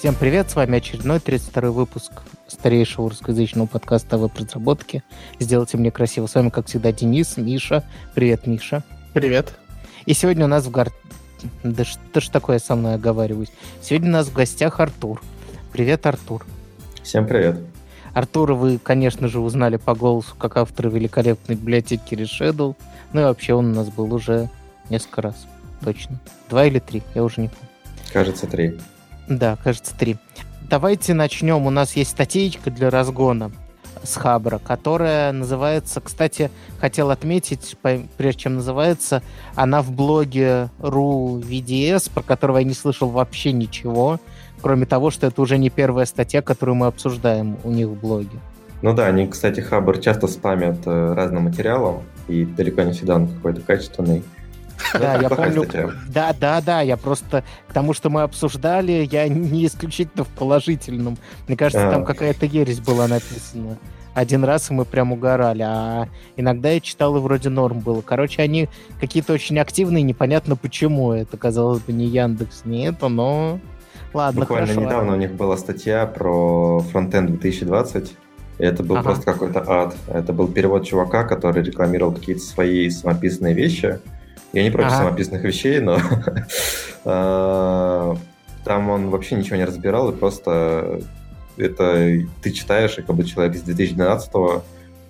[0.00, 2.10] Всем привет, с вами очередной 32 выпуск
[2.46, 5.02] старейшего русскоязычного подкаста о веб-разработке.
[5.38, 6.26] Сделайте мне красиво.
[6.26, 7.84] С вами, как всегда, Денис, Миша.
[8.14, 8.82] Привет, Миша.
[9.12, 9.52] Привет.
[10.06, 10.90] И сегодня у нас в гар...
[11.62, 13.50] Да что ж такое со мной оговариваюсь?
[13.82, 15.20] Сегодня у нас в гостях Артур.
[15.70, 16.46] Привет, Артур.
[17.02, 17.58] Всем привет.
[18.14, 22.74] Артура вы, конечно же, узнали по голосу как автора великолепной библиотеки Reshadow.
[23.12, 24.48] Ну и вообще он у нас был уже
[24.88, 25.46] несколько раз.
[25.84, 26.18] Точно.
[26.48, 27.68] Два или три, я уже не помню.
[28.14, 28.78] Кажется, три.
[29.30, 30.16] Да, кажется, три.
[30.68, 31.64] Давайте начнем.
[31.64, 33.52] У нас есть статейка для разгона
[34.02, 37.76] с Хабра, которая называется, кстати, хотел отметить,
[38.16, 39.22] прежде чем называется,
[39.54, 44.18] она в блоге ru VDS, про которого я не слышал вообще ничего,
[44.62, 48.40] кроме того, что это уже не первая статья, которую мы обсуждаем у них в блоге.
[48.82, 53.28] Ну да, они, кстати, Хабр часто спамят э, разным материалом, и далеко не всегда он
[53.28, 54.24] какой-то качественный.
[54.94, 55.66] Да, я помню.
[56.08, 61.18] Да, да, да, я просто к тому, что мы обсуждали, я не исключительно в положительном.
[61.46, 62.06] Мне кажется, там а.
[62.06, 63.78] какая-то ересь была написана.
[64.12, 68.00] Один раз и мы прям угорали, а иногда я читал и вроде норм было.
[68.00, 71.12] Короче, они какие-то очень активные, непонятно почему.
[71.12, 73.60] Это, казалось бы, не Яндекс, не это, но...
[74.12, 74.86] Ладно, Буквально хорошо.
[74.86, 78.12] недавно у них была статья про фронтенд 2020,
[78.58, 79.04] и это был ага.
[79.04, 79.94] просто какой-то ад.
[80.08, 84.00] Это был перевод чувака, который рекламировал какие-то свои самописные вещи,
[84.52, 84.98] я не против ага.
[84.98, 85.98] самописных вещей, но
[87.04, 88.16] а,
[88.64, 91.00] там он вообще ничего не разбирал, и просто
[91.56, 94.62] это ты читаешь, и как бы человек из 2012-го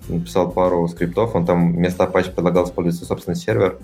[0.09, 3.77] написал пару скриптов, он там вместо Apache предлагал использовать собственный сервер.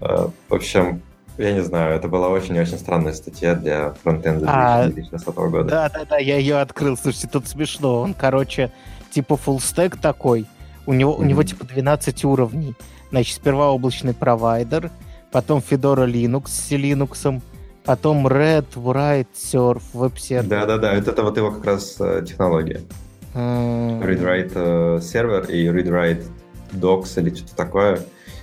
[0.00, 1.02] А, в общем,
[1.36, 5.64] я не знаю, это была очень-очень странная статья для фронтенда а, 2020 года.
[5.64, 6.96] Да-да-да, я ее открыл.
[6.96, 8.00] Слушайте, тут смешно.
[8.00, 8.70] Он, короче,
[9.10, 10.46] типа stack такой.
[10.86, 11.20] У него, mm-hmm.
[11.20, 12.74] у него типа 12 уровней.
[13.10, 14.90] Значит, сперва облачный провайдер,
[15.34, 17.42] потом Fedora Linux с Linux,
[17.84, 20.44] потом Red, Write, Surf, WebServer.
[20.44, 22.82] Да-да-да, это, это вот его как раз э, технология.
[23.34, 26.24] Read-Write э, сервер и Read-Write
[26.72, 28.00] Docs или что-то такое.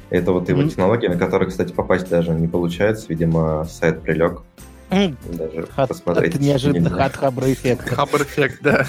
[0.09, 0.67] Это вот его mm.
[0.67, 3.05] технология, на которую, кстати, попасть даже не получается.
[3.07, 4.41] Видимо, сайт прилег.
[4.89, 6.35] Даже от, посмотреть.
[6.35, 7.95] От неожиданных от хабра эффекта.
[7.95, 8.85] Хабр эффект, да.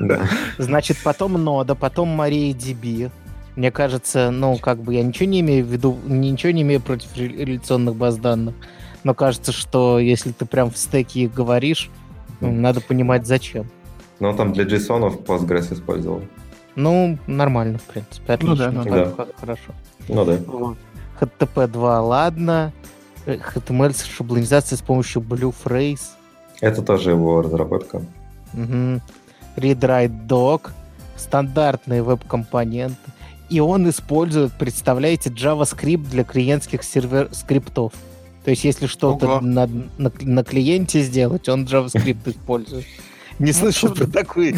[0.00, 0.28] да.
[0.58, 3.12] Значит, потом нода, потом MariaDB.
[3.58, 7.16] Мне кажется, ну, как бы я ничего не имею в виду, ничего не имею против
[7.16, 8.54] реляционных баз данных,
[9.02, 11.90] но кажется, что если ты прям в стеке их говоришь,
[12.40, 13.68] ну, надо понимать, зачем.
[14.20, 16.22] Ну, там для JSON Postgres использовал.
[16.76, 19.26] Ну, нормально, в принципе, отлично, ну, да, ну, да.
[19.40, 19.74] хорошо.
[20.08, 20.38] Ну да.
[21.20, 22.72] HTTP 2, ладно.
[23.26, 26.10] HTML с шаблонизацией с помощью Blue Phrase.
[26.60, 27.96] Это тоже его разработка.
[28.54, 29.00] Угу.
[29.56, 30.70] Read-Write Doc,
[31.16, 33.17] стандартные веб-компоненты
[33.48, 37.92] и он использует, представляете, JavaScript для клиентских сервер скриптов.
[38.44, 42.84] То есть, если что-то на, на, на клиенте сделать, он JavaScript использует.
[43.38, 44.54] Не слышал про такую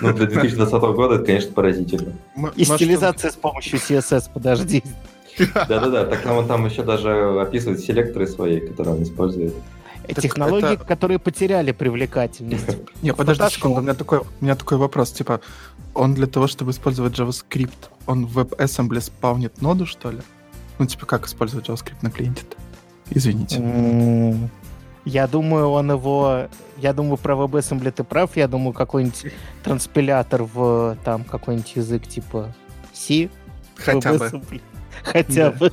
[0.00, 2.12] ну, для 2020 года это, конечно, поразительно.
[2.56, 4.82] И стилизация с помощью CSS, подожди.
[5.38, 9.54] Да-да-да, так там он там еще даже описывает селекторы свои, которые он использует.
[10.16, 10.84] Технологии, это...
[10.84, 12.78] которые потеряли привлекательность.
[13.02, 15.40] Не, подожди секунду, у меня такой, у меня такой вопрос, типа,
[15.94, 20.20] он для того, чтобы использовать JavaScript, он в WebAssembly спавнит ноду, что ли?
[20.78, 22.56] Ну, типа, как использовать JavaScript на клиенте-то?
[23.10, 24.50] Извините.
[25.04, 26.48] Я думаю, он его...
[26.76, 28.36] Я думаю, про WebAssembly ты прав.
[28.36, 29.32] Я думаю, какой-нибудь
[29.64, 32.54] транспилятор в там какой-нибудь язык типа
[32.92, 33.30] C.
[33.76, 34.42] Хотя бы.
[35.02, 35.72] Хотя бы.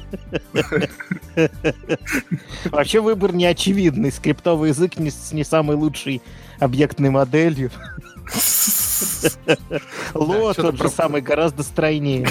[2.66, 4.12] Вообще выбор не очевидный.
[4.12, 6.22] Скриптовый язык не, с не самой лучшей
[6.60, 7.72] объектной моделью.
[10.14, 12.28] Ло тот же самый, гораздо стройнее,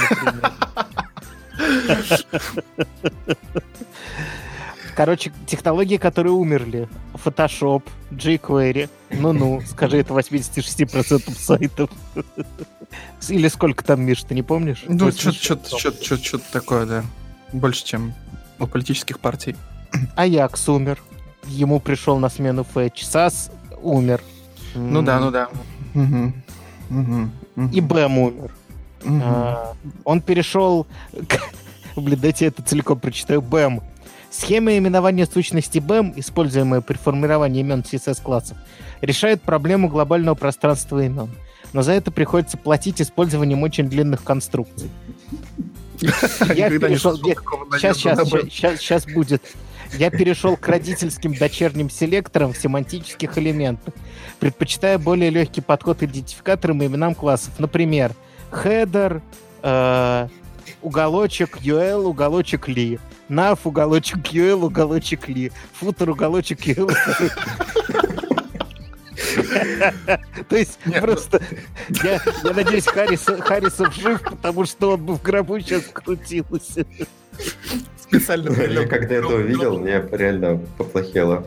[4.94, 6.88] Короче, технологии, которые умерли.
[7.12, 8.88] Photoshop, jQuery.
[9.10, 11.90] Ну-ну, скажи, это 86% сайтов.
[13.28, 14.84] Или сколько там, Миш, ты не помнишь?
[14.88, 17.04] Ну, что-то такое, да.
[17.52, 18.14] Больше, чем
[18.58, 19.54] у политических партий.
[20.16, 21.02] Аякс умер.
[21.44, 23.04] Ему пришел на смену Фэтч.
[23.04, 23.50] САС
[23.82, 24.22] умер.
[24.74, 25.48] Ну да, ну да.
[25.96, 26.32] Угу.
[26.90, 27.70] Угу.
[27.72, 28.50] И Бэм умер.
[29.04, 29.20] Угу.
[29.22, 29.72] А,
[30.04, 30.86] он перешел...
[31.96, 33.40] Блин, дайте я это целиком прочитаю.
[33.40, 33.82] Бэм.
[34.30, 38.58] Схема именования сущности BEM, используемая при формировании имен CSS-классов,
[39.00, 41.30] решает проблему глобального пространства имен.
[41.72, 44.90] Но за это приходится платить использованием очень длинных конструкций.
[46.54, 47.16] Я перешел...
[47.16, 49.42] Сейчас, сейчас, сейчас, сейчас будет.
[49.94, 53.94] Я перешел к родительским дочерним селекторам в семантических элементах,
[54.40, 57.54] предпочитая более легкий подход к идентификаторам и именам классов.
[57.58, 58.12] Например,
[58.50, 59.22] header,
[59.62, 60.28] э,
[60.82, 62.98] уголочек UL, уголочек li.
[63.28, 65.52] Нав, уголочек UL, уголочек Ли.
[65.74, 66.86] Футер, уголочек UL.
[70.48, 71.42] То есть просто...
[72.04, 76.86] Я, я надеюсь, Харрис, Харрисов жив, потому что он бы в гробу сейчас крутился.
[78.08, 81.46] Специально Я когда это увидел, мне реально поплохело.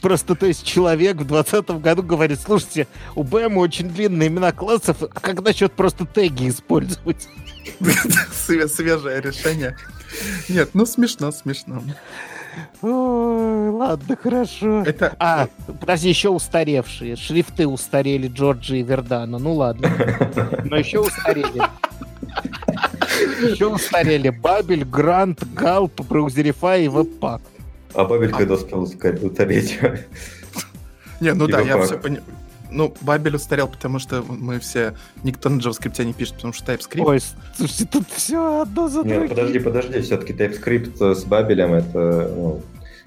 [0.00, 4.96] Просто, то есть, человек в 2020 году говорит, слушайте, у БМ очень длинные имена классов,
[5.02, 7.28] а как насчет просто теги использовать?
[7.80, 9.76] Све- Свежее решение.
[10.48, 11.82] Нет, ну смешно, смешно.
[12.82, 14.82] Ой, ладно, хорошо.
[14.82, 15.48] Это А,
[15.78, 17.16] подожди, еще устаревшие.
[17.16, 19.38] Шрифты устарели Джорджи и Вердана.
[19.38, 19.88] Ну ладно.
[20.64, 21.62] Но еще устарели.
[23.40, 27.42] Еще устарели Бабель, Грант, Галп, Браузерифай и Веб-пак.
[27.94, 29.78] А Бабель когда успел устареть?
[31.20, 32.24] Не, ну да, я все понимаю.
[32.70, 34.94] Ну, Бабель устарел, потому что мы все...
[35.24, 37.02] Никто на JavaScript не пишет, потому что TypeScript...
[37.04, 37.20] Ой,
[37.56, 39.28] слушайте, тут все одно за Нет, другим.
[39.28, 42.32] подожди, подожди, все-таки TypeScript с Бабелем это...
[42.32, 42.62] ну,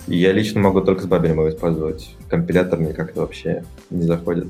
[0.08, 2.14] я лично могу только с Бабелем его использовать.
[2.30, 4.48] Компилятор мне как-то вообще не заходит.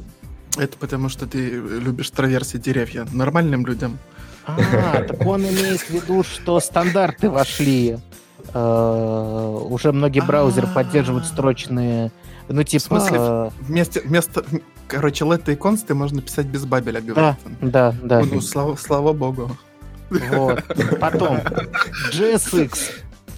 [0.58, 3.06] Это потому что ты любишь траверсии деревья.
[3.12, 4.00] Нормальным людям.
[4.46, 7.98] А, так он имеет в виду, что стандарты вошли.
[8.54, 10.76] Э, Уже многие браузеры А.
[10.76, 12.12] поддерживают строчные...
[12.50, 12.84] Ну, типа...
[12.84, 14.46] смысле, э, Вместо, вместо,
[14.88, 17.70] короче, летты и консты можно писать без Бабеля, говорит он.
[17.70, 18.22] Да, да.
[18.22, 19.52] Ну, слава, слава богу.
[20.10, 20.64] Вот.
[21.00, 21.38] Потом,
[22.12, 22.78] GSX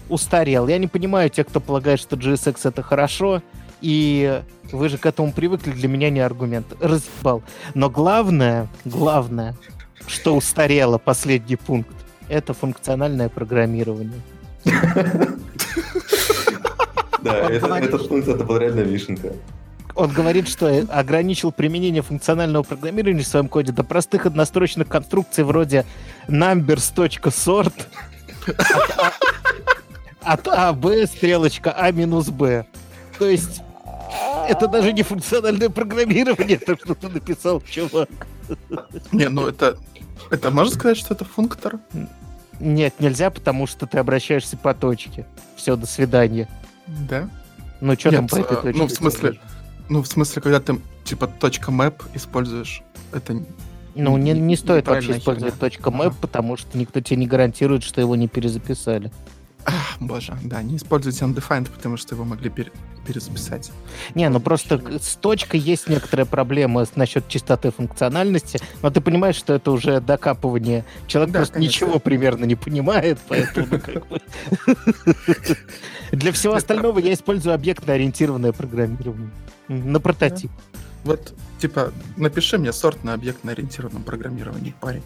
[0.10, 0.68] устарел.
[0.68, 3.42] Я не понимаю тех, кто полагает, что GSX это хорошо,
[3.81, 4.42] и
[4.72, 6.66] вы же к этому привыкли, для меня не аргумент.
[6.80, 7.44] Разъебал.
[7.75, 9.56] Но главное, главное,
[10.07, 11.96] что устарело, последний пункт,
[12.30, 14.22] это функциональное программирование.
[17.22, 19.34] Да, этот пункт это была реально вишенка.
[19.96, 25.86] Он говорит, что ограничил применение функционального программирования в своем коде до простых однострочных конструкций вроде
[26.28, 27.74] numbers.sort
[30.22, 32.66] от А, Б, стрелочка А минус Б.
[33.18, 33.62] То есть
[34.48, 38.10] это даже не функциональное программирование, то, что ты написал, чувак.
[39.12, 39.78] Не, ну это...
[40.31, 41.80] Это можно сказать, что это функтор?
[42.60, 45.25] Нет, нельзя, потому что ты обращаешься по точке.
[45.56, 46.48] Все, до свидания.
[46.88, 47.30] Да?
[47.81, 48.80] Ну, что там по этой а, точке?
[48.80, 49.40] ну, в смысле,
[49.90, 52.81] Ну, в смысле, когда ты, типа, точка .map используешь,
[53.12, 53.44] это...
[53.94, 58.02] Ну, не, не стоит вообще использовать точка .map, потому что никто тебе не гарантирует, что
[58.02, 59.12] его не перезаписали.
[60.00, 62.71] Боже, да, не используйте undefined, потому что его могли пере-
[63.06, 63.71] перезаписать.
[64.13, 69.53] Не, ну просто с точкой есть некоторая проблема насчет чистоты функциональности, но ты понимаешь, что
[69.53, 70.85] это уже докапывание.
[71.07, 71.85] Человек Да, просто конечно.
[71.85, 74.21] ничего примерно не понимает, поэтому как бы...
[76.11, 79.29] Для всего остального я использую объектно-ориентированное программирование.
[79.68, 80.51] На прототип.
[81.03, 85.03] Вот, типа, напиши мне сорт на объектно-ориентированном программировании, парень.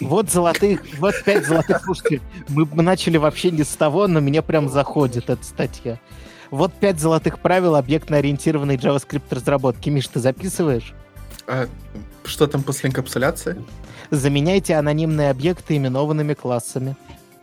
[0.00, 4.68] Вот золотых, вот пять золотых, слушайте, мы начали вообще не с того, но мне прям
[4.68, 5.98] заходит эта статья.
[6.50, 9.88] Вот пять золотых правил объектно-ориентированной JavaScript разработки.
[9.88, 10.92] Миш, ты записываешь?
[11.46, 11.68] А
[12.24, 13.56] что там после инкапсуляции?
[14.10, 16.96] Заменяйте анонимные объекты именованными классами.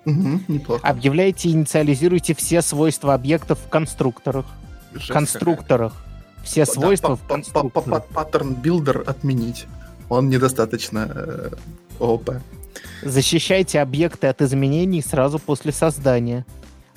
[0.05, 0.87] Угу, неплохо.
[0.87, 4.45] Объявляйте и инициализируйте все свойства объектов в конструкторах.
[4.93, 5.93] Жесть конструкторах.
[6.43, 6.81] Все какая.
[6.81, 8.05] свойства Да, в конструкторах.
[8.05, 9.65] па- Паттерн builder отменить.
[10.09, 11.51] Он недостаточно
[11.99, 12.31] ООП.
[13.03, 16.45] Защищайте объекты от изменений сразу после создания.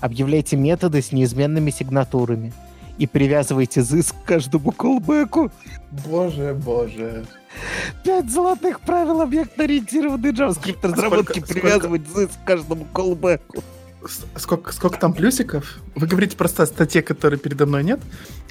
[0.00, 2.52] Объявляйте методы с неизменными сигнатурами.
[2.98, 5.50] И привязывайте this к каждому callback у.
[6.06, 7.24] Боже, боже.
[8.04, 11.38] Пять золотых правил объектно-ориентированной JavaScript разработки.
[11.40, 13.62] сколько- Привязывать this к каждому callback у.
[14.36, 15.78] Сколько, сколько там плюсиков?
[15.94, 18.00] Вы говорите просто о статье, которой передо мной нет?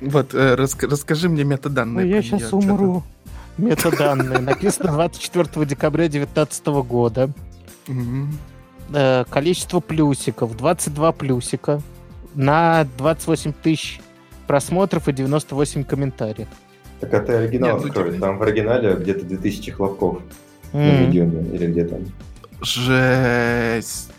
[0.02, 2.06] Вот, э, раска- расскажи мне метаданные.
[2.06, 3.04] Ой, я сейчас умру.
[3.60, 4.40] Метаданные.
[4.40, 7.30] Написано 24 декабря 2019 года.
[8.94, 11.82] Э, количество плюсиков 22 плюсика
[12.36, 14.00] на 28 тысяч
[14.48, 16.48] просмотров и 98 комментариев.
[17.00, 18.10] Так это оригинал Нет, ну, открой.
[18.12, 20.20] тебе- Там в оригинале где-то 2000 хлопков
[20.74, 21.06] на М.
[21.08, 22.00] медиуме или где там.
[22.62, 24.12] Жесть.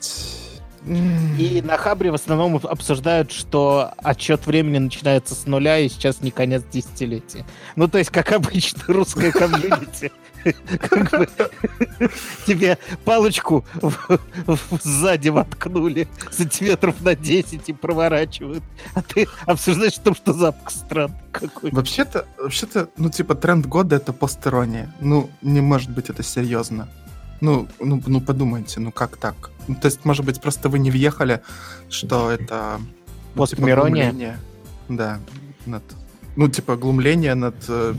[0.87, 6.31] И на Хабре в основном обсуждают, что отчет времени начинается с нуля, и сейчас не
[6.31, 7.45] конец десятилетия.
[7.77, 10.11] Ну, то есть, как обычно, русская комьюнити.
[12.47, 13.63] Тебе палочку
[14.83, 18.65] сзади воткнули сантиметров на 10 и проворачивают.
[18.95, 21.71] А ты обсуждаешь о что запах странный какой.
[21.73, 24.91] Вообще-то, вообще-то, ну, типа, тренд года— это постерония.
[25.01, 26.89] Ну, не может быть это серьезно.
[27.41, 29.51] Ну, ну, ну, подумайте, ну как так?
[29.69, 31.41] Ну, то есть, может быть, просто вы не въехали,
[31.89, 32.81] что это...
[33.35, 34.39] ну, типа, глумление.
[34.89, 35.19] Да,
[35.67, 35.83] над...
[36.37, 37.95] Ну, типа, глумление над э,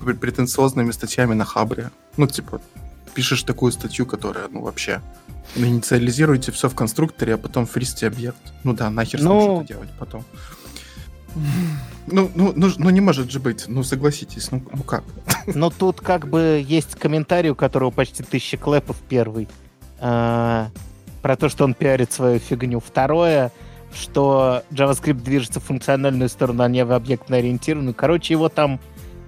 [0.00, 1.90] пр- претенциозными статьями на Хабре.
[2.16, 2.60] Ну, типа,
[3.14, 5.00] пишешь такую статью, которая, ну, вообще,
[5.56, 8.38] инициализируете все в конструкторе, а потом фристи объект.
[8.64, 9.40] Ну да, нахер ну...
[9.40, 10.24] что-то делать потом.
[12.06, 15.04] Ну, ну, ну, ну, не может же быть, ну согласитесь, ну, ну как?
[15.46, 19.46] Но тут как бы есть комментарий, у которого почти тысяча клэпов первый.
[20.00, 20.70] А,
[21.22, 22.80] про то, что он пиарит свою фигню.
[22.80, 23.52] Второе,
[23.94, 27.94] что JavaScript движется в функциональную сторону, а не в объектно ориентированную.
[27.94, 28.80] Короче, его там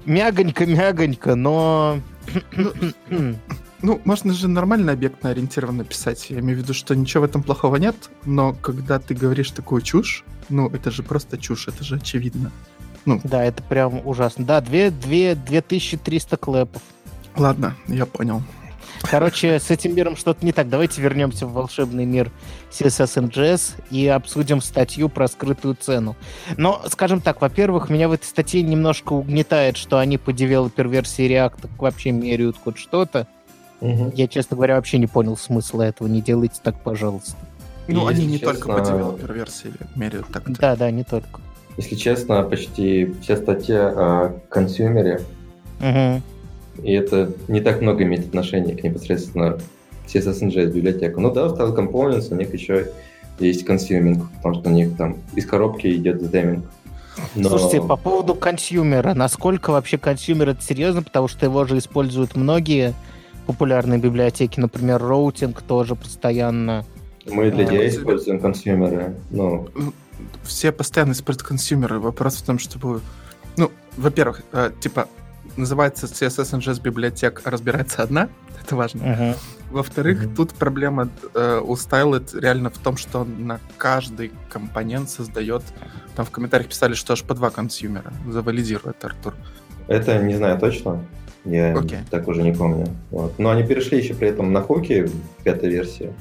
[0.06, 2.00] мягонько-мягонько, но...
[3.82, 6.26] Ну, можно же нормально объектно-ориентированно писать.
[6.28, 9.80] Я имею в виду, что ничего в этом плохого нет, но когда ты говоришь такую
[9.82, 12.52] чушь, ну, это же просто чушь, это же очевидно.
[13.06, 13.20] Ну.
[13.24, 14.44] Да, это прям ужасно.
[14.44, 16.82] Да, 2, 2, 2300 clap ов.
[17.36, 18.42] Ладно, я понял.
[19.02, 20.68] Короче, с этим миром что-то не так.
[20.68, 22.30] Давайте вернемся в волшебный мир
[22.70, 26.16] CSS-in-JS и обсудим статью про скрытую цену.
[26.58, 31.70] Но, скажем так, во-первых, меня в этой статье немножко угнетает, что они по девелопер-версии React
[31.78, 33.26] вообще меряют хоть что-то.
[33.80, 34.12] Угу.
[34.14, 36.08] Я, честно говоря, вообще не понял смысла этого.
[36.08, 37.36] Не делайте так, пожалуйста.
[37.88, 38.54] Ну, они не честно...
[38.54, 40.48] только по девелопер-версии меряют так.
[40.48, 40.56] -то.
[40.58, 41.40] Да, да, не только.
[41.76, 45.22] Если честно, почти все статьи о consumer е
[45.80, 46.22] угу.
[46.82, 49.58] И это не так много имеет отношения к непосредственно
[50.06, 51.20] CSS библиотеку.
[51.20, 52.90] Ну да, Styled Components, у них еще
[53.38, 56.64] есть consuming, потому что у них там из коробки идет theming.
[57.34, 57.48] Но...
[57.48, 62.34] Слушайте, по поводу consumer а, насколько вообще consumer это серьезно, потому что его же используют
[62.36, 62.94] многие
[63.46, 66.84] популярные библиотеки, например, routing тоже постоянно.
[67.26, 69.68] Мы для DI используем consumer ы, ну...
[70.42, 71.98] Все постоянно используют consumer ы.
[71.98, 73.00] Вопрос в том, чтобы...
[73.56, 75.08] Ну, во-первых, э, типа,
[75.56, 78.28] называется CSS-in-JS библиотек разбирается одна,
[78.62, 79.02] это важно.
[79.02, 79.36] Uh-huh.
[79.70, 80.36] Во-вторых, uh-huh.
[80.36, 85.62] тут проблема э, у Styled реально в том, что он на каждый компонент создает,
[86.16, 89.34] там в комментариях писали, что аж по два consumer а, завалидирует Артур.
[89.88, 91.04] Это не знаю точно,
[91.44, 91.98] я окей.
[92.10, 92.86] так уже не помню.
[93.10, 93.38] Вот.
[93.38, 96.12] Но они перешли еще при этом на hook и в пятой версии.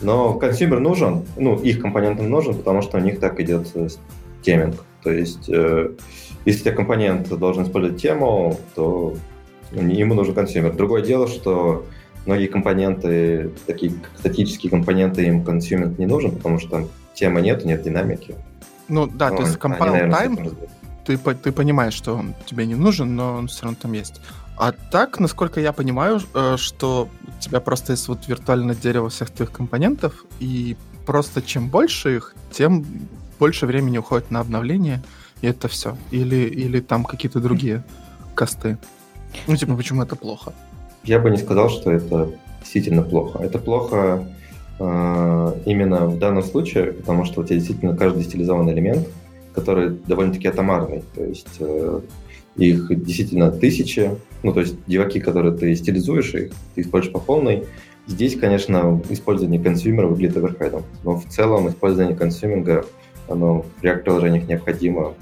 [0.00, 3.68] Но consumer нужен, ну, их компонентам нужен, потому что у них так идет
[4.42, 4.84] theming.
[5.02, 5.90] То есть э,
[6.44, 9.14] если у тебя компонент должен использовать тему, то
[9.72, 10.74] ему нужен consumer.
[10.74, 11.86] Другое дело, что
[12.26, 17.82] многие компоненты, такие статические компоненты, им consumer не нужен, потому что там темы нет, нет
[17.82, 18.34] динамики.
[18.88, 20.54] Ну да, ну, то есть compile time,
[21.04, 24.20] ты, ты понимаешь, что он тебе не нужен, но он все равно там есть.
[24.56, 29.30] А так, насколько я понимаю, э, что у тебя просто есть вот виртуальное дерево всех
[29.30, 32.84] твоих компонентов, и просто чем больше их, тем
[33.38, 35.02] больше времени уходит на обновление,
[35.42, 35.96] и это все.
[36.12, 37.82] Или, или там какие-то другие
[38.34, 38.78] косты.
[39.46, 40.52] Ну, типа, почему это плохо?
[41.02, 42.30] Я бы не сказал, что это
[42.60, 43.42] действительно плохо.
[43.42, 44.26] Это плохо
[44.78, 49.08] э, именно в данном случае, потому что у тебя действительно каждый стилизованный элемент,
[49.54, 51.02] который довольно-таки атомарный.
[51.14, 52.00] То есть э,
[52.56, 54.10] их действительно тысячи.
[54.42, 57.64] Ну, то есть деваки, которые ты стилизуешь, их ты используешь по полной.
[58.06, 60.82] Здесь, конечно, использование консюмера выглядит оверхедом.
[61.02, 62.84] Но в целом использование консюминга
[63.28, 65.14] оно в React-приложениях необходимо.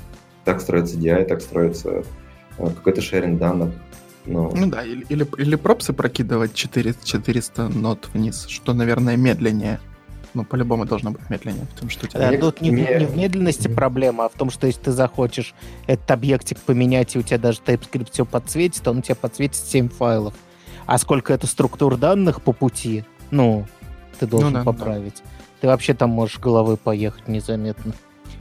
[0.44, 2.02] Так строится DI, так строится
[2.58, 3.72] э, какой-то шеринг данных.
[4.26, 4.52] Но...
[4.54, 9.80] Ну да, или, или, или пропсы прокидывать 4, 400 нот вниз, что, наверное, медленнее.
[10.34, 12.30] Ну, по-любому должно быть медленнее, потому что у тебя...
[12.30, 15.54] Да, тут не, не в медленности проблема, а в том, что если ты захочешь
[15.86, 19.88] этот объектик поменять, и у тебя даже TypeScript все подсветит, он у тебя подсветит 7
[19.88, 20.34] файлов.
[20.86, 23.66] А сколько это структур данных по пути, ну,
[24.18, 25.16] ты должен ну, да, поправить.
[25.16, 25.30] Да
[25.62, 27.92] ты вообще там можешь головой поехать незаметно.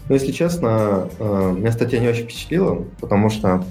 [0.10, 3.64] Ну, если честно, э, меня статья не очень впечатлила, потому что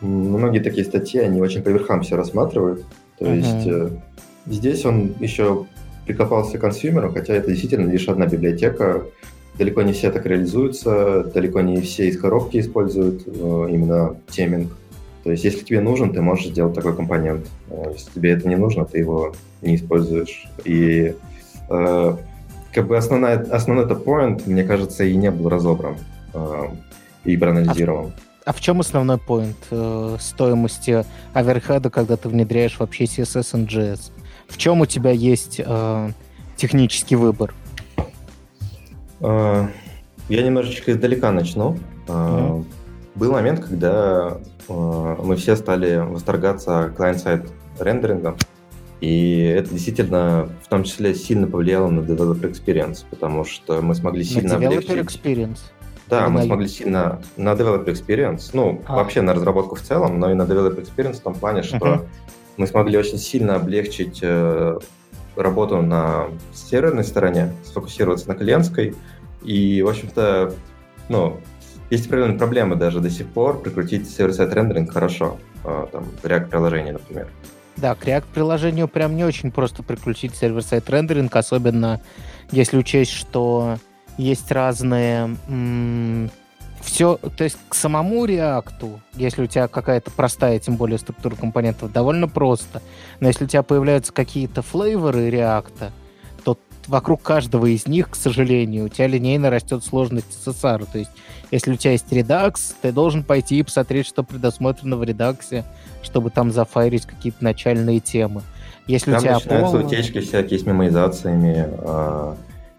[0.00, 2.84] многие такие статьи, они очень по верхам все рассматривают.
[3.18, 3.36] То uh-huh.
[3.36, 3.90] есть э,
[4.46, 5.66] здесь он еще
[6.06, 9.04] прикопался к консюмеру, хотя это действительно лишь одна библиотека.
[9.58, 13.30] Далеко не все так реализуются, далеко не все из коробки используют э,
[13.70, 14.72] именно теминг.
[15.24, 17.46] То есть, если тебе нужен, ты можешь сделать такой компонент.
[17.92, 20.48] Если тебе это не нужно, ты его не используешь.
[20.64, 21.14] И
[22.72, 25.96] как бы основная, основной этот point, мне кажется, и не был разобран
[26.32, 26.68] э,
[27.24, 28.12] и проанализирован.
[28.44, 31.04] А, а в чем основной point э, стоимости
[31.34, 34.10] оверхеда, когда ты внедряешь вообще CSS и JS?
[34.48, 36.10] В чем у тебя есть э,
[36.56, 37.54] технический выбор?
[39.20, 39.66] Э,
[40.28, 41.78] я немножечко издалека начну.
[42.06, 42.64] Mm-hmm.
[43.14, 48.36] Был момент, когда э, мы все стали восторгаться client-side рендерингом.
[49.00, 54.22] И это действительно в том числе сильно повлияло на developer experience, потому что мы смогли
[54.22, 55.20] сильно на developer облегчить...
[55.20, 55.58] experience?
[56.08, 58.96] Да, мы смогли сильно на developer experience, ну, а.
[58.96, 62.06] вообще на разработку в целом, но и на developer experience в том плане, что uh-huh.
[62.56, 64.78] Мы смогли очень сильно облегчить э,
[65.36, 68.94] работу на серверной стороне, сфокусироваться на клиентской,
[69.42, 70.54] и, в общем-то,
[71.08, 71.40] ну,
[71.90, 77.28] есть определенные проблемы даже до сих пор прикрутить сервер-сайт рендеринг хорошо, э, там, React-приложение, например.
[77.76, 82.00] Да, к React-приложению прям не очень просто приключить сервер-сайт рендеринг, особенно
[82.50, 83.78] если учесть, что
[84.18, 85.36] есть разные...
[85.48, 86.30] М-
[86.82, 91.92] все, то есть к самому React, если у тебя какая-то простая, тем более структура компонентов,
[91.92, 92.82] довольно просто.
[93.20, 95.90] Но если у тебя появляются какие-то флейворы React,
[96.44, 100.86] то вокруг каждого из них, к сожалению, у тебя линейно растет сложность SSR.
[100.90, 101.10] То есть
[101.52, 105.64] если у тебя есть Redux, ты должен пойти и посмотреть, что предусмотрено в Redux,
[106.02, 108.42] чтобы там зафайрить какие-то начальные темы.
[108.86, 109.86] Если там у тебя начинаются пол...
[109.86, 112.36] утечки всякие с мемоизациями, а,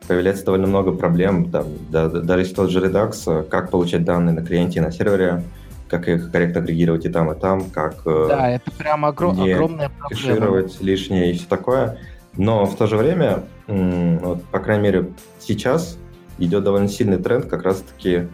[0.08, 1.52] появляется довольно много проблем.
[1.52, 5.44] Там, да, даже если тот же Redux, как получать данные на клиенте и на сервере,
[5.90, 9.40] как их корректно агрегировать и там, и там, как э, да, это прям огром...
[9.42, 10.10] огромная проблема.
[10.10, 11.98] кэшировать лишнее и все такое.
[12.36, 16.00] Но в то же время, вот, по крайней мере, сейчас
[16.40, 18.28] идет довольно сильный тренд как раз-таки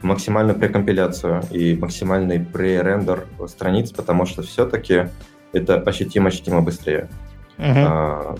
[0.00, 5.08] максимальную прекомпиляцию и максимальный пререндер страниц, потому что все-таки
[5.52, 7.08] это ощутимо-ощутимо быстрее.
[7.58, 7.84] Uh-huh.
[7.86, 8.36] А,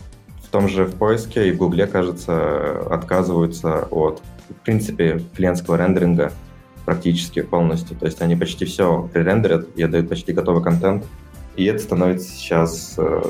[0.52, 6.32] том же в поиске и в Гугле, кажется, отказываются от, в принципе, клиентского рендеринга
[6.84, 7.96] практически полностью.
[7.96, 11.04] То есть они почти все пререндерят и отдают почти готовый контент.
[11.56, 13.22] И это становится сейчас э,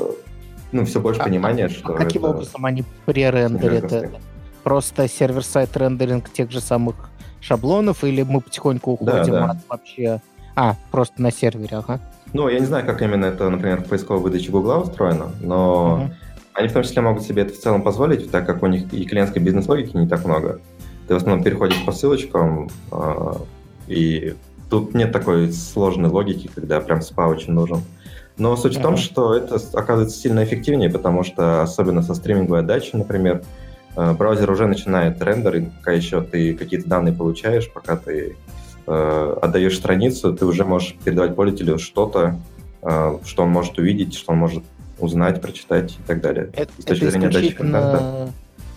[0.71, 1.93] ну, все больше а, понимания, что...
[1.93, 2.31] А каким это...
[2.31, 4.19] образом они пререндерят это?
[4.63, 7.09] Просто сервер-сайт рендеринг тех же самых
[7.41, 9.51] шаблонов, или мы потихоньку уходим да, да.
[9.51, 10.21] от вообще...
[10.55, 11.99] А, просто на сервере, ага.
[12.33, 16.13] Ну, я не знаю, как именно это, например, в поисковой выдаче Гугла устроено, но угу.
[16.53, 19.05] Они в том числе могут себе это в целом позволить, так как у них и
[19.05, 20.59] клиентской бизнес-логики не так много.
[21.07, 23.33] Ты в основном переходишь по ссылочкам, э,
[23.87, 24.35] и
[24.69, 27.81] тут нет такой сложной логики, когда прям спа очень нужен.
[28.37, 32.97] Но суть в том, что это оказывается сильно эффективнее, потому что особенно со стриминговой отдачей,
[32.97, 33.43] например,
[33.95, 38.35] э, браузер уже начинает рендер, пока еще ты какие-то данные получаешь, пока ты
[38.87, 42.39] э, отдаешь страницу, ты уже можешь передавать пользователю что-то,
[42.81, 44.63] э, что он может увидеть, что он может
[45.03, 46.49] узнать, прочитать и так далее.
[46.53, 48.29] Это, с точки это зрения отдачи контента.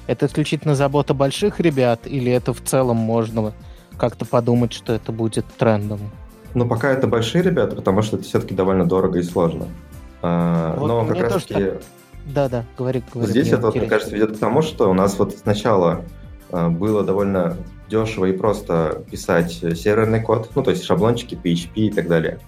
[0.06, 3.52] Это исключительно забота больших ребят, или это в целом можно
[3.96, 6.00] как-то подумать, что это будет трендом?
[6.54, 9.66] Ну, пока это большие ребята, потому что это все-таки довольно дорого и сложно.
[10.22, 11.72] А, вот Но как раз таки...
[12.24, 13.30] Да-да, говори, говори.
[13.30, 16.04] Здесь это, мне кажется, ведет к тому, что у нас вот сначала
[16.50, 17.56] а, было довольно
[17.88, 22.40] дешево и просто писать серверный код, ну, то есть шаблончики, PHP и так далее.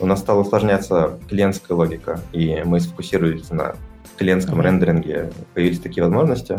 [0.00, 3.76] У нас стала усложняться клиентская логика, и мы сфокусировались на
[4.16, 4.64] клиентском mm-hmm.
[4.64, 6.58] рендеринге, появились такие возможности,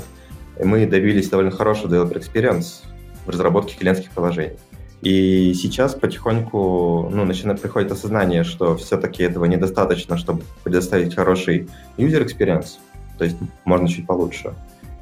[0.60, 2.84] и мы добились довольно хорошего developer experience
[3.26, 4.58] в разработке клиентских приложений.
[5.02, 12.26] И сейчас потихоньку ну, начинает приходить осознание, что все-таки этого недостаточно, чтобы предоставить хороший user
[12.26, 12.78] experience,
[13.18, 14.54] то есть можно чуть получше.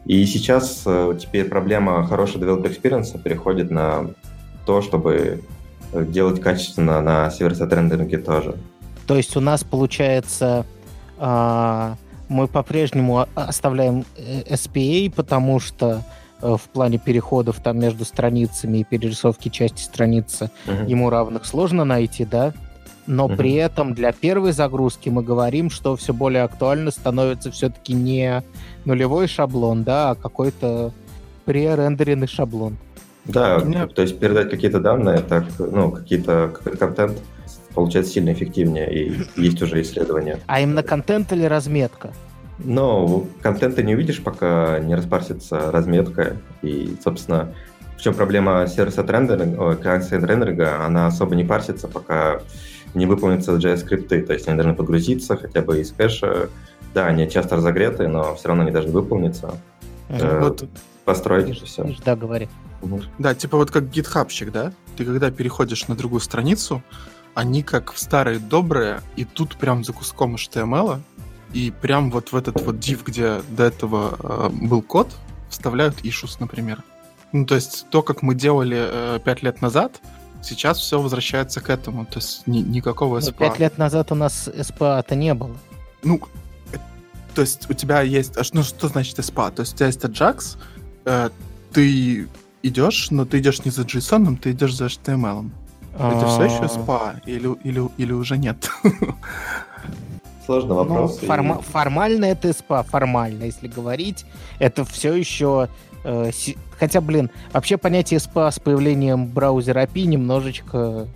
[0.05, 4.09] И сейчас э, теперь проблема хорошего developer experience переходит на
[4.65, 5.41] то, чтобы
[5.93, 8.55] делать качественно на сервер-сайт рендеринге тоже.
[9.07, 10.65] То есть у нас получается
[11.17, 11.93] э,
[12.33, 16.03] мы по-прежнему оставляем э, SPA, потому что
[16.41, 20.89] э, в плане переходов там между страницами и перерисовки части страницы uh-huh.
[20.89, 22.53] ему равных сложно найти, да?
[23.05, 23.35] Но uh-huh.
[23.35, 28.41] при этом для первой загрузки мы говорим, что все более актуально становится все-таки не
[28.85, 30.91] нулевой шаблон, да, а какой-то
[31.45, 32.77] пререндеренный шаблон.
[33.25, 33.87] Да, меня...
[33.87, 37.19] то есть передать какие-то данные, так, ну, какие-то контент
[37.73, 40.39] получается сильно эффективнее, и есть уже исследования.
[40.47, 42.13] А именно контент или разметка?
[42.59, 46.37] Ну, контента не увидишь, пока не распарсится разметка.
[46.61, 47.53] И, собственно,
[47.97, 52.41] в чем проблема сервиса рендеринга, рендеринга, она особо не парсится, пока
[52.93, 54.21] не выполнятся JS-скрипты.
[54.21, 56.49] То есть они должны подгрузиться хотя бы из кэша.
[56.93, 59.55] Да, они часто разогреты, но все равно они должны выполниться.
[60.09, 60.65] Э, вот.
[61.05, 61.95] Построить и все.
[62.05, 62.49] Да, говори.
[63.19, 64.73] Да, типа вот как гитхабщик, да?
[64.97, 66.81] Ты когда переходишь на другую страницу,
[67.33, 71.01] они как в старые добрые, и тут прям за куском HTML,
[71.53, 75.09] и прям вот в этот вот div, где до этого э, был код,
[75.49, 76.83] вставляют issues, например.
[77.31, 78.77] Ну, то есть то, как мы делали
[79.15, 80.01] э, 5 лет назад,
[80.41, 82.05] сейчас все возвращается к этому.
[82.05, 83.37] То есть ни, никакого SPA.
[83.37, 85.55] Пять лет назад у нас SPA-то не было.
[86.03, 86.21] Ну,
[86.71, 86.77] э,
[87.33, 88.37] то есть у тебя есть...
[88.37, 89.51] А ну, что значит SPA?
[89.51, 90.57] То есть у тебя есть Ajax,
[91.05, 91.29] э,
[91.71, 92.27] ты
[92.63, 95.49] идешь, но ты идешь не за JSON, ты идешь за HTML.
[95.95, 98.69] Это все еще SPA или, или, или уже нет?
[100.45, 101.19] Сложный вопрос.
[101.21, 101.63] Ну, форма- и...
[101.63, 104.25] Формально это SPA, формально, если говорить.
[104.59, 105.69] Это все еще...
[106.03, 106.57] Э, си...
[106.79, 111.07] Хотя, блин, вообще понятие SPA с появлением браузера API немножечко...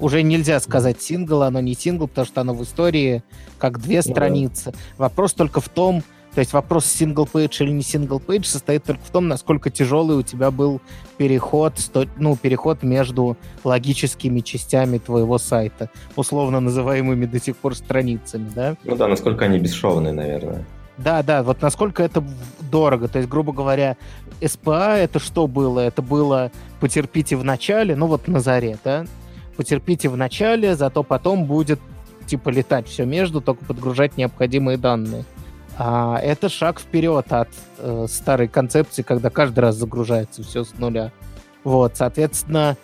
[0.00, 3.22] Уже нельзя сказать сингл, оно не сингл, потому что оно в истории
[3.58, 4.74] как две ну страницы.
[4.98, 6.02] Вопрос только в том,
[6.34, 10.50] То есть вопрос single-page или не single-page состоит только в том, насколько тяжелый у тебя
[10.50, 10.80] был
[11.18, 11.74] переход,
[12.16, 18.76] ну, переход между логическими частями твоего сайта, условно называемыми до сих пор страницами, да?
[18.84, 20.64] Ну да, насколько они бесшовные, наверное.
[20.96, 22.24] Да, да, вот насколько это
[22.60, 23.08] дорого.
[23.08, 23.96] То есть, грубо говоря,
[24.44, 25.80] СПА это что было?
[25.80, 29.04] Это было потерпите в начале, ну вот на заре, да?
[29.56, 31.78] Потерпите в начале, зато потом будет
[32.26, 35.24] типа летать все между, только подгружать необходимые данные.
[35.78, 41.12] А это шаг вперед от э, старой концепции, когда каждый раз загружается все с нуля.
[41.64, 42.76] Вот, соответственно,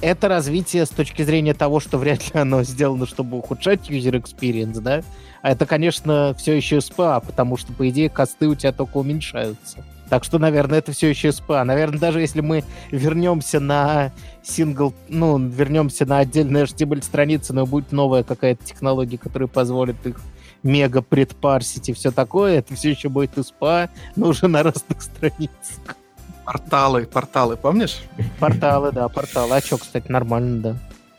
[0.00, 4.80] это развитие с точки зрения того, что вряд ли оно сделано, чтобы ухудшать user experience,
[4.80, 5.02] да?
[5.42, 9.84] А это, конечно, все еще SPA, потому что, по идее, косты у тебя только уменьшаются.
[10.08, 11.64] Так что, наверное, это все еще SPA.
[11.64, 18.22] Наверное, даже если мы вернемся на сингл, ну, вернемся на отдельные HTML-страницы, но будет новая
[18.22, 20.20] какая-то технология, которая позволит их
[20.62, 25.96] мега предпарсить и все такое, это все еще будет SPA, но уже на разных страницах.
[26.44, 28.02] Порталы, порталы, помнишь?
[28.40, 29.56] Порталы, да, порталы.
[29.56, 30.76] А что, кстати, нормально, да.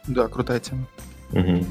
[0.07, 0.85] Да, крутая тема.
[1.31, 1.65] Угу.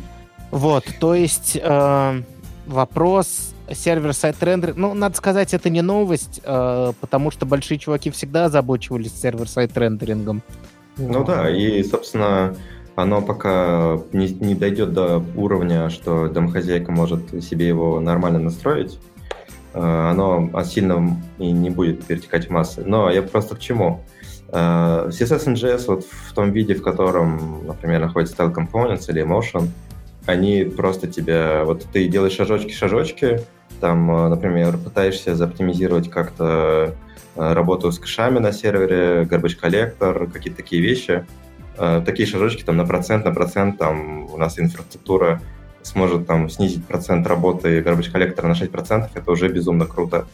[0.52, 2.22] Вот, то есть э,
[2.66, 4.74] вопрос server-side render.
[4.74, 10.42] Ну, надо сказать, это не новость, э, потому что большие чуваки всегда озабочивались server-side рендерингом.
[10.96, 12.54] Ну да, и, собственно,
[12.94, 18.98] оно пока не, не дойдет до уровня, что домохозяйка может себе его нормально настроить,
[19.74, 22.82] э, оно сильно и не будет перетекать в массы.
[22.84, 24.04] Но я просто к чему?
[24.48, 29.68] Э, CSS JS вот в том виде, в котором, например, находится Style Components или Emotion,
[30.26, 31.64] они просто тебя...
[31.64, 33.40] Вот ты делаешь шажочки-шажочки,
[33.80, 36.94] там, э, например, пытаешься заоптимизировать как-то
[37.34, 41.24] работу с кэшами на сервере, garbage коллектор, какие-то такие вещи.
[41.78, 45.40] Э, такие шажочки там на процент, на процент, там у нас инфраструктура
[45.82, 50.26] сможет там снизить процент работы garbage коллектора на 6%, это уже безумно круто.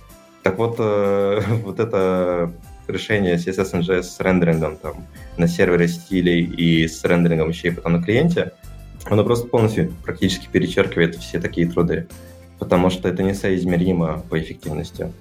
[0.42, 0.78] Так вот,
[1.64, 2.52] вот это
[2.86, 4.94] решение CSS JS с рендерингом там,
[5.36, 8.52] на сервере стилей и с рендерингом еще потом на клиенте–
[9.10, 12.06] оно просто полностью практически перечеркивает все такие труды,
[12.58, 15.12] потому что это несоизмеримо по эффективности.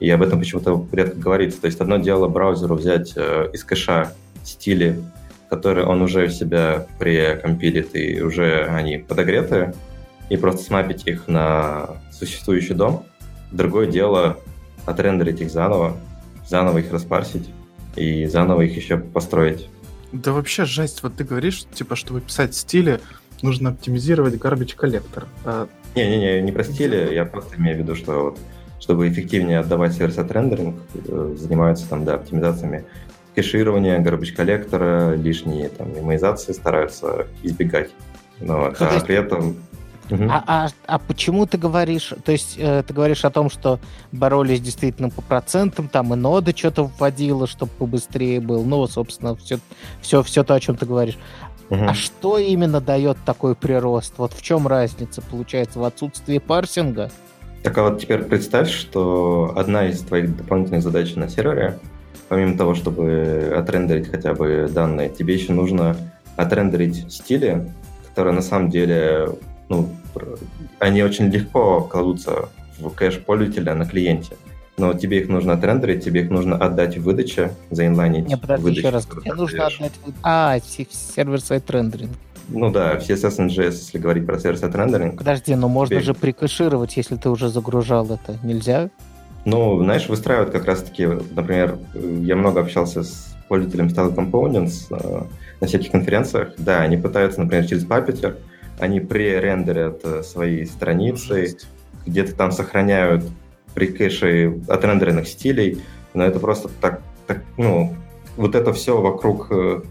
[0.00, 1.60] И об этом почему-то редко говорится.
[1.60, 5.00] То есть одно дело браузеру взять э, из кэша стили,
[5.48, 9.74] которые он уже в себя прекомпилит, и уже они подогреты,
[10.28, 13.04] и просто смапить их на существующий дом.
[13.52, 14.38] Другое дело
[14.86, 15.96] отрендерить их заново,
[16.46, 17.50] заново их распарсить
[17.96, 19.68] и заново их еще построить.
[20.12, 21.02] Да вообще жесть.
[21.02, 23.00] Вот ты говоришь, типа, чтобы писать стили,
[23.42, 25.26] нужно оптимизировать garbage коллектор.
[25.44, 28.38] А Не-не-не, не про стили, я просто имею в виду, что вот,
[28.80, 32.84] чтобы эффективнее отдавать сервис рендеринг, э, занимаются там, да, оптимизациями
[33.34, 37.90] кэширования, garbage коллектора, лишние там мемоизации стараются избегать.
[38.40, 39.56] Но, ну, а при этом.
[40.10, 43.80] А, а, а почему ты говоришь, то есть э, ты говоришь о том, что
[44.12, 49.60] боролись действительно по процентам, там и нода что-то вводила, чтобы побыстрее был, ну, собственно, все,
[50.02, 51.16] все, все то, о чем ты говоришь.
[51.70, 51.84] Угу.
[51.84, 54.14] А что именно дает такой прирост?
[54.18, 57.10] Вот в чем разница получается в отсутствии парсинга?
[57.62, 61.78] Так а вот теперь представь, что одна из твоих дополнительных задач на сервере,
[62.28, 65.96] помимо того, чтобы отрендерить хотя бы данные, тебе еще нужно
[66.36, 67.70] отрендерить стили,
[68.08, 69.28] которые на самом деле,
[69.68, 69.88] ну,
[70.78, 74.36] они очень легко кладутся в кэш пользователя на клиенте
[74.76, 78.26] но тебе их нужно отрендерить, тебе их нужно отдать в выдаче, заинлайнить.
[78.26, 79.06] Не, подожди, выдачу, еще раз.
[79.06, 79.92] Тебе нужно отдать...
[80.22, 82.12] А, сервер-сайт рендеринг.
[82.48, 85.18] Ну да, все SSNGS, если говорить про сервер-сайт рендеринг.
[85.18, 86.04] Подожди, но можно теперь...
[86.04, 88.38] же прикэшировать, если ты уже загружал это.
[88.42, 88.90] Нельзя?
[89.44, 95.24] Ну, знаешь, выстраивают как раз-таки, например, я много общался с пользователем Style Components э,
[95.60, 96.54] на всяких конференциях.
[96.56, 98.36] Да, они пытаются, например, через Puppeteer,
[98.78, 101.56] они пререндерят э, свои страницы,
[102.06, 103.24] где-то там сохраняют
[103.74, 105.82] прикэши отрендеренных стилей,
[106.14, 107.94] но это просто так, так ну,
[108.36, 109.82] вот это все вокруг э,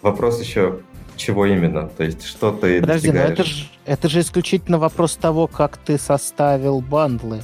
[0.00, 0.80] вопрос еще
[1.16, 3.28] чего именно, то есть что ты Подожди, достигаешь.
[3.28, 7.42] но это же, это же исключительно вопрос того, как ты составил бандлы.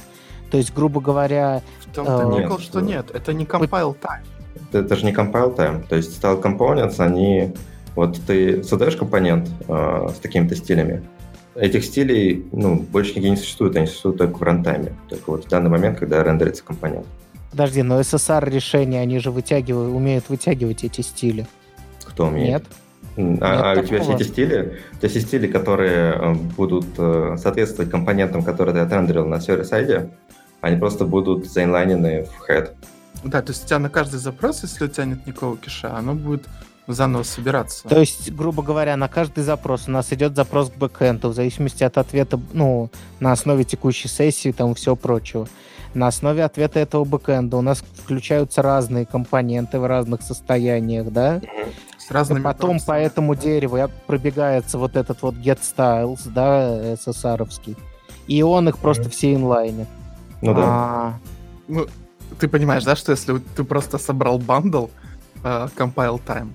[0.51, 1.61] То есть, грубо говоря...
[1.81, 4.23] В том-то э, нет, что нет, это не compile time.
[4.71, 5.87] Это же не compile time.
[5.87, 7.53] То есть style components, они...
[7.95, 11.03] Вот ты создаешь компонент э, с такими-то стилями,
[11.55, 15.49] Этих стилей ну, больше нигде не существует, они существуют только в рантайме, только вот в
[15.49, 17.05] данный момент, когда рендерится компонент.
[17.51, 21.47] Подожди, но SSR решения, они же вытягивают, умеют вытягивать эти стили.
[22.05, 22.63] Кто умеет?
[23.17, 23.39] Нет.
[23.41, 27.35] А, а у тебя все эти стили, у тебя все стили, которые э, будут э,
[27.37, 30.11] соответствовать компонентам, которые ты отрендерил на сервер-сайде,
[30.61, 32.71] они просто будут заинлайнены в head.
[33.23, 36.13] Да, то есть у тебя на каждый запрос, если у тебя нет никакого кэша, оно
[36.13, 36.47] будет
[36.87, 37.87] заново собираться.
[37.87, 41.83] То есть, грубо говоря, на каждый запрос у нас идет запрос к бэкэнду в зависимости
[41.83, 45.47] от ответа, ну, на основе текущей сессии там всего прочего.
[45.93, 51.41] На основе ответа этого бэкэнда у нас включаются разные компоненты в разных состояниях, да?
[51.97, 56.93] С разными И потом по этому дереву я- пробегается вот этот вот get styles, да,
[56.93, 57.75] SSR-овский.
[58.27, 59.11] И он их просто Мгм.
[59.11, 59.87] все инлайнит.
[60.41, 60.61] Ну да.
[60.65, 61.13] А,
[61.67, 61.87] Ну,
[62.39, 64.87] ты понимаешь, да, что если ты просто собрал бандл
[65.43, 66.49] э, compile time,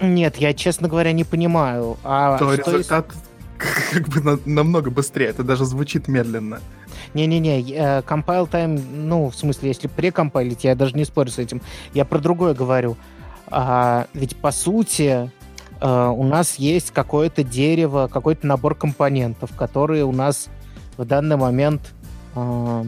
[0.00, 1.96] Нет, я, честно говоря, не понимаю.
[2.04, 3.12] А то результат
[3.92, 5.26] как бы на- намного быстрее.
[5.28, 6.60] Это даже звучит медленно.
[7.14, 11.60] Не-не-не, э, compile time, ну, в смысле, если прекомпайлить, я даже не спорю с этим.
[11.94, 12.96] Я про другое говорю.
[13.50, 15.30] А, ведь, по сути,
[15.80, 20.48] э, у нас есть какое-то дерево, какой-то набор компонентов, которые у нас
[20.96, 21.94] в данный момент
[22.36, 22.84] э,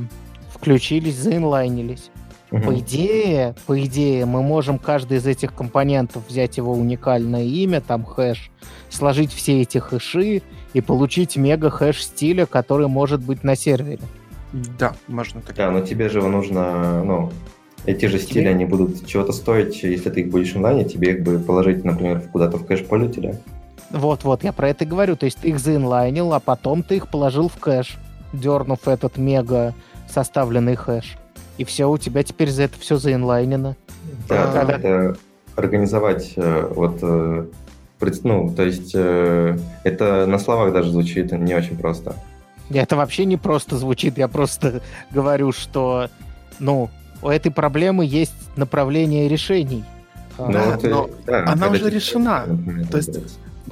[0.60, 2.10] включились, заинлайнились.
[2.50, 2.62] Мгм.
[2.62, 8.04] По идее, по идее, мы можем каждый из этих компонентов взять его уникальное имя, там
[8.04, 8.50] хэш,
[8.88, 10.42] сложить все эти хэши
[10.72, 14.00] и получить мега хэш стиля, который может быть на сервере.
[14.78, 15.54] Да, можно так.
[15.54, 17.30] Да, но тебе же нужно, ну,
[17.86, 21.38] эти же стили, они будут чего-то стоить, если ты их будешь инлайнить, тебе их бы
[21.38, 23.40] положить, например, куда-то в кэш пользователя.
[23.90, 25.16] Вот-вот, я про это и говорю.
[25.16, 27.96] То есть ты их заинлайнил, а потом ты их положил в кэш,
[28.32, 29.74] дернув этот мега
[30.10, 31.16] составленный хэш.
[31.58, 33.76] И все, у тебя теперь за это все заинлайнено.
[34.28, 35.16] Да, А, да, это
[35.56, 37.46] организовать э, вот, э,
[38.24, 42.14] ну, то есть э, это на словах даже звучит не очень просто.
[42.70, 46.08] Это вообще не просто звучит, я просто говорю, что,
[46.58, 46.88] ну,
[47.22, 49.84] у этой проблемы есть направление решений.
[50.38, 52.44] А, Да, вот, но да, она уже решена.
[52.90, 53.18] То есть.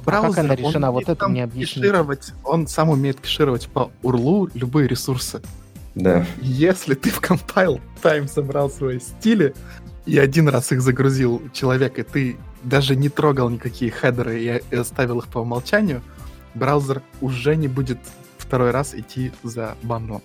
[0.05, 0.87] Браузер, она решена?
[0.89, 1.81] он Вот это мне объясните.
[1.81, 5.41] кэшировать, он сам умеет кэшировать по урлу любые ресурсы.
[5.99, 6.25] Да.
[6.41, 9.53] Если ты в compile time собрал свои стили
[10.05, 14.75] и один раз их загрузил человек, и ты даже не трогал никакие хедеры и и
[14.75, 16.01] оставил их по умолчанию,
[16.55, 17.99] браузер уже не будет
[18.37, 20.21] второй раз идти за бандлом.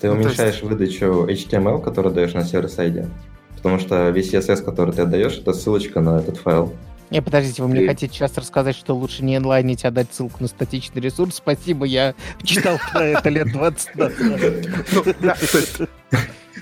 [0.00, 3.08] Ты Ну, уменьшаешь выдачу HTML, который даешь на сервер-сайде,
[3.56, 6.72] потому что весь CSS, который ты отдаешь, это ссылочка на этот файл.
[7.10, 10.38] Не, подождите, вы мне Ты- хотите сейчас рассказать, что лучше не инлайнить, а дать ссылку
[10.42, 11.36] на статичный ресурс?
[11.36, 14.12] Спасибо, я читал про это лет 20 назад.
[14.92, 15.04] Ну,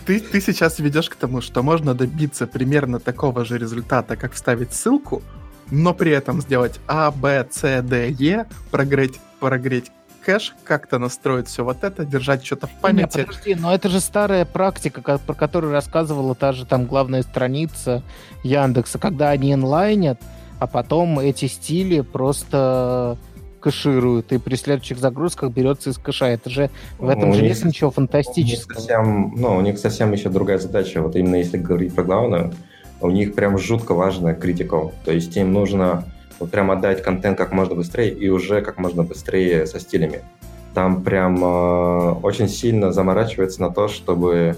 [0.07, 4.75] ты, ты сейчас ведешь к тому, что можно добиться примерно такого же результата, как вставить
[4.75, 5.23] ссылку,
[5.71, 9.91] но при этом сделать А, Б, С, Д, Е, прогреть, прогреть
[10.27, 13.25] кэш, как-то настроить все вот это, держать что-то в Не, памяти.
[13.25, 18.03] подожди, но это же старая практика, ка- про которую рассказывала та же там главная страница
[18.43, 20.19] Яндекса, когда они инлайнят,
[20.59, 23.19] а потом эти стили просто
[23.61, 26.27] кэшируют, и при следующих загрузках берется из кэша.
[26.27, 28.79] Это же в этом Ну, же у нет них- ничего У них фантастического.
[28.79, 31.01] совсем, ну, у них совсем еще другая задача.
[31.01, 32.53] Вот именно если говорить про главную,
[33.01, 34.93] у них прям жутко важно критикал.
[35.07, 36.05] То есть им нужно
[36.41, 40.21] вот прям отдать контент как можно быстрее и уже как можно быстрее со стилями.
[40.75, 44.57] Там прям э, очень сильно заморачивается на то, чтобы,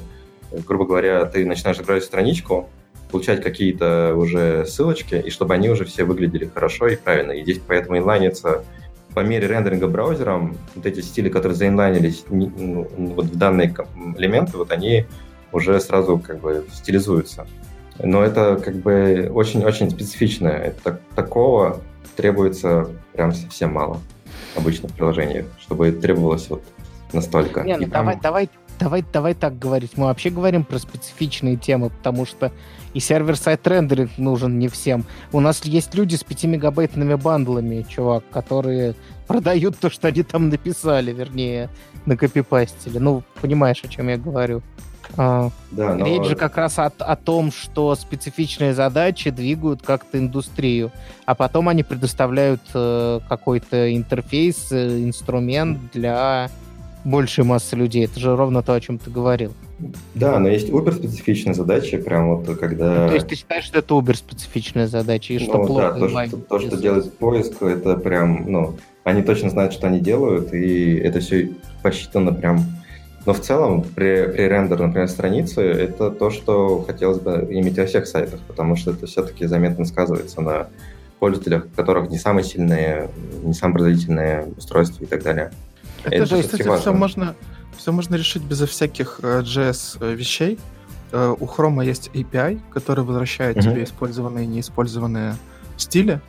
[0.67, 2.69] грубо говоря, ты начинаешь загружать страничку,
[3.11, 7.33] получать какие-то уже ссылочки, и чтобы они уже все выглядели хорошо и правильно.
[7.33, 8.65] И здесь поэтому инлайнится
[9.15, 13.75] по мере рендеринга браузером вот эти стили, которые заинлайнились не- ну, вот в данные
[14.19, 15.07] элементы, вот они
[15.53, 17.47] уже сразу как бы стилизуются.
[17.99, 20.49] Но это как бы очень-очень специфично.
[20.49, 21.81] Это, так- такого
[22.17, 24.01] требуется прям совсем мало
[24.55, 26.63] обычно в приложениях, чтобы требовалось вот
[27.13, 27.63] настолько.
[27.63, 29.93] Не, ну там- давай, давай, давай, давай так говорить.
[29.97, 32.53] Мы вообще говорим про специфичные темы, потому что
[32.95, 35.05] и сервер-сайт рендеринг нужен не всем.
[35.33, 38.95] У нас есть люди с 5-мегабайтными бандлами, чувак, которые
[39.27, 41.69] продают то, что они там написали, вернее,
[42.07, 42.99] на копипастили.
[42.99, 44.63] Ну, понимаешь, о чем я говорю.
[45.17, 50.19] А, да, но- Речь же как раз о, о том, что специфичные задачи двигают как-то
[50.19, 50.91] индустрию,
[51.27, 56.51] а потом они предоставляют э, какой-то интерфейс, э, инструмент для
[57.07, 58.05] большей массы людей.
[58.05, 59.55] Это же ровно то, о чем ты говорил.
[60.15, 63.09] Да, но есть убер-специфичные задачи, прям вот когда...
[63.09, 66.37] То есть ты считаешь, что это убер-специфичная задача, и что Ну, плохо да, то, что,
[66.37, 66.83] то, что ресурс?
[66.83, 72.33] делает поиск, это прям, ну, они точно знают, что они делают, и это все посчитано
[72.33, 72.61] прям...
[73.25, 77.87] Но в целом, при, при рендер, например, страницы, это то, что хотелось бы иметь во
[77.87, 80.69] всех сайтах, потому что это все-таки заметно сказывается на
[81.19, 83.09] пользователях, у которых не самые сильные,
[83.43, 85.51] не самые производительные устройства и так далее.
[86.11, 87.35] Это, же, кстати, все можно,
[87.77, 90.59] все можно решить безо всяких э, JS э, вещей.
[91.13, 95.37] Э, У Chrome есть API, который возвращает тебе использованные и неиспользованные
[95.77, 96.21] стили.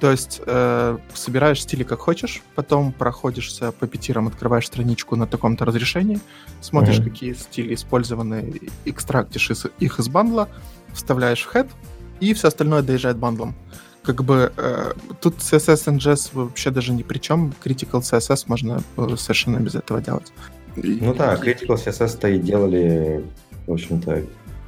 [0.00, 5.64] То есть э, собираешь стили как хочешь, потом проходишься по пятерам, открываешь страничку на таком-то
[5.64, 6.18] разрешении,
[6.60, 7.04] смотришь, Мгм.
[7.10, 8.52] какие стили использованы,
[8.84, 10.48] экстрактишь их из бандла,
[10.92, 11.70] вставляешь в head,
[12.18, 13.54] и все остальное доезжает бандлом.
[14.02, 17.52] Как бы э, тут CSS JS вообще даже ни при чем.
[17.64, 20.32] Critical CSS можно э, совершенно без этого делать.
[20.76, 23.24] Ну да, Critical CSS-то и делали,
[23.66, 24.22] в общем-то,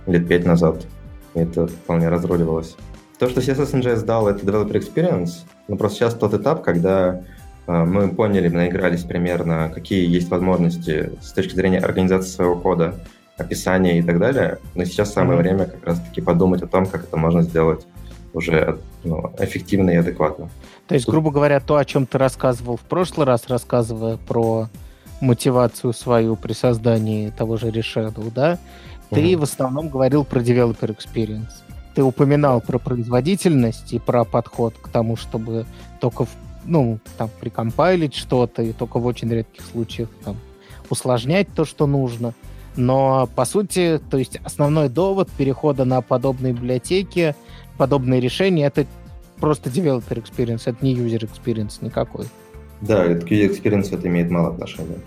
[0.07, 0.87] лет пять назад.
[1.35, 2.77] И это вполне разруливалось.
[3.19, 7.23] То, что CSS JS дал, это developer experience, но просто сейчас тот этап, когда
[7.67, 12.95] э, мы поняли, наигрались примерно, какие есть возможности с точки зрения организации своего кода,
[13.37, 14.59] описания и так далее.
[14.77, 15.43] Но сейчас самое mm-hmm.
[15.43, 17.85] время как раз-таки подумать о том, как это можно сделать
[18.35, 20.51] уже ну, эффективно и адекватно.
[20.87, 24.69] То есть, грубо говоря, то, о чем ты рассказывал в прошлый раз, рассказывая про
[25.21, 28.59] мотивацию свою при создании того же Reshadow, да,
[29.11, 29.37] ты mm-hmm.
[29.37, 31.53] в основном говорил про developer experience.
[31.95, 35.65] Ты упоминал про производительность и про подход к тому, чтобы
[36.01, 36.31] только в,
[36.65, 40.37] ну, там, прикомпайлить что-то и только в очень редких случаях там,
[40.91, 42.35] усложнять то, что нужно.
[42.77, 47.37] Но, по сути, то есть основной довод перехода на подобные библиотеки,
[47.77, 48.87] подобные решения, это
[49.41, 52.27] просто developer experience, это не user experience никакой.
[52.81, 54.99] Да, к user experience это имеет мало отношения.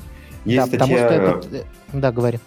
[0.45, 1.03] Есть да, статья...
[1.03, 1.65] потому что это...
[1.93, 2.39] Да, говори.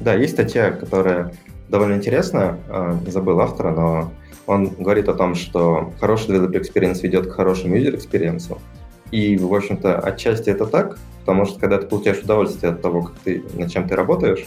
[0.00, 1.32] Да, есть статья, которая
[1.68, 4.12] довольно интересная, а, забыл автора, но
[4.46, 8.56] он говорит о том, что хороший developer experience ведет к хорошему user experience.
[9.10, 13.14] И, в общем-то, отчасти это так, потому что когда ты получаешь удовольствие от того, как
[13.24, 14.46] ты, над чем ты работаешь,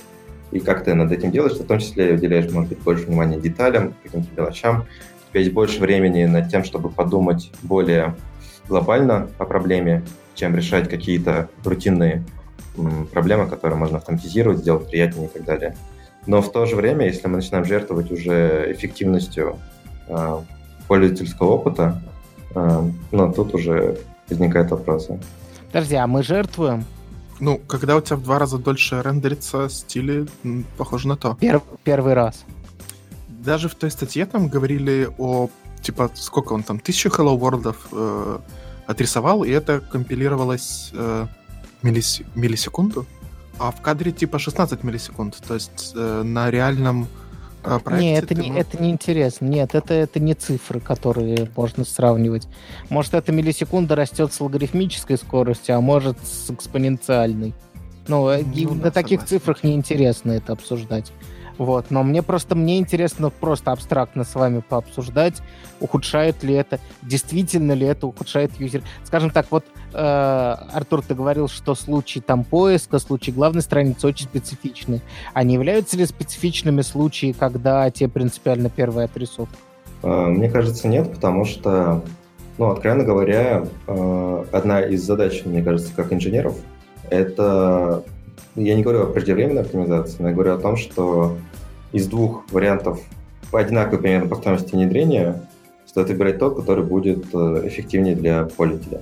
[0.51, 3.39] и как ты над этим делаешь, ты в том числе уделяешь, может быть, больше внимания
[3.39, 4.85] деталям, каким-то мелочам,
[5.29, 8.15] тебя есть больше времени над тем, чтобы подумать более
[8.67, 10.03] глобально о проблеме,
[10.35, 12.23] чем решать какие-то рутинные
[13.11, 15.75] проблемы, которые можно автоматизировать, сделать приятнее и так далее.
[16.25, 19.57] Но в то же время, если мы начинаем жертвовать уже эффективностью
[20.07, 20.37] э,
[20.87, 22.03] пользовательского опыта,
[22.53, 23.97] э, ну, тут уже
[24.29, 25.19] возникают вопросы.
[25.71, 26.85] Подожди, а мы жертвуем?
[27.39, 30.25] Ну, когда у тебя в два раза дольше рендерится стили,
[30.77, 31.37] похоже на то.
[31.39, 32.45] Пер- первый раз.
[33.47, 35.49] Даже в той статье там говорили о,
[35.81, 38.39] типа, сколько он там, тысячу Hello World э,
[38.87, 41.27] отрисовал, и это компилировалось э,
[41.81, 43.05] миллис- миллисекунду,
[43.57, 45.37] а в кадре типа 16 миллисекунд.
[45.47, 47.07] То есть э, на реальном
[47.63, 48.09] э, проекте...
[48.09, 49.45] Нет, это, не, это не интересно.
[49.45, 52.49] Нет, это, это не цифры, которые можно сравнивать.
[52.89, 57.53] Может, эта миллисекунда растет с логарифмической скоростью, а может с экспоненциальной.
[58.09, 59.39] Ну, э, ну на да, таких согласен.
[59.39, 61.13] цифрах неинтересно это обсуждать.
[61.57, 65.41] Вот, но мне просто, мне интересно просто абстрактно с вами пообсуждать,
[65.79, 68.83] ухудшает ли это, действительно ли это ухудшает юзер.
[69.03, 74.25] Скажем так, вот, э, Артур, ты говорил, что случаи там поиска, случаи главной страницы очень
[74.25, 75.01] специфичны.
[75.33, 79.55] А не являются ли специфичными случаи, когда тебе принципиально первая отрисовка?
[80.03, 82.03] А, мне кажется, нет, потому что,
[82.59, 86.55] ну, откровенно говоря, э, одна из задач, мне кажется, как инженеров,
[87.09, 88.03] это
[88.57, 91.37] я не говорю о преждевременной оптимизации, но я говорю о том, что
[91.91, 92.99] из двух вариантов
[93.51, 95.41] по одинаковой примерно по стоимости внедрения
[95.85, 99.01] стоит выбирать тот, который будет э, эффективнее для пользователя.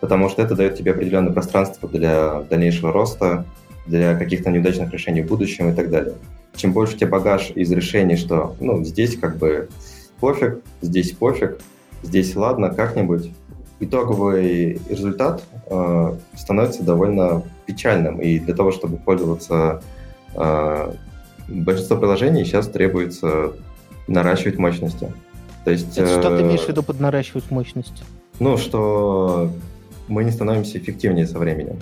[0.00, 3.44] Потому что это дает тебе определенное пространство для дальнейшего роста,
[3.86, 6.14] для каких-то неудачных решений в будущем и так далее.
[6.56, 9.68] Чем больше у тебя багаж из решений, что ну, здесь как бы
[10.20, 11.58] пофиг, здесь пофиг,
[12.02, 13.30] здесь ладно, как-нибудь,
[13.80, 18.20] итоговый результат э, становится довольно печальным.
[18.20, 19.82] И для того, чтобы пользоваться
[20.34, 20.92] э,
[21.48, 23.52] большинство приложений, сейчас требуется
[24.06, 25.12] наращивать мощности.
[25.64, 28.04] То есть, Это что ты э, имеешь в виду под наращивать мощности?
[28.38, 29.50] Ну, что
[30.08, 31.78] мы не становимся эффективнее со временем.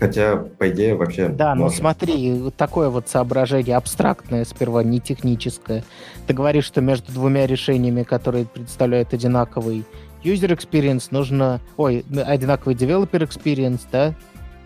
[0.00, 1.28] Хотя, по идее, вообще...
[1.28, 5.84] Да, но смотри, такое вот соображение абстрактное сперва, не техническое.
[6.26, 9.84] Ты говоришь, что между двумя решениями, которые представляют одинаковый
[10.24, 11.60] user experience, нужно...
[11.76, 14.14] Ой, одинаковый developer experience, да?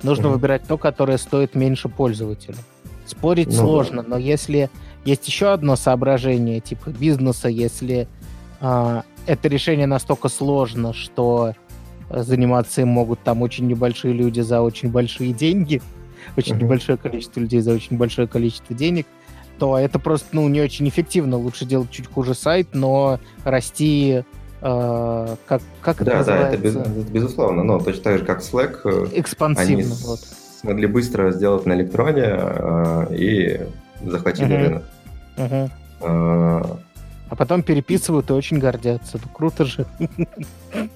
[0.02, 0.32] Нужно mm-hmm.
[0.32, 2.56] выбирать то, которое стоит меньше пользователю.
[3.06, 4.10] Спорить ну, сложно, да.
[4.10, 4.70] но если
[5.04, 8.06] есть еще одно соображение типа бизнеса, если
[8.60, 11.54] э, это решение настолько сложно, что
[12.10, 15.82] заниматься им могут там очень небольшие люди за очень большие деньги,
[16.36, 16.62] очень mm-hmm.
[16.62, 19.06] небольшое количество людей за очень большое количество денег,
[19.58, 21.36] то это просто ну, не очень эффективно.
[21.36, 24.22] Лучше делать чуть хуже сайт, но расти
[24.60, 27.62] э, как, как да, это Да, это без, безусловно.
[27.62, 28.80] Но точно так же, как Slack.
[28.84, 29.72] Э, Экспансивно.
[29.72, 30.20] Они вот.
[30.60, 33.60] смогли быстро сделать на электроне э, и
[34.04, 34.64] захватили uh-huh.
[34.64, 34.82] рынок.
[36.00, 36.62] Э,
[37.30, 39.18] а потом переписывают и очень гордятся.
[39.22, 39.86] Ну, круто же.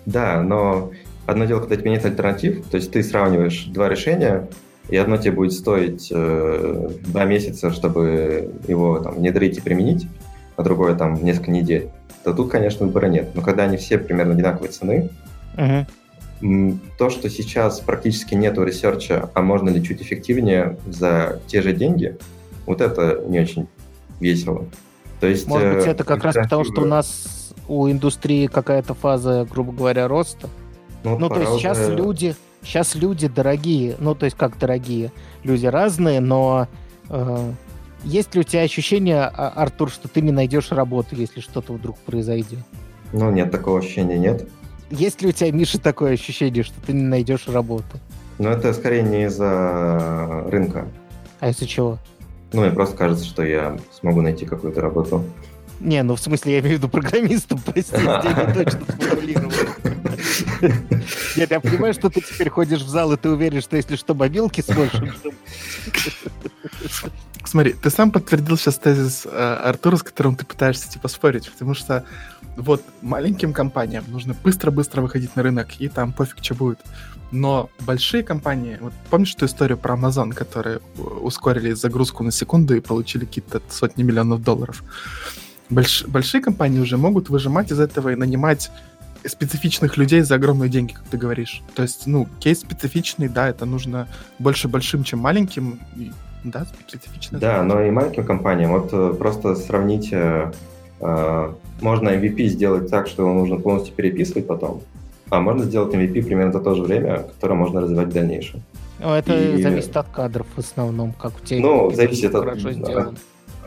[0.07, 0.91] Да, но
[1.27, 4.49] одно дело, когда тебе нет альтернатив, то есть ты сравниваешь два решения,
[4.89, 10.09] и одно тебе будет стоить э, два месяца, чтобы его там, внедрить и применить,
[10.57, 11.91] а другое там несколько недель,
[12.25, 13.35] то тут, конечно, выбора нет.
[13.35, 15.11] Но когда они все примерно одинаковой цены,
[15.57, 15.87] uh-huh.
[16.99, 21.73] то, что сейчас практически нету research а, а можно ли чуть эффективнее за те же
[21.73, 22.17] деньги,
[22.67, 23.69] вот это не очень
[24.21, 24.67] весело.
[25.21, 28.95] То есть, Может быть, э, это как раз потому, что у нас у индустрии какая-то
[28.95, 30.49] фаза, грубо говоря, роста.
[31.05, 31.97] Ну, ну то есть сейчас уже...
[31.97, 35.13] люди, сейчас люди дорогие, ну, то есть как дорогие?
[35.45, 36.69] Люди разные, но
[37.09, 37.53] э,
[38.05, 41.99] есть ли у тебя ощущение, а, Артур, что ты не найдешь работу, если что-то вдруг
[41.99, 42.61] произойдет?
[43.13, 44.49] Ну, нет, такого ощущения нет.
[44.91, 47.99] Есть ли у тебя, Миша, такое ощущение, что ты не найдешь работу?
[48.39, 50.89] Ну, это скорее не из-за рынка.
[51.41, 51.99] А из-за чего?
[52.53, 55.25] Ну, мне просто кажется, что я смогу найти какую-то работу.
[55.83, 59.53] Не, ну в смысле, я имею в виду программистом, прости, я точно сформулировал.
[61.37, 64.15] Нет, я понимаю, что ты теперь ходишь в зал, и ты уверен, что если что,
[64.15, 64.95] мобилки сможешь.
[67.45, 71.75] Смотри, ты сам подтвердил сейчас тезис э, Артура, с которым ты пытаешься типа спорить, потому
[71.75, 72.05] что
[72.57, 76.79] вот маленьким компаниям нужно быстро-быстро выходить на рынок, и там пофиг, что будет.
[77.33, 82.81] Но большие компании, вот помнишь ту историю про Amazon, которые ускорили загрузку на секунду и
[82.81, 84.85] получили какие-то сотни миллионов долларов?
[85.73, 88.71] Больш, большие компании уже могут выжимать из этого и нанимать
[89.25, 91.63] специфичных людей за огромные деньги, как ты говоришь.
[91.75, 94.09] То есть, ну, кейс специфичный, да, это нужно
[94.39, 95.81] больше большим, чем маленьким.
[95.97, 96.11] И,
[96.45, 97.39] да, специфично.
[97.39, 98.73] Да, но и маленьким компаниям.
[98.73, 100.53] Вот э, просто сравните,
[101.01, 104.83] э, можно MVP сделать так, что его нужно полностью переписывать потом,
[105.31, 108.63] а можно сделать MVP примерно за то же время, которое можно развивать в дальнейшем.
[108.99, 109.63] Ну, это и...
[109.63, 111.61] зависит от кадров в основном, как у тебя.
[111.61, 112.45] Ну, зависит от...
[112.45, 113.13] Хорошо сделано.
[113.13, 113.19] Да,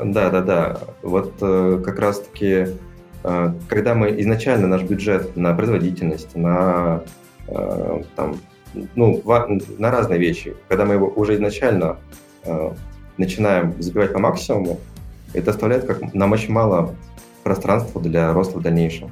[0.03, 0.79] да, да.
[1.01, 2.67] Вот э, как раз-таки,
[3.23, 7.03] э, когда мы изначально наш бюджет на производительность, на
[7.47, 8.37] э, там,
[8.95, 9.21] ну,
[9.77, 11.97] на разные вещи, когда мы его уже изначально
[12.43, 12.71] э,
[13.17, 14.79] начинаем забивать по максимуму,
[15.33, 16.95] это оставляет как нам очень мало
[17.43, 19.11] пространства для роста в дальнейшем.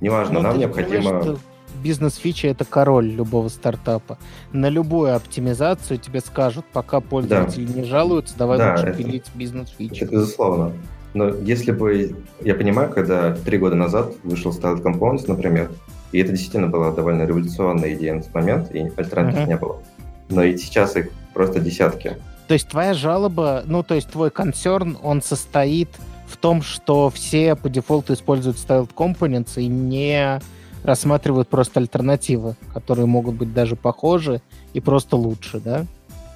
[0.00, 1.38] Неважно, Но ну, нам необходимо
[1.84, 4.18] бизнес-фича это король любого стартапа.
[4.52, 7.72] На любую оптимизацию тебе скажут, пока пользователи да.
[7.74, 10.04] не жалуются, давай да, лучше это, пилить бизнес-фичу.
[10.04, 10.72] Это безусловно.
[11.12, 15.70] Но если бы, я понимаю, когда три года назад вышел Styled Components, например,
[16.10, 19.48] и это действительно была довольно революционная идея на тот момент, и альтернатив uh-huh.
[19.48, 19.82] не было.
[20.30, 22.16] Но и сейчас их просто десятки.
[22.48, 25.88] То есть твоя жалоба, ну то есть твой концерн, он состоит
[26.26, 30.40] в том, что все по дефолту используют styled components и не
[30.84, 34.40] рассматривают просто альтернативы, которые могут быть даже похожи
[34.74, 35.86] и просто лучше, да?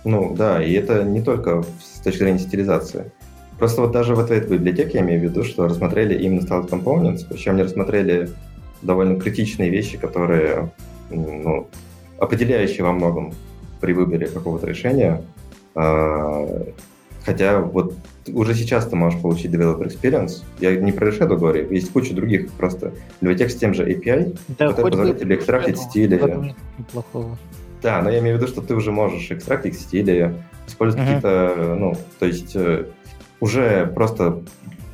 [0.04, 3.12] Ну да, и это не только с точки зрения стилизации.
[3.58, 7.26] Просто вот даже в этой библиотеке я имею в виду, что рассмотрели именно Styled Components,
[7.28, 8.30] причем не рассмотрели
[8.82, 10.70] довольно критичные вещи, которые
[11.10, 11.66] ну,
[12.18, 13.34] определяющие во многом
[13.80, 15.22] при выборе какого-то решения.
[17.28, 17.94] Хотя вот
[18.26, 20.44] уже сейчас ты можешь получить developer experience.
[20.60, 24.68] Я не про Reshadow говорю, есть куча других просто библиотек с тем же API, да,
[24.68, 26.54] который позволяет тебе экстрактить стили.
[26.78, 27.36] Неплохого.
[27.82, 31.20] Да, но я имею в виду, что ты уже можешь экстрактить стили, использовать uh-huh.
[31.20, 32.86] какие-то, ну, то есть э,
[33.40, 34.42] уже просто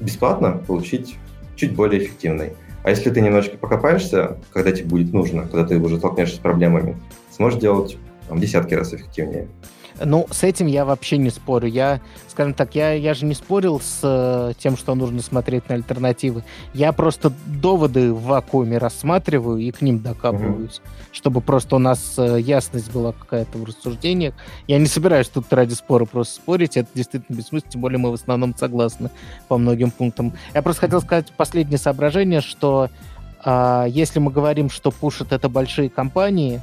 [0.00, 1.14] бесплатно получить
[1.54, 2.54] чуть более эффективный.
[2.82, 7.00] А если ты немножечко покопаешься, когда тебе будет нужно, когда ты уже столкнешься с проблемами,
[7.30, 7.96] сможешь делать
[8.28, 9.46] там, десятки раз эффективнее.
[10.02, 11.68] Ну, с этим я вообще не спорю.
[11.68, 15.76] Я, скажем так, я, я же не спорил с э, тем, что нужно смотреть на
[15.76, 16.42] альтернативы.
[16.72, 21.08] Я просто доводы в вакууме рассматриваю и к ним докапываюсь, mm-hmm.
[21.12, 24.34] чтобы просто у нас э, ясность была какая-то в рассуждениях.
[24.66, 28.14] Я не собираюсь тут ради спора просто спорить, это действительно бессмысленно, тем более мы в
[28.14, 29.10] основном согласны
[29.46, 30.32] по многим пунктам.
[30.54, 32.90] Я просто хотел сказать последнее соображение, что
[33.44, 36.60] э, если мы говорим, что пушат это большие компании,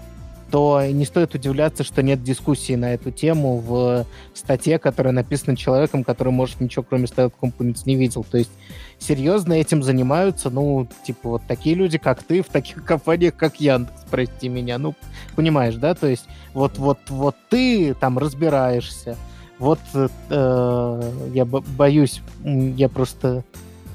[0.52, 6.04] то не стоит удивляться, что нет дискуссии на эту тему в статье, которая написана человеком,
[6.04, 8.26] который, может, ничего кроме Style Components не видел.
[8.30, 8.52] То есть
[9.00, 14.06] серьезно этим занимаются, ну, типа, вот такие люди, как ты, в таких компаниях, как Яндекс,
[14.12, 14.78] прости меня.
[14.78, 14.94] Ну,
[15.36, 15.96] понимаешь, да?
[15.96, 19.16] То есть вот, вот, вот ты там разбираешься.
[19.58, 23.44] Вот э, я боюсь, я просто...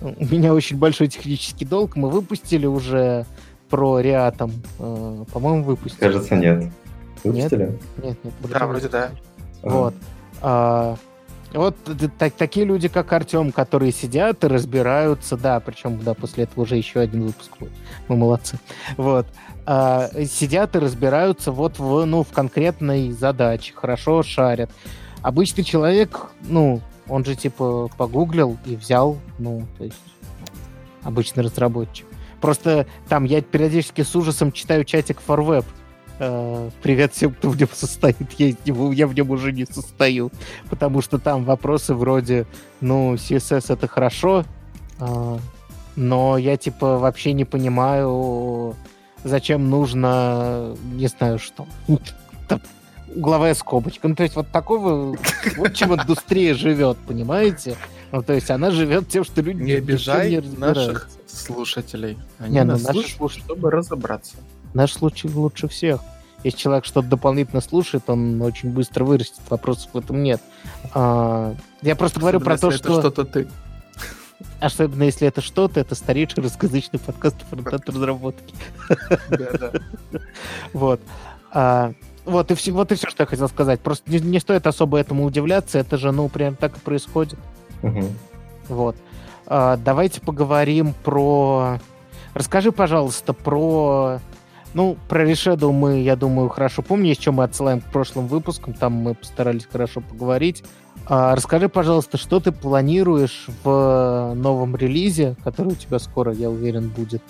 [0.00, 1.96] У меня очень большой технический долг.
[1.96, 3.26] Мы выпустили уже
[3.68, 6.00] про Реатом, э, по-моему, выпустили.
[6.00, 6.70] Кажется, нет.
[7.24, 7.78] Выпустили?
[8.02, 8.34] Нет, нет.
[8.40, 9.10] Да, вроде да.
[9.62, 9.94] Вот.
[10.42, 10.96] А,
[11.52, 11.76] вот
[12.18, 16.76] так, такие люди, как Артем, которые сидят и разбираются, да, причем, да, после этого уже
[16.76, 17.72] еще один выпуск будет.
[18.08, 18.58] Мы молодцы.
[18.96, 19.26] Вот.
[19.64, 24.70] А, сидят и разбираются вот в, ну, в конкретной задаче, хорошо шарят.
[25.22, 29.96] Обычный человек, ну, он же типа погуглил и взял, ну, то есть
[31.02, 32.06] обычный разработчик.
[32.41, 35.64] Просто там я периодически с ужасом читаю чатик ForWeb.
[36.18, 38.16] Э, привет всем, кто в нем состоит.
[38.39, 40.30] Я, я в нем уже не состою.
[40.70, 42.47] Потому что там вопросы вроде,
[42.80, 44.45] ну, CSS это хорошо,
[44.99, 45.39] э,
[45.97, 48.76] но я типа вообще не понимаю,
[49.24, 51.66] зачем нужно, не знаю что,
[53.14, 54.09] угловая скобочка.
[54.09, 55.16] Ну, то есть вот такого,
[55.57, 57.76] вот чем индустрия живет, понимаете?
[58.12, 62.18] Ну, то есть она живет тем, что люди Не обижай не наших слушателей.
[62.38, 64.36] Они Не, ну, нас слушают, слушатели- чтобы разобраться.
[64.74, 66.00] Наш случай лучше всех.
[66.44, 69.40] Если человек что-то дополнительно слушает, он очень быстро вырастет.
[69.48, 70.40] Вопросов в этом нет.
[70.94, 73.00] А, я просто говорю про то, Особенно, что...
[73.00, 73.48] что-то ты.
[74.61, 78.54] Особенно если это что-то, это старейший русскоязычный подкаст о фронтат разработки.
[79.30, 79.72] Да, да.
[80.72, 81.00] Вот.
[81.52, 81.94] А,
[82.24, 83.80] вот, и все, вот и все, что я хотел сказать.
[83.80, 85.78] Просто не, не стоит особо этому удивляться.
[85.78, 87.38] Это же, ну, прям так и происходит.
[87.82, 88.06] Мгм.
[88.68, 88.96] Вот.
[89.46, 91.78] А, давайте поговорим про...
[92.34, 94.18] Расскажи, пожалуйста, про...
[94.74, 98.74] Ну, про Решеду мы, я думаю, хорошо помним, с чем мы отсылаем к прошлым выпускам.
[98.74, 100.62] Там мы постарались хорошо поговорить.
[101.06, 106.88] А, расскажи, пожалуйста, что ты планируешь в новом релизе, который у тебя скоро, я уверен,
[106.88, 107.22] будет.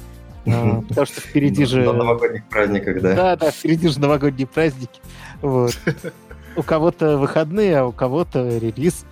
[0.47, 1.85] А, потому что впереди же...
[1.85, 3.15] На новогодних праздниках, да.
[3.15, 5.01] Да, да, впереди же новогодние праздники.
[5.41, 5.79] Вот.
[6.57, 9.05] У кого-то выходные, а у кого-то релиз,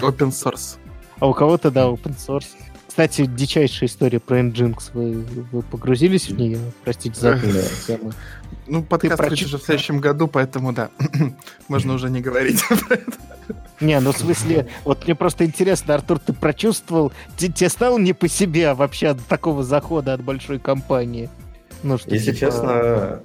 [0.00, 0.78] Open source.
[1.18, 2.46] А у кого-то, да, open source.
[2.88, 4.90] Кстати, дичайшая история про Nginx.
[4.92, 6.58] Вы, вы погрузились в нее?
[6.84, 7.38] Простите за
[7.86, 8.12] тему.
[8.66, 10.90] Ну, подкаст выйдет уже в следующем году, поэтому да.
[11.68, 13.12] Можно уже не говорить про это.
[13.80, 18.12] Не, ну в смысле, вот мне просто интересно, Артур, ты прочувствовал, те- тебе стало не
[18.12, 21.28] по себе вообще от такого захода от большой компании?
[21.82, 23.20] Ну, что, Если типа, честно,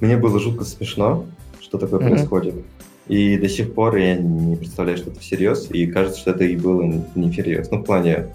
[0.00, 1.26] мне было жутко смешно,
[1.60, 2.08] что такое Мгм.
[2.10, 2.54] происходит.
[3.08, 6.56] И до сих пор я не представляю, что это всерьез, и кажется, что это и
[6.56, 6.82] было
[7.14, 7.70] не всерьез.
[7.70, 8.26] Ну, в плане,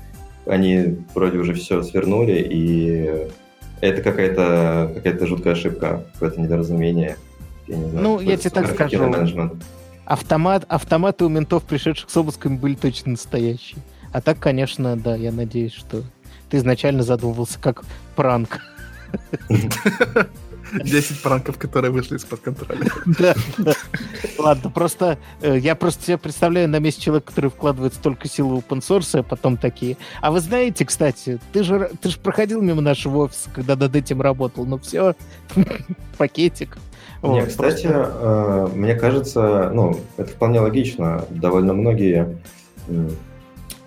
[0.46, 3.28] они вроде уже все свернули, и
[3.82, 7.18] это какая-то какая жуткая ошибка, какое-то недоразумение.
[7.68, 9.08] Я не знаю, Ну, я тебе так скажу.
[9.08, 9.54] менеджмент.
[10.06, 13.80] Автомат, автоматы у ментов, пришедших с обысками, были точно настоящие.
[14.14, 16.04] А так, конечно, да, я надеюсь, что
[16.50, 17.84] ты изначально задумывался как
[18.16, 18.60] пранк.
[20.72, 22.86] 10 пранков, которые вышли из-под контроля.
[23.06, 23.74] Да, да.
[24.38, 28.58] Ладно, просто э, я просто себе представляю на месте человека, который вкладывает столько сил в
[28.58, 29.98] open source, а потом такие.
[30.22, 34.22] А вы знаете, кстати, ты же ты же проходил мимо нашего офиса, когда над этим
[34.22, 34.66] работал.
[34.66, 35.16] Ну все,
[36.18, 36.78] пакетик.
[37.24, 41.26] Не, Вот, кстати, просто- э, мне кажется, ну, это вполне логично.
[41.30, 42.38] Довольно многие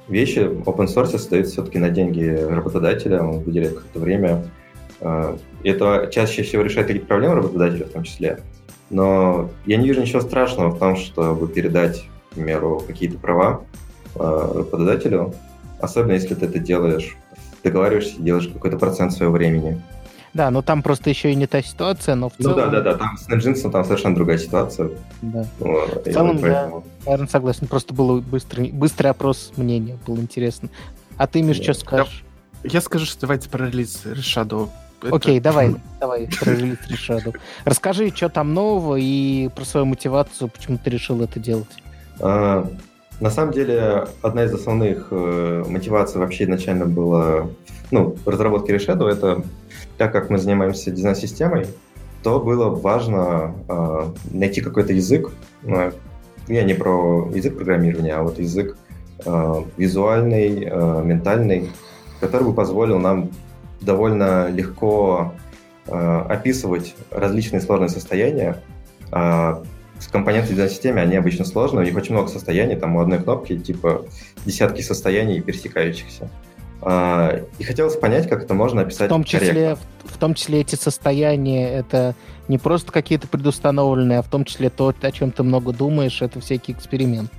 [0.09, 4.45] вещи open source создаются все-таки на деньги работодателя, он выделяет какое-то время.
[5.65, 8.39] И Это чаще всего решает какие-то проблемы работодателя в том числе.
[8.91, 13.63] Но я не вижу ничего страшного в том, чтобы передать, к примеру, какие-то права
[14.15, 15.35] э, работодателю,
[15.81, 17.17] особенно если ты это делаешь,
[17.65, 19.81] договариваешься, делаешь какой-то процент своего времени.
[20.35, 22.57] Да, но там просто еще и не та ситуация, но в Ну целом...
[22.59, 24.91] да, да, да, там с Nginx там совершенно другая ситуация.
[25.23, 25.47] да.
[25.61, 27.67] Вот, и целом, поэтому- Наверное, согласен.
[27.69, 30.69] Просто был быстрый, быстрый опрос мнения, было интересно.
[31.17, 31.63] А ты, Миш, Да.
[31.63, 32.25] что скажешь?
[32.65, 34.69] Я скажу, что давайте про релиз Решаду.
[35.09, 37.35] Это- Окей, давай, давай, про релиз Решаду.
[37.65, 41.69] Расскажи, что там нового и про свою мотивацию, почему ты решил это делать.
[42.21, 42.67] А,
[43.21, 47.47] На самом деле, одна из основных э, мотиваций вообще изначально была,
[47.93, 49.43] ну, разработки Reshadow, это
[49.99, 51.67] так как мы занимаемся дизайн-системой,
[52.25, 55.31] то было важно э, найти какой-то язык,
[55.63, 55.93] э,
[56.49, 58.77] я не про язык программирования, а вот язык
[59.25, 61.71] э, визуальный, э, ментальный,
[62.21, 63.31] который бы позволил нам
[63.85, 65.35] довольно легко
[65.87, 68.61] э, описывать различные сложные состояния,
[69.13, 69.63] а
[70.13, 74.05] компоненты дизайн-системы, они обычно сложные, у них очень много состояний, там у одной кнопки типа
[74.45, 76.29] десятки состояний пересекающихся.
[76.83, 79.77] А, И хотелось понять, как это можно описать В том числе, корректно.
[80.05, 82.15] в, в том числе эти состояния, это
[82.49, 86.41] не просто какие-то предустановленные, а в том числе то, о чем ты много думаешь, это
[86.41, 87.35] всякие эксперименты.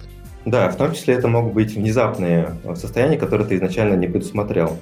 [0.46, 4.78] Да, в том числе это могут быть внезапные состояния, которые ты изначально не предусмотрел.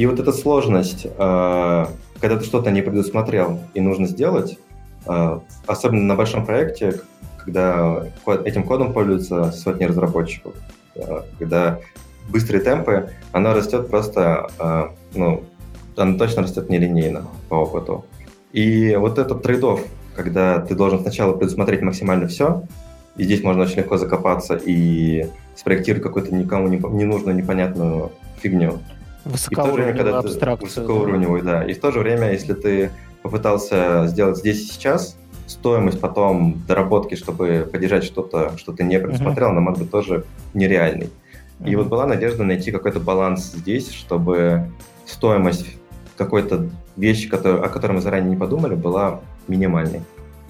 [0.00, 1.86] И вот эта сложность, э,
[2.20, 4.58] когда ты что-то не предусмотрел и нужно сделать,
[5.06, 7.02] э, особенно на большом проекте,
[7.36, 8.06] когда
[8.46, 10.54] этим кодом пользуются сотни разработчиков,
[10.94, 11.80] э, когда
[12.30, 14.48] быстрые темпы, оно растет просто,
[15.14, 15.44] ну,
[15.96, 18.06] оно точно растет нелинейно по опыту.
[18.52, 19.84] И вот этот трейдов,
[20.16, 22.62] когда ты должен сначала предусмотреть максимально все,
[23.18, 25.26] и здесь можно очень легко закопаться и
[25.56, 28.78] спроектировать какую-то никому не, ненужную, непонятную фигню.
[29.26, 30.68] И в то же время, Высокоуровневую когда ты абстракцию.
[30.68, 31.64] высокоуровневую, да.
[31.64, 32.90] И в то же время, если ты
[33.22, 35.16] попытался сделать здесь и сейчас,
[35.46, 41.10] стоимость потом доработки, чтобы поддержать что-то, что ты не предусмотрел, она может быть тоже нереальной.
[41.64, 44.70] И вот была надежда найти какой-то баланс здесь, чтобы
[45.04, 45.66] стоимость
[46.16, 50.02] какой-то вещи, который, о которой мы заранее не подумали, была минимальной.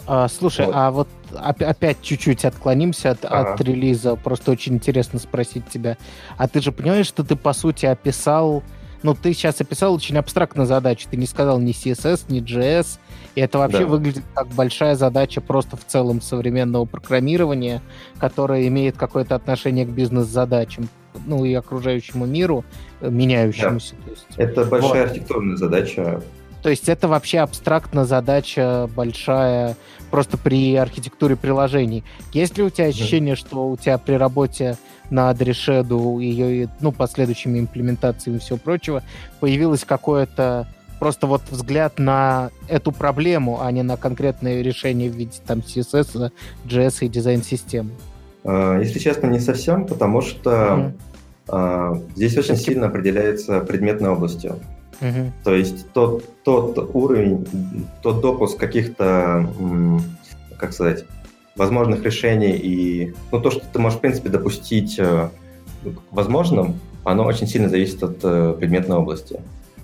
[0.06, 0.74] А, слушай, Вот.
[0.76, 3.54] а вот оп- опять чуть-чуть отклонимся от, Ага.
[3.54, 4.16] от релиза.
[4.16, 5.96] Просто очень интересно спросить тебя.
[6.36, 8.62] А ты же понимаешь, что ты, по сути, описал...
[9.02, 11.06] Ну, ты сейчас описал очень абстрактную задачу.
[11.10, 12.98] Ты не сказал ни CSS, ни JS.
[13.34, 13.86] И это вообще Да.
[13.86, 17.80] выглядит как большая задача просто в целом современного программирования,
[18.18, 20.88] которая имеет какое-то отношение к бизнес-задачам.
[21.26, 22.64] ну и окружающему миру,
[23.00, 23.96] э, меняющемуся.
[24.06, 24.10] Да.
[24.12, 25.10] есть, это большая вот.
[25.10, 26.22] архитектурная задача.
[26.62, 29.76] То есть это вообще абстрактная задача большая
[30.10, 32.04] просто при архитектуре приложений.
[32.32, 34.76] Есть ли у тебя ощущение, что у тебя при работе
[35.10, 39.02] над Reshadow, ее ну, последующими имплементациями и всего прочего,
[39.40, 45.38] появилось какое-то просто вот взгляд на эту проблему, а не на конкретное решение в виде
[45.46, 46.30] там CSS,
[46.66, 47.90] JS и дизайн-системы?
[48.44, 50.92] А, если честно, не совсем, потому что
[51.46, 52.10] mm-hmm.
[52.16, 54.60] здесь очень сильно определяется предметной областью.
[55.00, 55.32] Mm-hmm.
[55.44, 57.46] То есть тот, тот уровень,
[58.02, 59.48] тот допуск каких-то,
[60.58, 61.04] как сказать,
[61.56, 65.28] возможных решений и ну, то, что ты можешь, в принципе, допустить э,
[66.10, 69.40] возможным, оно очень сильно зависит от э, предметной области.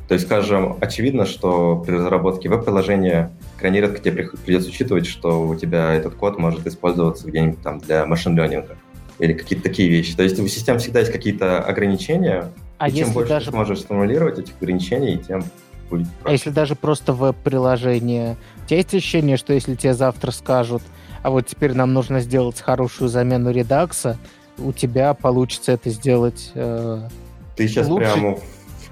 [0.08, 5.56] То есть, скажем, очевидно, что при разработке веб-приложения крайне редко тебе придется учитывать, что у
[5.56, 8.76] тебя этот код может использоваться где-нибудь там для машин-ленинга
[9.18, 10.14] или какие-то такие вещи.
[10.14, 13.46] То есть у систем всегда есть какие-то ограничения, а и чем больше даже...
[13.46, 15.44] ты сможешь сформулировать этих ограничений, тем
[15.90, 16.24] будет проще.
[16.24, 20.82] А если даже просто веб-приложение, у тебя есть ощущение, что если тебе завтра скажут,
[21.22, 24.18] а вот теперь нам нужно сделать хорошую замену редакса,
[24.58, 27.08] у тебя получится это сделать э,
[27.56, 28.12] Ты сейчас лучше?
[28.12, 28.38] прямо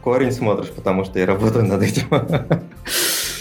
[0.04, 2.06] корень смотришь, потому что я работаю над этим.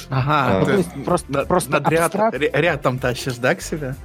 [0.09, 3.95] Ага, а, то есть просто, просто над ряд, рядом тащишь, да, к себе?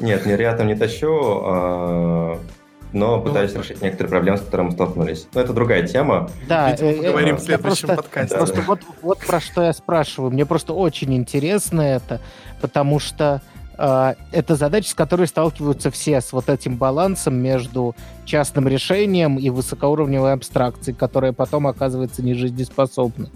[0.00, 2.40] Нет, не рядом не тащу,
[2.94, 5.26] но ну, пытаюсь решить некоторые проблемы, с которыми мы столкнулись.
[5.34, 6.30] Но это другая тема.
[6.48, 8.36] Да, Видимо, э, поговорим э, в следующем просто, подкасте.
[8.36, 8.62] Просто да.
[8.62, 10.30] вот, вот про что я спрашиваю.
[10.30, 12.20] Мне просто очень интересно это,
[12.60, 13.42] потому что
[13.76, 17.94] это задача, с которой сталкиваются все, с вот этим балансом между
[18.24, 23.30] частным решением и высокоуровневой абстракцией, которая потом оказывается нежизнеспособна.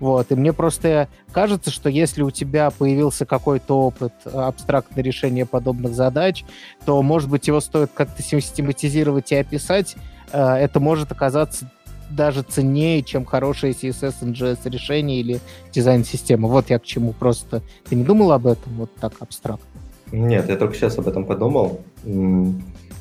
[0.00, 0.30] Вот.
[0.32, 6.44] И мне просто кажется, что если у тебя появился какой-то опыт абстрактного решения подобных задач,
[6.84, 9.96] то, может быть, его стоит как-то систематизировать и описать.
[10.32, 11.70] А, это может оказаться
[12.10, 15.40] даже ценнее, чем хорошее CSS, NGS решение или
[15.72, 16.48] дизайн-система.
[16.48, 17.62] Вот я к чему просто.
[17.88, 19.73] Ты не думал об этом вот так абстрактно?
[20.12, 21.80] Нет, я только сейчас об этом подумал.
[22.04, 22.52] И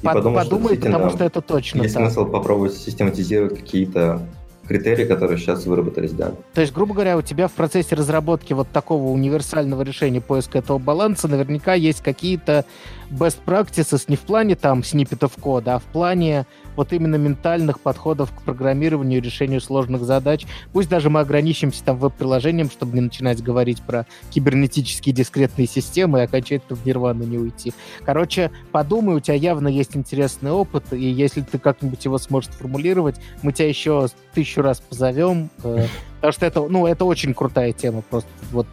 [0.01, 2.03] Под, подумал, подумай, что потому что это точно Есть так.
[2.03, 4.21] смысл попробовать систематизировать какие-то
[4.67, 6.31] критерии, которые сейчас выработались, да.
[6.53, 10.77] То есть, грубо говоря, у тебя в процессе разработки вот такого универсального решения поиска этого
[10.77, 12.65] баланса наверняка есть какие-то
[13.09, 16.45] best practices не в плане там сниппетов кода, а в плане
[16.75, 20.45] вот именно ментальных подходов к программированию и решению сложных задач.
[20.71, 26.23] Пусть даже мы ограничимся там веб-приложением, чтобы не начинать говорить про кибернетические дискретные системы и
[26.23, 27.73] окончательно в нирвану не уйти.
[28.03, 33.15] Короче, подумай, у тебя явно есть интересный опыт, и если ты как-нибудь его сможешь формулировать,
[33.41, 35.85] мы тебя еще тысячу раз позовем, э,
[36.15, 38.67] потому что это, ну, это очень крутая тема, просто вот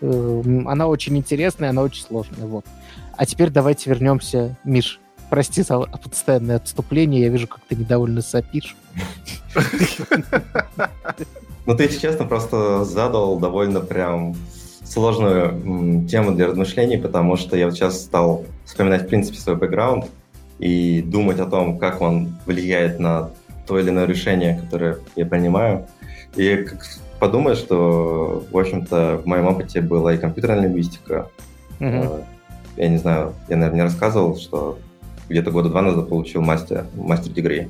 [0.00, 2.64] э, она очень интересная, она очень сложная, вот.
[3.18, 8.76] А теперь давайте вернемся, Миш, прости за постоянное отступление, я вижу, как ты недовольно сопишь.
[11.66, 14.36] Ну, ты, если честно, просто задал довольно прям
[14.84, 20.06] сложную тему для размышлений, потому что я вот сейчас стал вспоминать, в принципе, свой бэкграунд
[20.60, 23.30] и думать о том, как он влияет на
[23.66, 25.88] то или иное решение, которое я принимаю.
[26.36, 26.68] И
[27.18, 31.28] подумать, что, в общем-то, в моем опыте была и компьютерная лингвистика,
[31.80, 32.24] uh-huh
[32.78, 34.78] я не знаю, я, наверное, не рассказывал, что
[35.28, 37.68] где-то года два назад получил мастер, мастер дегри.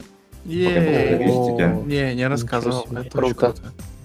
[1.86, 2.86] Не, не рассказывал.
[2.90, 3.54] Это круто.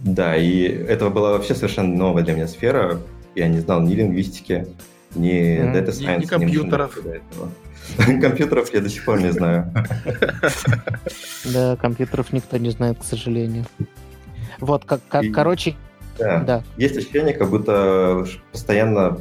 [0.02, 3.00] Да, и это была вообще совершенно новая для меня сфера.
[3.36, 4.68] Я не знал ни лингвистики,
[5.16, 6.22] ни Data Science.
[6.22, 6.98] Ни компьютеров.
[7.98, 9.74] Компьютеров я до сих пор не знаю.
[11.46, 13.66] Да, компьютеров никто не знает, к сожалению.
[14.60, 15.02] Вот, как,
[15.34, 15.76] короче,
[16.18, 16.64] да.
[16.78, 19.20] Есть ощущение, как будто постоянно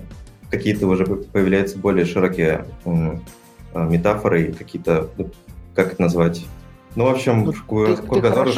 [0.53, 5.09] какие-то уже появляются более широкие а, метафоры, какие-то,
[5.75, 6.45] как это назвать?
[6.95, 7.53] Ну, в общем, ну,
[7.95, 8.51] кругозор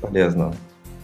[0.00, 0.54] полезно.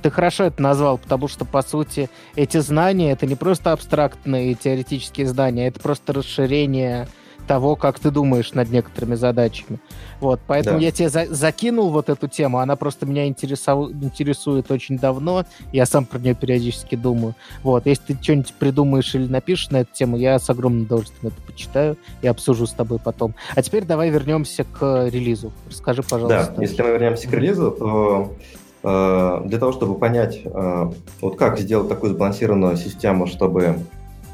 [0.02, 5.28] Ты хорошо это назвал, потому что, по сути, эти знания— это не просто абстрактные теоретические
[5.28, 7.06] знания, это просто расширение
[7.46, 9.78] того, как ты думаешь над некоторыми задачами.
[10.20, 10.84] Вот, поэтому да.
[10.84, 13.90] я тебе за закинул вот эту тему, она просто меня интересов...
[13.90, 17.34] интересует очень давно, я сам про нее периодически думаю.
[17.62, 21.42] Вот, если ты что-нибудь придумаешь или напишешь на эту тему, я с огромным удовольствием это
[21.52, 23.34] почитаю и обсужу с тобой потом.
[23.54, 25.52] А теперь давай вернемся к релизу.
[25.68, 26.54] Расскажи, пожалуйста.
[26.56, 28.32] Да, если мы вернемся к релизу, то
[28.82, 30.90] э, для того, чтобы понять, э,
[31.20, 33.78] вот как сделать такую сбалансированную систему, чтобы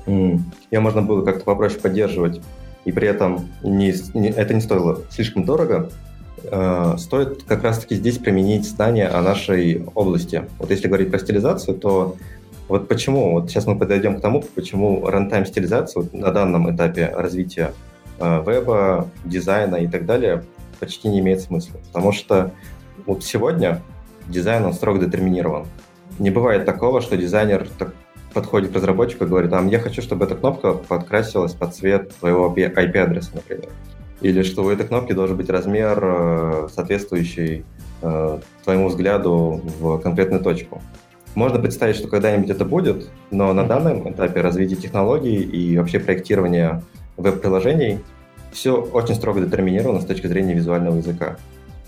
[0.06, 0.36] э,
[0.70, 2.40] ее можно было как-то попроще поддерживать
[2.88, 5.90] и при этом не, не, это не стоило слишком дорого,
[6.42, 10.44] э, стоит как раз-таки здесь применить знания о нашей области.
[10.58, 12.16] Вот если говорить про стилизацию, то
[12.66, 17.12] вот почему, вот сейчас мы подойдем к тому, почему рантайм стилизация вот на данном этапе
[17.14, 17.74] развития
[18.20, 20.44] э, веба, дизайна и так далее
[20.80, 21.78] почти не имеет смысла.
[21.88, 22.52] Потому что
[23.04, 23.82] вот сегодня
[24.28, 25.66] дизайн, он строго детерминирован.
[26.18, 27.68] Не бывает такого, что дизайнер
[28.32, 32.54] подходит к разработчику и говорит, а я хочу, чтобы эта кнопка подкрасилась под цвет твоего
[32.54, 33.68] IP-адреса, например.
[34.20, 37.64] Или что у этой кнопки должен быть размер, э, соответствующий
[38.02, 40.82] э, твоему взгляду в конкретную точку.
[41.34, 46.82] Можно представить, что когда-нибудь это будет, но на данном этапе развития технологий и вообще проектирования
[47.16, 48.00] веб-приложений
[48.50, 51.36] все очень строго детерминировано с точки зрения визуального языка.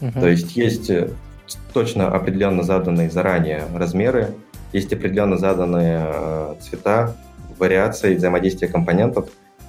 [0.01, 0.21] Uh-huh.
[0.21, 1.11] То есть есть э,
[1.73, 4.29] точно определенно заданные заранее размеры,
[4.73, 7.17] есть определенно заданные э, цвета,
[7.59, 9.29] вариации взаимодействия компонентов.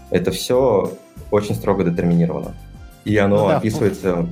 [0.10, 0.91] Это все
[1.30, 2.56] очень строго детерминировано.
[3.06, 4.28] И оно ну, да, описывается...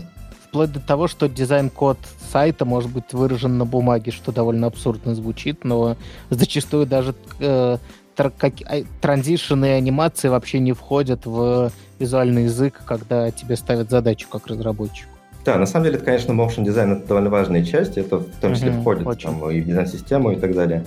[0.48, 2.00] Вплоть до того, что дизайн-код
[2.32, 5.96] сайта может быть выражен на бумаге, что довольно абсурдно звучит, но
[6.32, 7.78] зачастую даже э,
[8.16, 13.90] тр- как, а, транзишены и анимации вообще не входят в визуальный язык, когда тебе ставят
[13.90, 15.09] задачу как разработчику.
[15.46, 18.54] Да, на самом деле, это, конечно, motion дизайн это довольно важная часть, это в том
[18.54, 20.86] числе mm-hmm, входит там, и в дизайн-систему и так далее.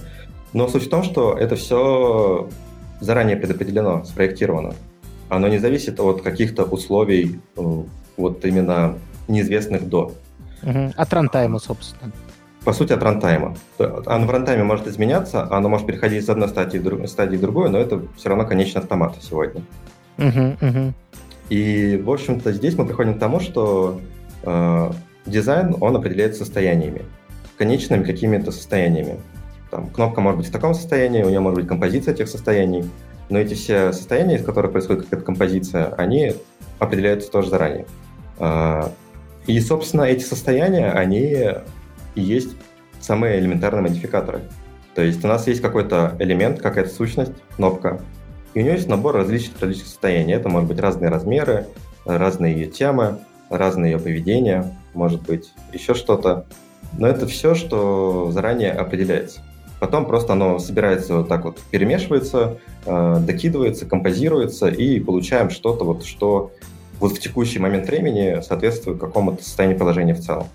[0.53, 2.48] Но суть в том, что это все
[3.00, 4.74] заранее предопределено, спроектировано.
[5.28, 7.82] Оно не зависит от каких-то условий, э,
[8.16, 8.98] вот именно
[9.28, 10.12] неизвестных до.
[10.62, 10.92] Угу.
[10.96, 12.12] От рантайма, собственно.
[12.64, 13.57] По сути, от рантайма.
[13.78, 17.70] Оно в рантайме может изменяться, оно может переходить с одной стадии в, стадии в другую,
[17.70, 19.62] но это все равно конечный автомат сегодня.
[20.18, 20.92] Угу, угу.
[21.48, 24.00] И, в общем-то, здесь мы приходим к тому, что
[25.26, 27.03] дизайн, он определяет состояниями,
[27.59, 29.20] конечными какими-то состояниями.
[29.70, 32.84] Там, кнопка может быть в таком состоянии, у нее может быть композиция этих состояний,
[33.30, 36.34] но эти все состояния, из которых происходит какая-то композиция, они
[36.78, 37.86] определяются тоже заранее.
[38.38, 38.88] Э,
[39.47, 41.20] и, собственно, эти состояния, они
[42.14, 42.55] и есть
[43.01, 44.43] самые элементарные модификаторы.
[44.95, 48.01] То есть у нас есть какой-то элемент, какая-то сущность, кнопка,
[48.55, 50.34] и у нее есть набор различных различных состояний.
[50.34, 51.66] Это может быть разные размеры,
[52.05, 53.20] разные ее темы,
[53.53, 56.46] разное ее поведение, может быть, еще что-то.
[56.98, 59.40] Но это все, что заранее определяется.
[59.80, 66.05] Потом просто оно собирается вот так вот, перемешивается, э, докидывается, композируется, и получаем что-то, вот,
[66.05, 66.53] что
[67.00, 70.46] вот в текущий момент времени соответствует какому-то состоянию положения в целом.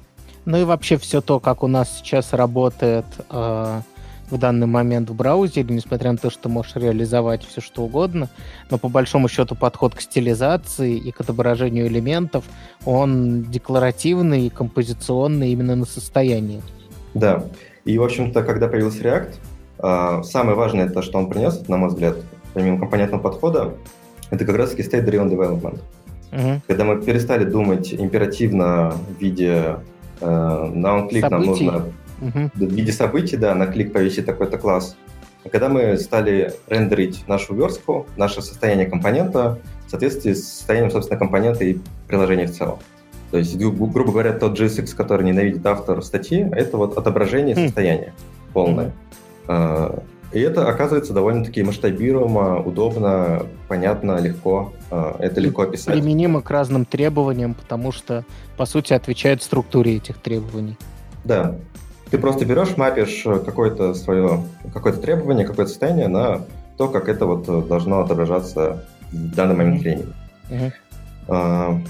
[0.45, 3.81] Ну и вообще все то, как у нас сейчас работает э,
[4.29, 8.29] в данный момент в браузере, несмотря на то, что можешь реализовать все что угодно,
[8.69, 12.43] но по большому счету подход к стилизации и к отображению элементов,
[12.85, 16.61] он декларативный и композиционный именно на состоянии.
[17.13, 17.45] Да,
[17.85, 19.33] и, в общем-то, когда появился React,
[19.79, 22.17] а, самое важное, то, что он принес, на мой взгляд,
[22.53, 23.75] помимо компонентного подхода,
[24.29, 25.79] это как раз-таки state-driven development.
[26.33, 26.61] Угу.
[26.67, 29.77] Когда мы перестали думать императивно в виде
[30.19, 31.85] э, на onClick нам нужно
[32.21, 32.51] Угу.
[32.53, 34.95] В виде событий, да, на клик повесить такой-то класс.
[35.43, 41.17] А когда мы стали рендерить нашу верстку, наше состояние компонента в соответствии с состоянием, собственно,
[41.17, 42.79] компонента и приложения в целом.
[43.31, 47.65] То есть, гру- грубо говоря, тот JSX, который ненавидит автор статьи, это вот отображение mm.
[47.65, 48.13] состояния
[48.53, 48.91] полное.
[49.47, 50.03] Mm.
[50.33, 54.73] И это оказывается довольно-таки масштабируемо, удобно, понятно, легко.
[54.91, 55.93] А, это легко описать.
[55.93, 58.25] Применимо к разным требованиям, потому что,
[58.57, 60.77] по сути, отвечает структуре этих требований.
[61.23, 61.55] Да.
[62.09, 64.43] Ты просто берешь, мапишь э, какое-то свое,
[64.73, 66.41] какое-то требование, какое-то состояние на
[66.77, 70.13] то, как это вот э, должно отображаться в данный момент времени.
[70.49, 71.81] Uh-huh.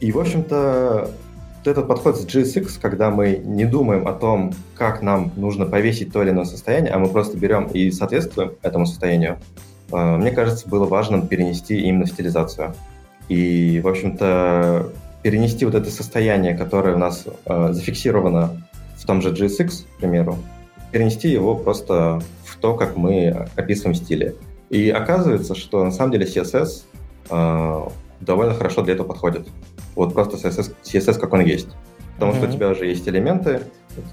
[0.00, 1.10] И, в общем-то,
[1.64, 6.22] этот подход с GSX, когда мы не думаем о том, как нам нужно повесить то
[6.22, 9.38] или иное состояние, а мы просто берем и соответствуем этому состоянию,
[9.90, 12.74] а, мне кажется, было важным перенести именно в стилизацию.
[13.28, 14.90] И, в общем-то,
[15.22, 18.62] перенести вот это состояние, которое у нас э, зафиксировано
[19.08, 20.36] том же GSX, к примеру,
[20.92, 24.36] перенести его просто в то, как мы описываем стили.
[24.68, 26.82] И оказывается, что на самом деле CSS
[27.30, 27.88] э,
[28.20, 29.48] довольно хорошо для этого подходит.
[29.96, 31.68] Вот просто CSS, CSS как он есть.
[32.18, 32.36] Потому mm-hmm.
[32.38, 33.60] что у тебя уже есть элементы,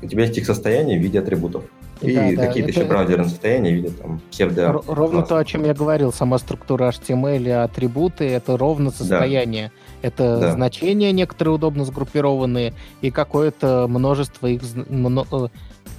[0.03, 1.63] у тебя есть их состояние в виде атрибутов.
[2.01, 2.79] И да, какие-то это...
[2.79, 4.71] еще браузерные состояния в виде там псевдо...
[4.85, 9.71] Ровно то, о чем я говорил, сама структура HTML и атрибуты, это ровно состояние.
[10.01, 10.07] Да.
[10.07, 10.51] Это да.
[10.51, 14.61] значения некоторые удобно сгруппированные и какое-то множество их...
[14.89, 15.25] Мно...
[15.31, 15.47] Э,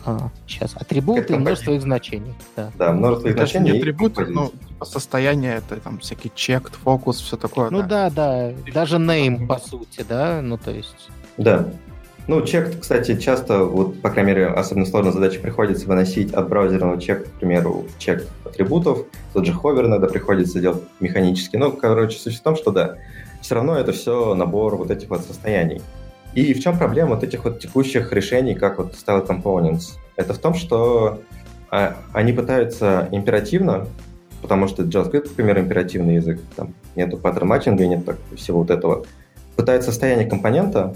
[0.05, 2.35] а, сейчас, атрибуты и множество их значений.
[2.55, 3.73] Да, да множество их значений.
[3.73, 7.71] Не атрибуты, ну, типа состояние, это там всякий чек, фокус, все такое.
[7.71, 8.73] Ну да, да, да.
[8.73, 11.09] даже name, по сути, да, ну то есть...
[11.39, 11.69] Да,
[12.29, 17.01] ну, чек, кстати, часто, вот, по крайней мере, особенно сложная задача приходится выносить от браузерного
[17.01, 19.07] чека, к примеру, чек атрибутов.
[19.33, 21.57] Тот же ховер иногда приходится делать механически.
[21.57, 22.97] Ну, короче, суть в том, что да,
[23.43, 25.81] все равно это все набор вот этих вот состояний.
[26.35, 29.95] И в чем проблема вот этих вот текущих решений, как вот Style Components?
[30.16, 31.22] Это в том, что
[31.70, 33.87] а, они пытаются императивно,
[34.43, 38.70] потому что JavaScript, к примеру, императивный язык, там нету паттерн матчинга, нет так, всего вот
[38.70, 39.07] этого,
[39.55, 40.95] пытаются состояние компонента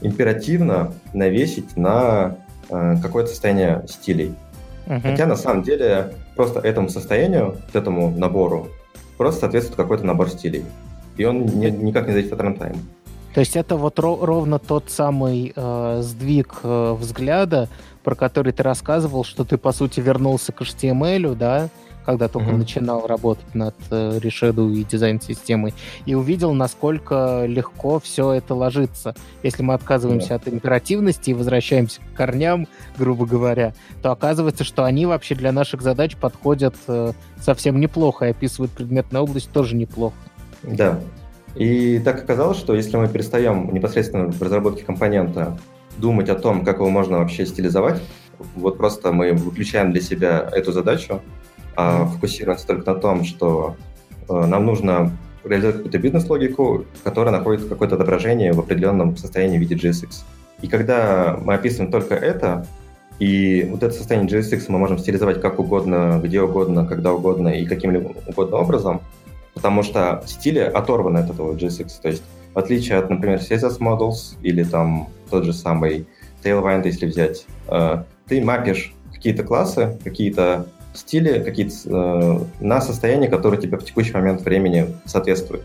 [0.00, 2.36] императивно навесить на
[2.68, 4.34] э, какое-то состояние стилей.
[4.86, 5.00] Uh-huh.
[5.00, 8.68] Хотя на самом деле просто этому состоянию, этому набору,
[9.18, 10.64] просто соответствует какой-то набор стилей.
[11.16, 12.78] И он не, никак не зависит от рантайма.
[13.34, 17.68] То есть это вот ро- ровно тот самый э, сдвиг э, взгляда,
[18.02, 21.68] про который ты рассказывал, что ты, по сути, вернулся к HTML, да,
[22.10, 22.56] когда только mm-hmm.
[22.56, 25.74] начинал работать над э, Reshadow и дизайн-системой,
[26.06, 29.14] и увидел, насколько легко все это ложится.
[29.44, 30.36] Если мы отказываемся yeah.
[30.36, 32.66] от императивности и возвращаемся к корням,
[32.98, 38.30] грубо говоря, то оказывается, что они вообще для наших задач подходят э, совсем неплохо и
[38.30, 40.16] описывают предметную область тоже неплохо.
[40.64, 40.98] Да.
[41.54, 45.56] И так оказалось, что если мы перестаем непосредственно в разработке компонента
[45.98, 48.02] думать о том, как его можно вообще стилизовать,
[48.56, 51.20] вот просто мы выключаем для себя эту задачу,
[51.76, 53.76] а фокусируемся только на том, что
[54.28, 55.12] э, нам нужно
[55.44, 60.22] реализовать какую-то бизнес-логику, которая находит какое-то отображение в определенном состоянии в виде JSX.
[60.62, 62.66] И когда мы описываем только это,
[63.18, 67.66] и вот это состояние JSX мы можем стилизовать как угодно, где угодно, когда угодно и
[67.66, 69.00] каким-либо угодно образом,
[69.54, 71.88] потому что стили оторваны от этого JSX.
[72.02, 72.22] То есть
[72.54, 76.06] в отличие от, например, CSS Models или там тот же самый
[76.42, 83.58] Tailwind, если взять, э, ты мапишь какие-то классы, какие-то стили какие-то э, на состояние, которое
[83.58, 85.62] тебе в текущий момент времени соответствует.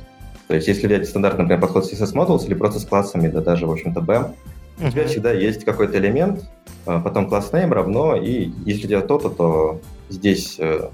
[0.48, 3.66] То есть, если взять стандартный, например, подход CSS Modules или просто с классами, да даже,
[3.66, 4.32] в общем-то, BAM,
[4.78, 4.88] uh-huh.
[4.88, 6.46] у тебя всегда есть какой-то элемент,
[6.86, 10.90] э, потом класс name равно, и если тебя то-то, то здесь э,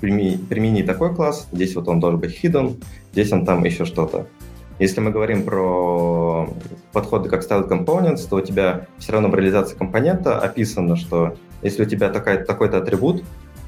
[0.00, 4.26] примени, примени такой класс, здесь вот он должен быть hidden, здесь он там еще что-то.
[4.78, 6.48] Если мы говорим про
[6.92, 11.84] подходы как Style Components, то у тебя все равно в реализации компонента описано, что если
[11.84, 13.22] у тебя такая, такой-то атрибут,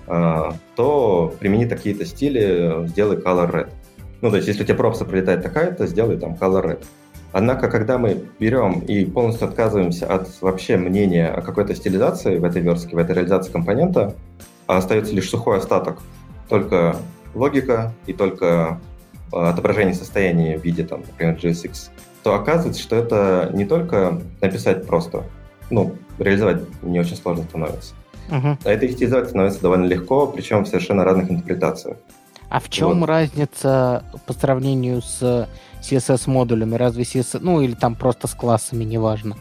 [0.07, 3.69] то примени такие-то стили, сделай color red.
[4.21, 6.85] Ну, то есть, если у тебя пропса прилетает такая-то, сделай там color red.
[7.35, 12.63] Однако, когда мы берем и полностью отказываемся от вообще мнения о какой-то стилизации в этой
[12.63, 14.15] верстке, в этой реализации компонента,
[14.69, 15.99] а остается лишь сухой остаток,
[16.49, 16.97] только
[17.35, 18.81] логика и только
[19.33, 21.91] а, отображение состояния в виде, там, например, JSX,
[22.23, 25.25] то оказывается, что это не только написать просто,
[25.71, 27.95] ну, реализовать не очень сложно становится.
[28.31, 28.59] Угу.
[28.65, 31.99] А это стилизовать становится довольно легко, причем в совершенно разных интерпретациях.
[32.49, 33.09] А в чем вот.
[33.09, 35.49] разница по сравнению с
[35.83, 36.77] CSS-модулями?
[36.77, 39.37] Разве CSS, ну или там просто с классами, неважно.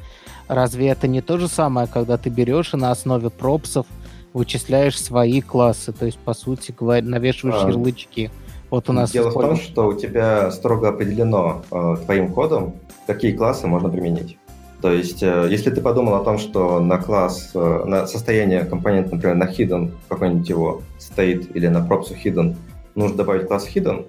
[0.48, 3.86] Разве это не то же самое, когда ты берешь и на основе пропсов
[4.34, 8.32] вычисляешь свои классы, то есть, по сути, говоря, навешиваешь а, ярлычки?
[8.70, 12.74] Вот у нас Дело в том, что у тебя строго определено э, твоим кодом,
[13.06, 14.38] какие классы можно применить.
[14.84, 19.16] То есть, э, если ты подумал о том, что на класс, э, на состояние компонента,
[19.16, 22.58] например, на hidden, какой-нибудь его стоит, или на пропсу hidden,
[22.94, 24.06] нужно добавить класс hidden,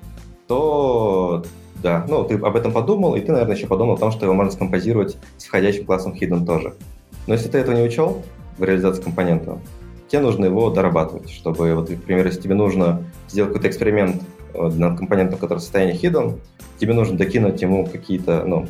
[0.48, 1.44] то
[1.80, 4.34] да, ну, ты об этом подумал, и ты, наверное, еще подумал о том, что его
[4.34, 6.74] можно скомпозировать с входящим классом hidden тоже.
[7.28, 8.24] Но если ты этого не учел
[8.58, 9.60] в реализации компонента,
[10.08, 14.20] тебе нужно его дорабатывать, чтобы, вот, например, если тебе нужно сделать какой-то эксперимент
[14.54, 16.40] э, над компонентом, который в состоянии hidden,
[16.80, 18.66] тебе нужно докинуть ему какие-то, ну,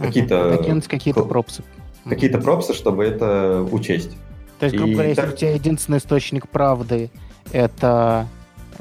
[0.00, 0.56] какие-то...
[0.56, 1.62] Докинуть какие-то пропсы.
[2.08, 4.16] Какие-то пропсы, чтобы это учесть.
[4.58, 5.24] То есть, грубо говоря, так...
[5.24, 7.10] если у тебя единственный источник правды—
[7.52, 8.26] это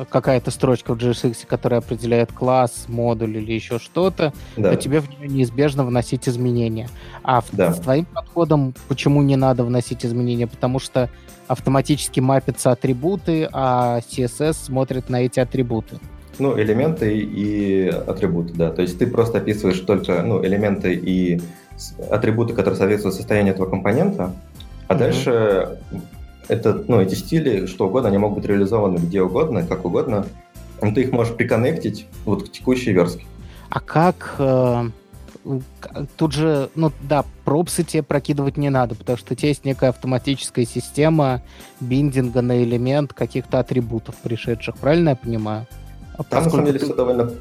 [0.05, 4.71] какая-то строчка в JSX, которая определяет класс, модуль или еще что-то, да.
[4.71, 6.89] то тебе в нее неизбежно вносить изменения.
[7.23, 7.73] А да.
[7.73, 10.47] с твоим подходом почему не надо вносить изменения?
[10.47, 11.09] Потому что
[11.47, 15.99] автоматически мапятся атрибуты, а CSS смотрит на эти атрибуты.
[16.39, 18.71] Ну, элементы и атрибуты, да.
[18.71, 21.41] То есть ты просто описываешь только ну, элементы и
[22.09, 24.33] атрибуты, которые соответствуют состоянию этого компонента,
[24.87, 24.97] а mm-hmm.
[24.97, 25.79] дальше
[26.47, 30.25] это, ну, эти стили, что угодно, они могут быть реализованы где угодно, как угодно.
[30.81, 33.25] Но ты их можешь приконнектить вот к текущей верстке.
[33.69, 34.35] А как...
[34.39, 34.89] Э,
[36.17, 39.89] тут же, ну да, пропсы тебе прокидывать не надо, потому что у тебя есть некая
[39.89, 41.41] автоматическая система
[41.79, 45.67] биндинга на элемент каких-то атрибутов пришедших, правильно я понимаю?
[46.29, 46.85] Там, на самом деле, ты...
[46.85, 47.31] все довольно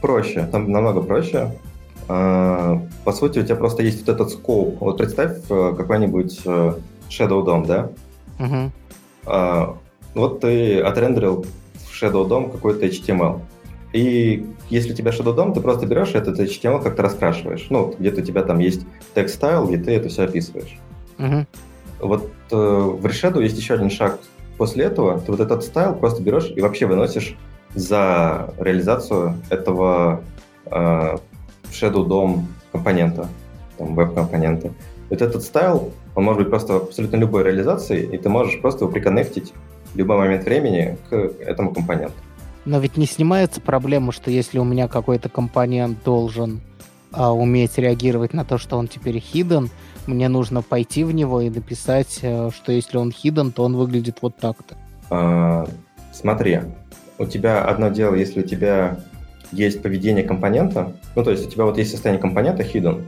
[0.00, 0.48] проще.
[0.50, 1.52] Там намного проще.
[2.08, 4.80] А, по сути, у тебя просто есть вот этот скоп.
[4.80, 6.74] Вот представь э, какой-нибудь э,
[7.08, 7.90] Shadow DOM, да?
[8.38, 8.72] Угу.
[9.26, 9.76] А,
[10.14, 13.40] вот ты отрендерил в Shadow DOM какой-то HTML.
[13.92, 17.66] И если у тебя Shadow DOM, ты просто берешь этот HTML как-то раскрашиваешь.
[17.70, 20.78] Ну, где-то у тебя там есть text style, и ты это все описываешь.
[21.18, 21.46] Угу.
[22.00, 24.18] Вот э, в Reshadow есть еще один шаг
[24.58, 25.20] после этого.
[25.20, 27.36] Ты вот этот стайл просто берешь и вообще выносишь
[27.74, 30.22] за реализацию этого
[30.66, 31.16] э,
[31.70, 33.28] Shadow DOM компонента,
[33.78, 34.70] там, веб-компонента.
[35.10, 38.92] Вот этот стайл, он может быть просто абсолютно любой реализацией, и ты можешь просто его
[38.92, 39.52] приконнектить
[39.92, 42.14] в любой момент времени к этому компоненту.
[42.64, 46.62] Но ведь не снимается проблема, что если у меня какой-то компонент должен
[47.12, 49.70] а, уметь реагировать на то, что он теперь hidden,
[50.06, 54.18] мне нужно пойти в него и написать, э, что если он hidden, то он выглядит
[54.20, 54.76] вот так-то.
[55.10, 55.66] А,
[56.12, 56.60] смотри,
[57.18, 58.98] у тебя одно дело, если у тебя
[59.52, 63.04] есть поведение компонента, ну, то есть у тебя вот есть состояние компонента hidden,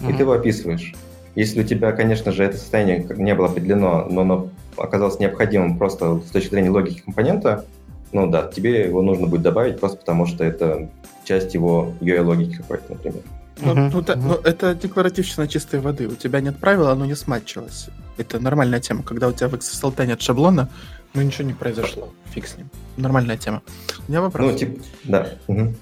[0.00, 0.10] mm-hmm.
[0.10, 0.94] и ты его описываешь.
[1.34, 6.20] Если у тебя, конечно же, это состояние не было определено, но оно оказалось необходимым просто
[6.20, 7.64] с точки зрения логики компонента,
[8.12, 10.88] ну да, тебе его нужно будет добавить просто потому, что это
[11.24, 13.22] часть его UI-логики какой-то, например.
[13.60, 14.16] Ну, uh-huh, ну, uh-huh.
[14.16, 16.06] ну, это декларативщина чистой воды.
[16.06, 17.88] У тебя нет правила, оно не сматчилось.
[18.16, 19.02] Это нормальная тема.
[19.02, 20.68] Когда у тебя в XSLT нет шаблона,
[21.14, 22.12] ну ничего не произошло.
[22.26, 22.68] Фиг с ним.
[22.96, 23.62] Нормальная тема.
[24.06, 24.52] У меня вопрос.
[24.52, 25.28] Ну, типа, да.
[25.46, 25.74] Uh-huh.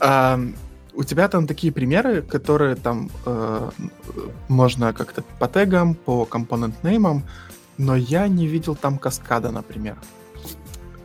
[0.00, 0.40] А,
[0.94, 3.70] у тебя там такие примеры, которые там э,
[4.48, 7.24] можно как-то по тегам, по компонент-неймам,
[7.78, 9.96] но я не видел там каскада, например.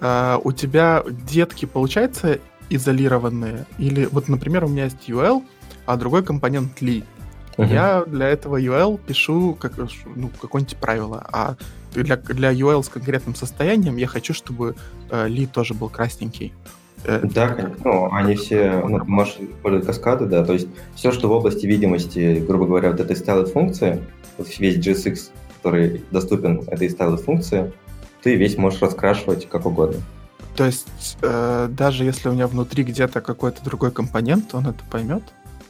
[0.01, 3.65] А, у тебя детки, получается, изолированные?
[3.77, 5.43] Или вот, например, у меня есть UL,
[5.85, 7.03] а другой компонент Li.
[7.57, 7.73] Uh-huh.
[7.73, 11.55] Я для этого UL пишу как, ну, какое-нибудь правило, а
[11.93, 14.75] для, для UL с конкретным состоянием я хочу, чтобы
[15.09, 16.53] э, тоже был красненький.
[17.05, 17.77] Э, да, конечно.
[17.83, 22.43] Ну, они все, ну, можешь использовать каскады, да, то есть все, что в области видимости,
[22.45, 24.01] грубо говоря, вот этой styled функции,
[24.37, 27.71] вот весь JSX, который доступен этой styled функции,
[28.21, 30.01] ты весь можешь раскрашивать как угодно.
[30.55, 35.23] То есть э, даже если у меня внутри где-то какой-то другой компонент, он это поймет?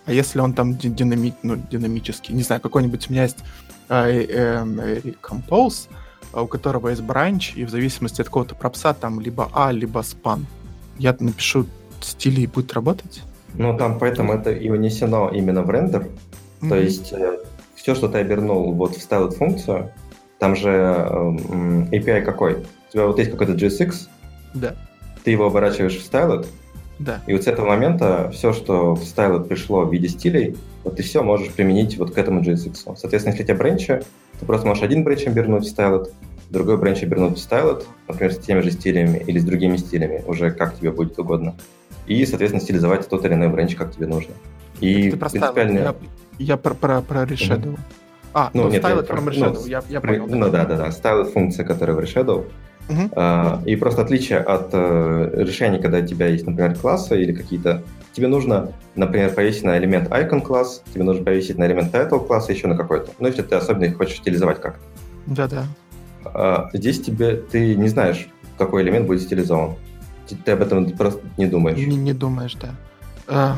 [0.06, 3.40] А если он там динами, ну, динамический, не знаю, какой-нибудь у меня есть
[3.90, 5.90] э, э, э, Compose,
[6.32, 10.02] а у которого есть branch, и в зависимости от какого-то пропса там либо A, либо
[10.02, 10.44] span.
[10.98, 11.66] Я напишу
[12.02, 13.24] стили и будет работать?
[13.54, 16.08] Ну, там поэтому это и унесено именно в рендер.
[16.62, 16.70] Mm-hmm.
[16.70, 17.40] То есть э,
[17.76, 19.92] все, что ты обернул вот в styled функцию,
[20.40, 21.06] там же э,
[21.92, 22.56] API какой?
[22.56, 24.08] У тебя вот есть какой-то JSX,
[24.54, 24.76] да.
[25.24, 26.48] ты его оборачиваешь в styled,
[27.00, 27.22] да.
[27.28, 31.04] И вот с этого момента все, что в Styled пришло в виде стилей, вот ты
[31.04, 32.96] все можешь применить вот к этому JSX.
[32.96, 34.02] Соответственно, если у тебя бренчи,
[34.40, 36.12] ты просто можешь один бренч обернуть в Styled,
[36.50, 40.52] другой бренч обернуть в Styled, например, с теми же стилями или с другими стилями, уже
[40.52, 41.56] как тебе будет угодно.
[42.08, 44.34] И, соответственно, стилизовать тот или иной бренч, как тебе нужно.
[44.80, 45.80] И ты принципиально...
[45.80, 45.96] Я,
[46.38, 47.74] я про, про, про Reshadow.
[47.74, 48.05] Mm-hmm.
[48.38, 50.28] А, ну, ну нет, Styled from Reshadow, ну, я, я понял.
[50.28, 52.46] Ну да, да, да, Styled функция, которая в Reshadow,
[52.88, 53.64] Uh-huh.
[53.66, 57.82] И просто отличие от э, решений, когда у тебя есть, например, классы или какие-то...
[58.14, 62.52] Тебе нужно, например, повесить на элемент icon класс, тебе нужно повесить на элемент title класса
[62.52, 63.10] еще на какой-то.
[63.18, 64.82] Ну, если ты особенно их хочешь стилизовать как-то.
[65.26, 65.64] Да-да.
[66.26, 69.78] А здесь тебе ты не знаешь, какой элемент будет стилизован.
[70.30, 71.80] Ты, ты об этом просто не думаешь.
[71.80, 72.76] Не, не думаешь, да.
[73.28, 73.56] А,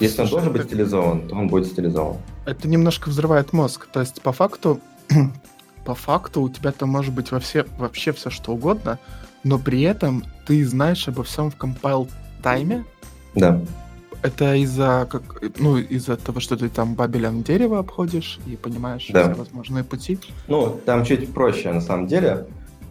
[0.00, 2.16] Если слушай, он должен быть стилизован, то он будет стилизован.
[2.46, 3.86] Это немножко взрывает мозг.
[3.92, 4.80] То есть, по факту,
[5.84, 8.98] по факту у тебя там может быть во все, вообще все что угодно,
[9.44, 12.10] но при этом ты знаешь обо всем в compile
[12.42, 12.84] тайме.
[13.34, 13.60] Да.
[14.22, 15.22] Это из-за как,
[15.58, 19.24] ну, из-за того, что ты там бабелен дерево обходишь и понимаешь да.
[19.24, 20.18] все возможные пути.
[20.48, 22.46] Ну, там чуть проще на самом деле.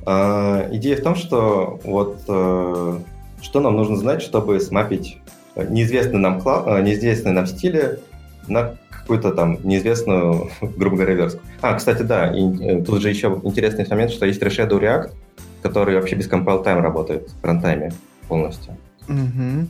[0.05, 2.99] Э, идея в том, что вот э,
[3.41, 5.17] что нам нужно знать, чтобы смапить
[5.67, 7.99] неизвестный нам, кла- э, неизвестный нам стиль
[8.47, 11.41] на какую-то там неизвестную, грубо говоря, верстку.
[11.61, 15.11] А, кстати, да, и, э, тут же еще интересный момент, что есть Reshadow React,
[15.63, 17.91] который вообще без compile time работает в runtime е
[18.27, 18.77] полностью.
[19.07, 19.67] Угу.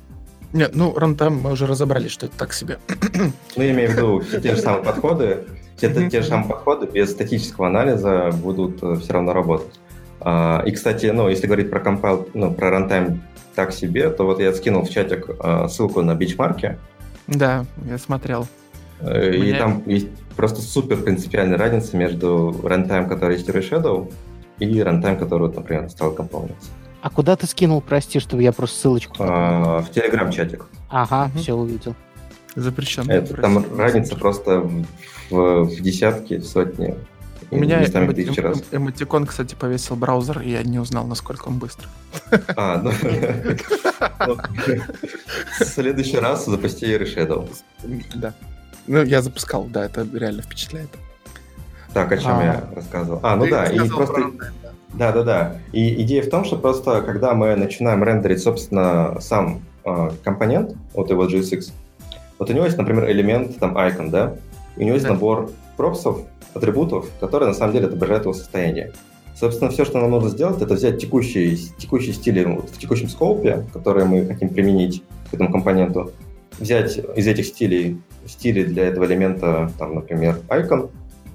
[0.53, 2.79] Нет, ну, runtime мы уже разобрались, что это так себе.
[3.55, 6.87] Ну, я имею в виду все те же самые подходы, те, те же самые подходы
[6.87, 9.79] без статического анализа будут э, все равно работать.
[10.21, 13.21] А, и, кстати, ну, если говорить про compile, ну, про runtime
[13.59, 16.77] так себе, то вот я скинул в чатик а, ссылку на бенчмарки.
[17.27, 18.47] Да, я смотрел.
[19.01, 19.57] Э, и Мне...
[19.57, 20.07] там есть
[20.37, 24.09] просто супер принципиальная разница между runtime, который есть в Reshadow,
[24.59, 26.69] и runtime, который, вот, например, стал компонents.
[27.01, 29.15] А куда ты скинул, прости, чтобы я просто ссылочку...
[29.19, 30.65] А, в Телеграм-чатик.
[30.89, 31.39] Ага, угу.
[31.39, 31.95] все увидел.
[32.55, 33.11] Запрещено.
[33.11, 34.85] Это, там разница просто в,
[35.29, 36.95] в, в десятки, в сотни.
[37.51, 38.63] У меня эмо- эмо- раз.
[38.71, 41.87] эмотикон, кстати, повесил браузер, и я не узнал, насколько он быстро.
[42.55, 42.91] А, ну...
[44.27, 44.37] ну
[45.59, 47.49] в следующий раз запусти Shadow.
[48.15, 48.33] Да.
[48.87, 50.89] Ну, я запускал, да, это реально впечатляет.
[51.93, 53.19] Так, о чем а, я рассказывал?
[53.23, 54.31] А, ну да, и просто...
[54.93, 55.55] Да, да, да.
[55.71, 61.09] И идея в том, что просто когда мы начинаем рендерить, собственно, сам э, компонент, вот
[61.11, 61.71] его JSX,
[62.39, 64.35] вот у него есть, например, элемент, там, icon, да,
[64.75, 65.13] и у него есть да.
[65.13, 66.21] набор пропсов,
[66.53, 68.91] атрибутов, которые на самом деле отображают его состояние.
[69.35, 73.65] Собственно, все, что нам нужно сделать, это взять текущие, текущие стили вот, в текущем скопе,
[73.71, 76.11] которые мы хотим применить к этому компоненту,
[76.59, 80.91] взять из этих стилей стили для этого элемента, там, например, icon,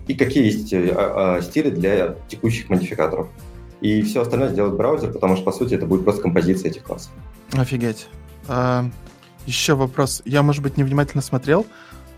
[0.07, 3.29] и какие есть э, а, а, стили для текущих модификаторов.
[3.81, 7.11] И все остальное сделает браузер, потому что, по сути, это будет просто композиция этих классов.
[7.53, 8.07] Офигеть.
[8.49, 8.89] А,
[9.47, 10.23] еще вопрос.
[10.25, 11.67] Я, может быть, невнимательно смотрел.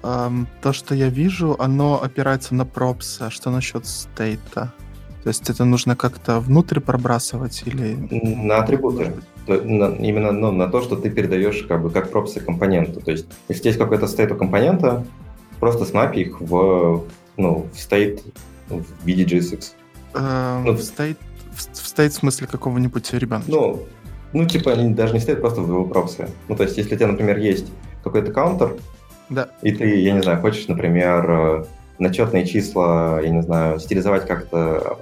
[0.07, 3.22] Эм, то, что я вижу, оно опирается на пропсы.
[3.22, 4.72] А что насчет стейта?
[5.22, 7.96] То есть это нужно как-то внутрь пробрасывать или...
[8.20, 9.14] На атрибуты.
[9.46, 13.00] На, именно ну, на то, что ты передаешь как бы как пропсы компоненту.
[13.00, 15.04] То есть если есть какой-то стейт у компонента,
[15.59, 17.04] просто смапи их в,
[17.36, 18.22] ну, в стейт
[18.68, 19.72] в виде JSX.
[20.14, 21.18] Эм, ну, в стейт
[21.57, 23.46] в, стейт в смысле какого-нибудь ребенка?
[23.48, 23.86] Ну,
[24.32, 26.28] ну, типа, они даже не стоят просто в его пропсы.
[26.48, 27.66] Ну, то есть, если у тебя, например, есть
[28.04, 28.76] какой-то каунтер,
[29.29, 29.49] да.
[29.62, 31.64] и ты, я не знаю, хочешь, например, э,
[31.99, 34.99] на четные числа, я не знаю, стилизовать как-то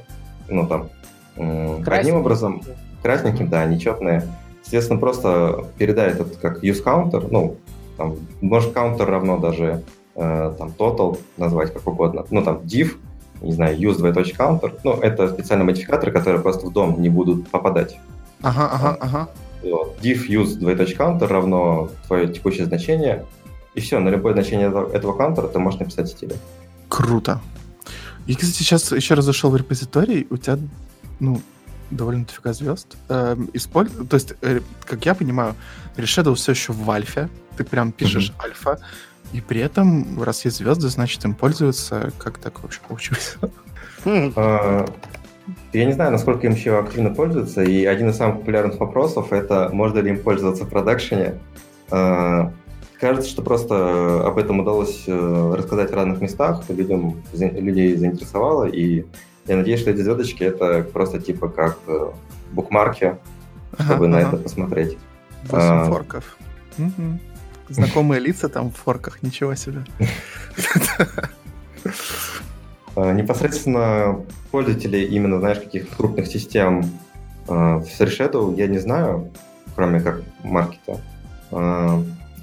[0.48, 0.90] ну, там,
[1.36, 1.92] Красненьким.
[1.92, 2.62] одним образом,
[3.02, 4.22] красненьким, да, нечетные.
[4.62, 7.56] Соответственно, просто передай этот как use counter, ну,
[7.96, 9.82] там, может, counter равно даже
[10.14, 12.24] э, там total назвать как угодно.
[12.30, 12.96] Ну, там, div,
[13.42, 14.78] не знаю, use двоеточие counter.
[14.84, 17.98] Ну, это специальные модификаторы, которые просто в дом не будут попадать.
[18.42, 19.28] Ага, ага, ага.
[19.62, 19.98] Вот.
[20.02, 23.24] div use двоеточие counter равно твое текущее значение.
[23.74, 26.34] И все, на любое значение этого, этого counter ты можешь написать стиль.
[26.88, 27.40] Круто.
[28.26, 30.58] И, кстати, сейчас еще раз зашел в репозиторий, у тебя,
[31.20, 31.40] ну,
[31.90, 32.96] довольно дофига звезд.
[33.08, 33.88] Эм, исполь...
[33.88, 35.54] То есть, э, как я понимаю,
[35.96, 37.28] Reshadow все еще в альфе.
[37.56, 38.44] Ты прям пишешь mm-hmm.
[38.44, 38.78] альфа,
[39.32, 42.12] и при этом, раз есть звезды, значит, им пользуются.
[42.18, 43.36] Как так вообще получилось?
[44.06, 44.86] А,
[45.72, 49.70] я не знаю, насколько им еще активно пользуются, и один из самых популярных вопросов— это
[49.72, 51.40] можно ли им пользоваться в продакшене.
[53.04, 58.64] А, Кажется, что просто об этом удалось э, рассказать в разных местах, людям, людей заинтересовало,
[58.64, 59.04] и
[59.46, 62.12] я надеюсь, что эти звездочки— это просто типа как э,
[62.52, 63.18] букмарки,
[63.74, 64.96] чтобы ага, на это посмотреть.
[65.44, 65.84] Восемь а...
[65.84, 66.38] форков.
[66.78, 67.18] Угу.
[67.68, 69.84] Знакомые лица там в форках, ничего себе.
[72.96, 74.20] А, непосредственно
[74.52, 76.84] пользователи именно, знаешь, каких-то крупных систем
[77.48, 79.32] а, в Shadow я не знаю,
[79.74, 81.00] кроме как маркета.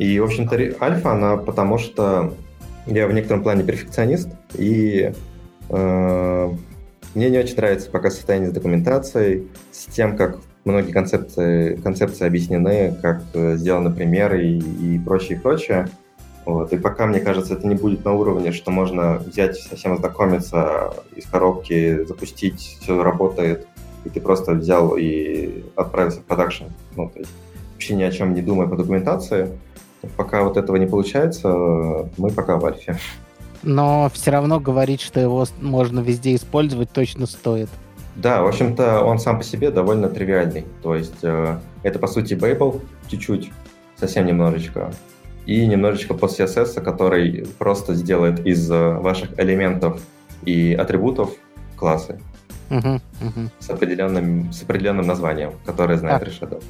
[0.02, 2.34] И, в общем-то, альфа, она потому что
[2.88, 5.14] я в некотором плане перфекционист, и
[5.70, 6.50] э,
[7.14, 12.98] мне не очень нравится пока состояние с документацией, с тем, как многие концепции, концепции объяснены,
[13.00, 15.88] как э, сделаны примеры и, и прочее, и прочее.
[16.48, 16.74] Вот.
[16.74, 21.28] И пока, мне кажется, это не будет на уровне, что можно взять, совсем ознакомиться из
[21.28, 23.68] коробки, запустить, все работает,
[24.04, 26.64] и ты просто взял и отправился в продакшн.
[26.96, 27.32] Ну, то есть
[27.74, 29.50] вообще ни о чем не думая по документации,
[30.18, 31.50] Пока вот этого не получается,
[32.18, 32.98] мы пока в альфе.
[33.64, 37.70] Но все равно говорить, что его можно везде использовать, точно стоит.
[38.16, 40.66] Да, в общем-то, он сам по себе довольно тривиальный.
[40.84, 43.52] То есть э, это, по сути, Babel чуть-чуть,
[43.96, 44.92] совсем немножечко.
[45.46, 50.02] И немножечко под CSS, который просто сделает из э, ваших элементов
[50.44, 51.32] и атрибутов
[51.76, 52.20] классы.
[52.70, 53.50] Угу, угу.
[53.60, 56.64] С, определенным, с определенным названием, которое знает Решедов.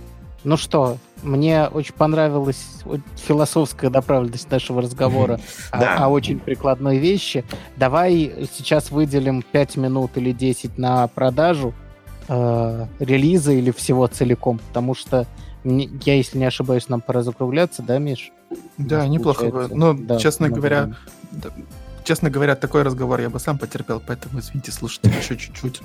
[0.43, 2.83] Ну что, мне очень понравилась
[3.15, 5.39] философская направленность нашего разговора
[5.71, 7.43] о, о очень прикладной вещи.
[7.77, 11.73] Давай сейчас выделим 5 минут или 10 на продажу
[12.27, 15.27] э, релиза или всего целиком, потому что
[15.63, 18.31] я, если не ошибаюсь, нам пора закругляться, да, Миш?
[18.77, 19.69] Да, неплохо.
[19.71, 20.95] Но, да, честно говоря,
[22.03, 25.81] честно говоря, такой разговор я бы сам потерпел, поэтому, извините, слушайте еще чуть-чуть.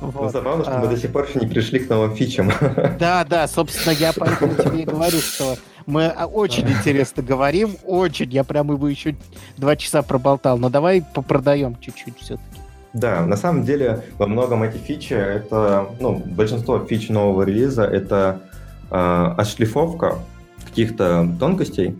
[0.00, 2.50] Ну, забавно, что мы до сих пор еще не пришли к новым фичам.
[2.98, 5.56] Да, да, собственно, я поэтому тебе и говорю, что
[5.86, 8.30] мы очень интересно говорим, очень.
[8.30, 9.16] Я прям его еще
[9.56, 12.60] два часа проболтал, но давай попродаем чуть-чуть все-таки.
[12.92, 18.42] Да, на самом деле во многом эти фичи, это, ну, большинство фич нового релиза, это
[18.90, 20.18] э, отшлифовка
[20.64, 21.96] каких-то тонкостей.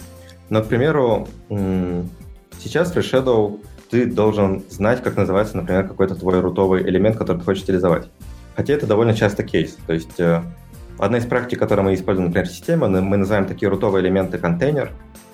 [0.50, 1.26] Но, к примеру,
[2.64, 3.60] Сейчас в Shadow
[3.90, 8.08] ты должен знать, как называется, например, какой-то твой рутовый элемент, который ты хочешь стилизовать.
[8.56, 9.76] Хотя это довольно часто кейс.
[9.86, 10.42] То есть э,
[10.98, 14.92] одна из практик, которую мы используем, например, система, мы называем такие рутовые элементы контейнер,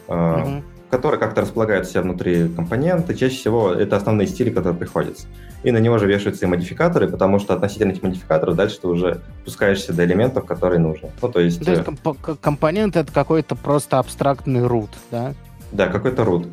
[0.08, 0.62] э, mm-hmm.
[0.90, 3.14] которые как-то располагают себя внутри компонента.
[3.14, 5.28] Чаще всего это основные стили, которые приходятся.
[5.62, 9.20] И на него же вешаются и модификаторы, потому что относительно этих модификаторов дальше ты уже
[9.44, 11.10] пускаешься до элементов, которые нужны.
[11.22, 11.64] Ну, то есть...
[11.64, 15.34] То есть э, комп- компонент— это какой-то просто абстрактный root, да?
[15.72, 16.48] Да, какой-то root.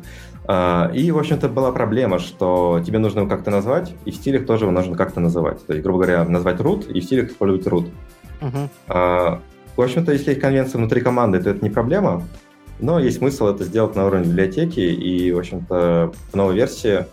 [0.50, 4.46] А, и, в общем-то, была проблема, что тебе нужно его как-то назвать, и в стилях
[4.46, 5.64] тоже его нужно как-то называть.
[5.66, 7.90] То есть, грубо говоря, назвать root, и в стилях использовать root.
[8.40, 9.40] Uh-huh.
[9.76, 12.24] В общем-то, если есть конвенция внутри команды, то это не проблема,
[12.80, 17.04] но есть смысл это сделать на уровне библиотеки, и, в общем-то, в новой версии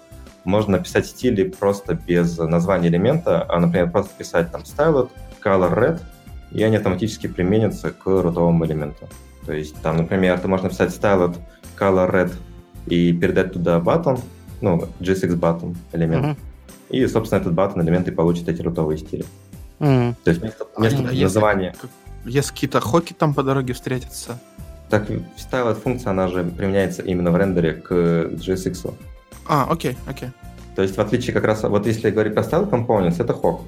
[0.45, 5.09] можно написать стили просто без названия элемента, а, например, просто писать там styled,
[5.43, 6.01] color red,
[6.51, 9.09] и они автоматически применятся к рутовому элементу.
[9.45, 11.35] То есть, там, например, ты можешь написать styled
[11.77, 12.31] color red
[12.87, 14.19] и передать туда button,
[14.61, 16.25] ну, JSX button элемент.
[16.25, 16.37] Uh-huh.
[16.89, 19.25] И, собственно, этот button элемент и получит эти рутовые стили.
[19.79, 20.15] Uh-huh.
[20.23, 21.73] То есть вместо, вместо а названия...
[21.73, 21.89] Если,
[22.25, 24.39] если какие-то хоки там по дороге встретятся,
[24.89, 28.93] Так, styled функция, она же применяется именно в рендере к JSX.
[29.47, 30.29] А, окей, окей.
[30.75, 33.61] То есть в отличие как раз, вот если говорить про style components, это хок.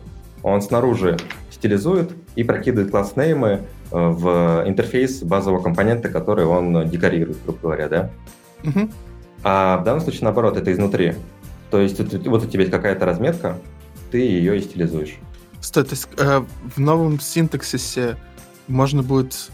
[0.44, 1.18] Он снаружи
[1.49, 3.60] стилизует и прокидывает класс-неймы э,
[3.91, 8.10] в интерфейс базового компонента, который он декорирует, грубо говоря, да?
[8.64, 8.89] Угу.
[9.43, 11.15] А в данном случае, наоборот, это изнутри.
[11.69, 13.57] То есть вот у тебя есть какая-то разметка,
[14.11, 15.18] ты ее и стилизуешь.
[15.59, 16.41] Стой, то есть э,
[16.76, 18.18] в новом синтаксисе
[18.68, 19.49] можно будет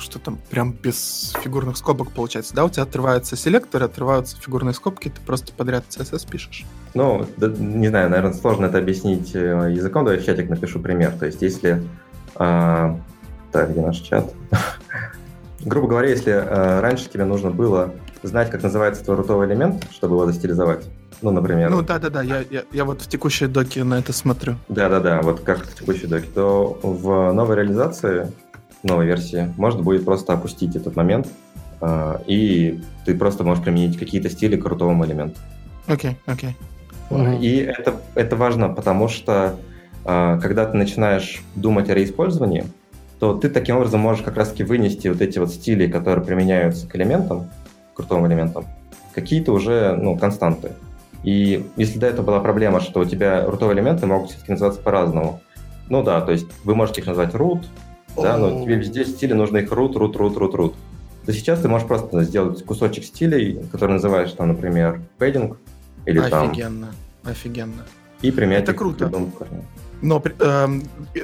[0.00, 2.64] что там прям без фигурных скобок получается, да?
[2.64, 6.64] У тебя отрываются селекторы, отрываются фигурные скобки, ты просто подряд CSS пишешь.
[6.94, 10.04] Ну, да, не знаю, наверное, сложно это объяснить э, языком.
[10.04, 11.12] Давай в чатик напишу пример.
[11.18, 11.82] То есть, если...
[12.36, 12.96] Э,
[13.52, 14.32] так, где наш чат?
[15.60, 20.16] Грубо говоря, если э, раньше тебе нужно было знать, как называется твой рутовый элемент, чтобы
[20.16, 20.84] его застилизовать,
[21.22, 21.70] ну, например...
[21.70, 24.56] Ну, да-да-да, я, я, я вот в текущей доке на это смотрю.
[24.68, 28.32] Да-да-да, вот как в текущей доке, то в новой реализации
[28.82, 31.28] новой версии, можно будет просто опустить этот момент,
[31.80, 35.38] э, и ты просто можешь применить какие-то стили к крутому элементу.
[35.86, 36.56] Окей, okay, окей.
[37.10, 37.40] Okay.
[37.40, 39.56] И это, это важно, потому что
[40.04, 42.64] э, когда ты начинаешь думать о реиспользовании,
[43.18, 46.94] то ты таким образом можешь как раз-таки вынести вот эти вот стили, которые применяются к
[46.94, 47.50] элементам,
[47.98, 48.64] крутым элементам,
[49.12, 50.72] какие-то уже ну, константы.
[51.24, 55.42] И если до этого была проблема, что у тебя рутовые элементы могут все-таки называться по-разному,
[55.90, 57.64] ну да, то есть вы можете их назвать root,
[58.16, 60.74] да, но тебе везде стили нужно их root, root, root, root, root.
[61.26, 65.56] То сейчас ты можешь просто сделать кусочек стилей, который называешь там, например, padding
[66.06, 66.50] или офигенно, там...
[66.50, 66.88] Офигенно,
[67.24, 67.82] офигенно.
[68.22, 69.12] И применять Это круто.
[70.00, 70.68] Но э,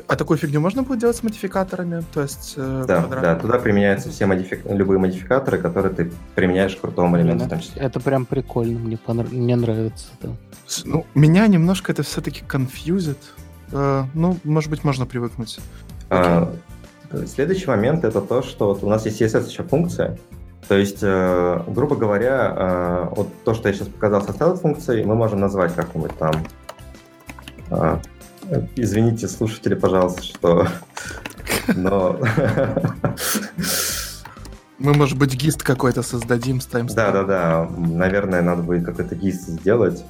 [0.08, 2.02] а такую фигню можно будет делать с модификаторами?
[2.12, 3.22] То есть, э, да, квадрат...
[3.22, 4.60] да, туда применяются все модифи...
[4.68, 7.82] любые модификаторы, которые ты применяешь к крутому элементу в том числе.
[7.82, 9.30] Это прям прикольно, мне, понрав...
[9.30, 10.06] мне нравится.
[10.20, 10.30] Да.
[10.84, 13.18] Ну, меня немножко это все-таки конфьюзит.
[13.72, 15.60] Э, ну, может быть, можно привыкнуть.
[16.10, 16.52] А,
[17.26, 20.18] Следующий момент это то, что вот у нас есть CSS еще функция.
[20.66, 25.04] То есть, э, грубо говоря, э, вот то, что я сейчас показал со styled функцией,
[25.04, 26.32] мы можем назвать как-нибудь там.
[28.76, 30.68] Извините, слушатели, пожалуйста, что...
[31.74, 32.18] Но...
[34.78, 36.86] Мы, может быть, гист какой-то создадим, ставим.
[36.88, 37.70] Да, да, да.
[37.76, 40.04] Наверное, надо будет какой-то гист сделать.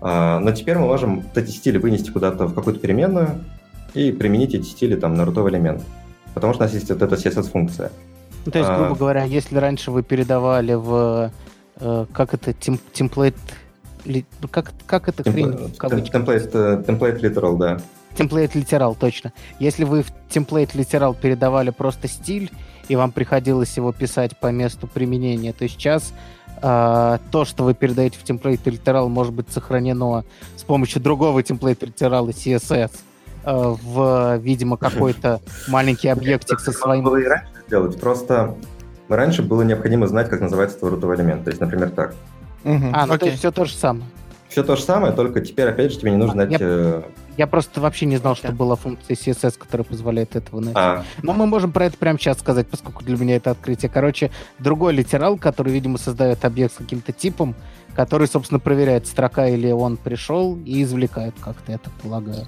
[0.00, 3.44] Но теперь мы можем эти стили вынести куда-то в какую-то переменную
[3.92, 5.82] и применить эти стили там на рутовый элемент.
[6.34, 7.92] Потому что у нас есть вот эта CSS-функция.
[8.46, 8.94] Ну, то есть, грубо а...
[8.94, 11.30] говоря, если раньше вы передавали в...
[11.76, 12.52] Э, как это?
[12.52, 13.36] Тем, темплейт...
[14.04, 15.72] Ну, как, как это хрень?
[16.10, 17.80] Темплейт, э, темплейт literal, да.
[18.14, 19.32] Темплейт литерал, точно.
[19.58, 22.50] Если вы в темплейт литерал передавали просто стиль,
[22.88, 26.12] и вам приходилось его писать по месту применения, то сейчас
[26.60, 30.24] э, то, что вы передаете в темплейт литерал, может быть сохранено
[30.56, 32.90] с помощью другого темплейт литерала CSS.
[33.44, 37.04] Э, в, видимо, какой-то маленький объектик со своим...
[37.04, 38.56] Было и раньше сделать, просто
[39.08, 41.44] раньше было необходимо знать, как называется твой рутовый элемент.
[41.44, 42.14] То есть, например, так.
[42.64, 44.04] Угу, а, ну то есть все то же самое.
[44.50, 46.50] Все то же самое, только теперь, опять же, тебе не нужно знать...
[46.50, 47.02] Я, э...
[47.36, 50.74] я просто вообще не знал, что была функция CSS, которая позволяет этого найти.
[50.76, 51.04] А.
[51.22, 53.88] Но мы можем про это прямо сейчас сказать, поскольку для меня это открытие.
[53.88, 57.54] Короче, другой литерал, который, видимо, создает объект с каким-то типом,
[57.94, 62.44] который, собственно, проверяет, строка или он пришел, и извлекает как-то, я так полагаю.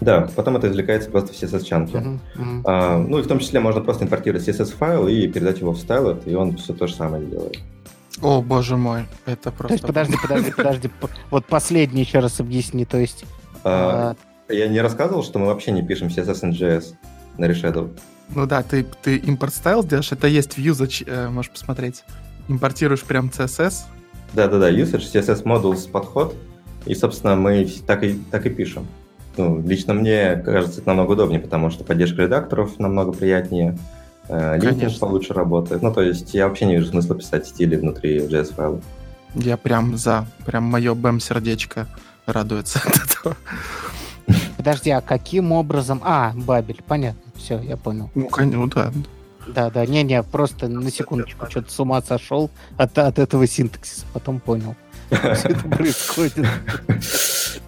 [0.00, 1.98] Да, потом это извлекается просто в CSS-чанке.
[1.98, 2.62] Uh-huh, uh-huh.
[2.64, 6.22] А, ну и в том числе можно просто импортировать CSS-файл и передать его в Stylet,
[6.24, 7.58] и он все то же самое делает.
[8.22, 9.68] О, боже мой, это просто...
[9.68, 10.90] То есть, подожди, подожди, подожди.
[11.30, 13.24] Вот последний еще раз объясни, то есть...
[13.64, 14.14] А,
[14.48, 14.52] а...
[14.52, 16.94] Я не рассказывал, что мы вообще не пишем CSS NGS
[17.38, 17.90] на Reshadow.
[18.34, 22.04] Ну да, ты, ты импорт стайл делаешь, это есть в usage, э, можешь посмотреть.
[22.48, 23.84] Импортируешь прям CSS.
[24.34, 26.36] Да-да-да, usage, CSS modules подход,
[26.86, 28.86] и, собственно, мы так и, так и пишем.
[29.36, 33.76] Ну, лично мне кажется, это намного удобнее, потому что поддержка редакторов намного приятнее,
[34.28, 35.82] э, линкинг получше работает.
[35.82, 38.80] Ну, то есть я вообще не вижу смысла писать стили внутри JS-файла.
[39.34, 41.86] Я прям за, прям мое бэм-сердечко
[42.26, 43.36] радуется от этого.
[44.56, 46.00] Подожди, а каким образом...
[46.04, 48.10] А, Бабель, понятно, все, я понял.
[48.14, 48.92] Ну, конечно, да.
[49.48, 54.38] Да, да, не-не, просто на секундочку, что-то с ума сошел от, от этого синтаксиса, потом
[54.38, 54.76] понял.
[55.10, 56.46] Все это происходит.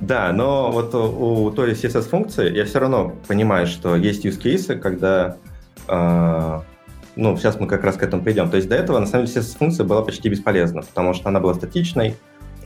[0.00, 5.36] Да, но вот у, той CSS-функции я все равно понимаю, что есть use cases, когда
[5.88, 8.50] ну, сейчас мы как раз к этому придем.
[8.50, 11.54] То есть до этого, на самом деле, CSS-функция была почти бесполезна, потому что она была
[11.54, 12.16] статичной.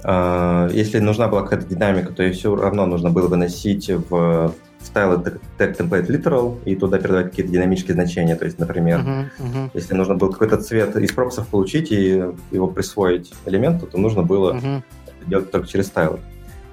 [0.05, 5.20] Э, если нужна была какая-то динамика, то ее все равно нужно было выносить в стайл
[5.59, 8.36] tag template literal и туда передавать какие-то динамические значения.
[8.36, 9.70] То есть, например, uh-huh, uh-huh.
[9.74, 14.55] если нужно было какой-то цвет из пропсов получить и его присвоить элементу, то нужно было
[14.55, 14.82] uh-huh.
[15.27, 16.20] делать только через стайл.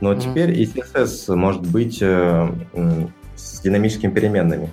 [0.01, 0.21] Но mm-hmm.
[0.21, 2.49] теперь и CSS может быть э,
[3.35, 4.69] с динамическими переменными.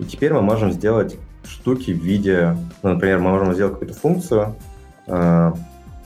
[0.00, 4.56] И теперь мы можем сделать штуки в виде, ну, например, мы можем сделать какую-то функцию,
[5.06, 5.52] э,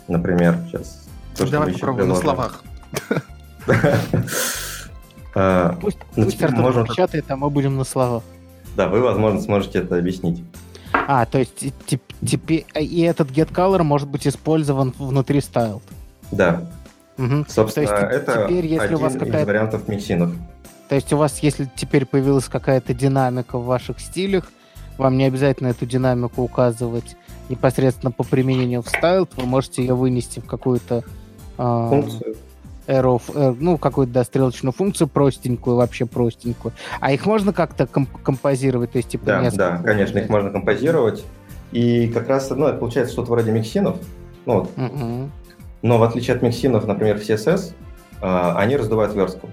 [0.08, 1.06] например, сейчас.
[1.36, 2.64] То, Давай попробуем на словах.
[5.36, 6.86] А, пусть, ну, пусть Артур можем...
[6.86, 8.24] печатает, а мы будем на словах.
[8.76, 10.42] Да, вы, возможно, сможете это объяснить.
[10.92, 11.64] А, то есть
[12.20, 15.82] теперь и этот getColor может быть использован внутри styled.
[16.32, 16.68] Да.
[17.16, 17.46] Угу.
[17.48, 20.32] Собственно, это теперь, если один у вас из вариантов миксинов.
[20.88, 24.44] То есть у вас, если теперь появилась какая-то динамика в ваших стилях,
[24.98, 27.16] вам не обязательно эту динамику указывать
[27.48, 31.04] непосредственно по применению в styled, вы можете ее вынести в какую-то
[31.58, 32.36] э, функцию.
[32.86, 36.74] Arrow, э, ну, какую-то, да, стрелочную функцию простенькую, вообще простенькую.
[37.00, 38.92] А их можно как-то комп- композировать?
[38.92, 41.24] То есть, типа, да, да, конечно, их можно композировать.
[41.72, 43.96] И как раз, ну, это получается что-то вроде миксинов.
[44.46, 44.70] Ну, вот.
[44.76, 45.30] mm
[45.82, 47.72] Но в отличие от миксинов, например, в CSS,
[48.20, 49.48] э, они раздувают верстку.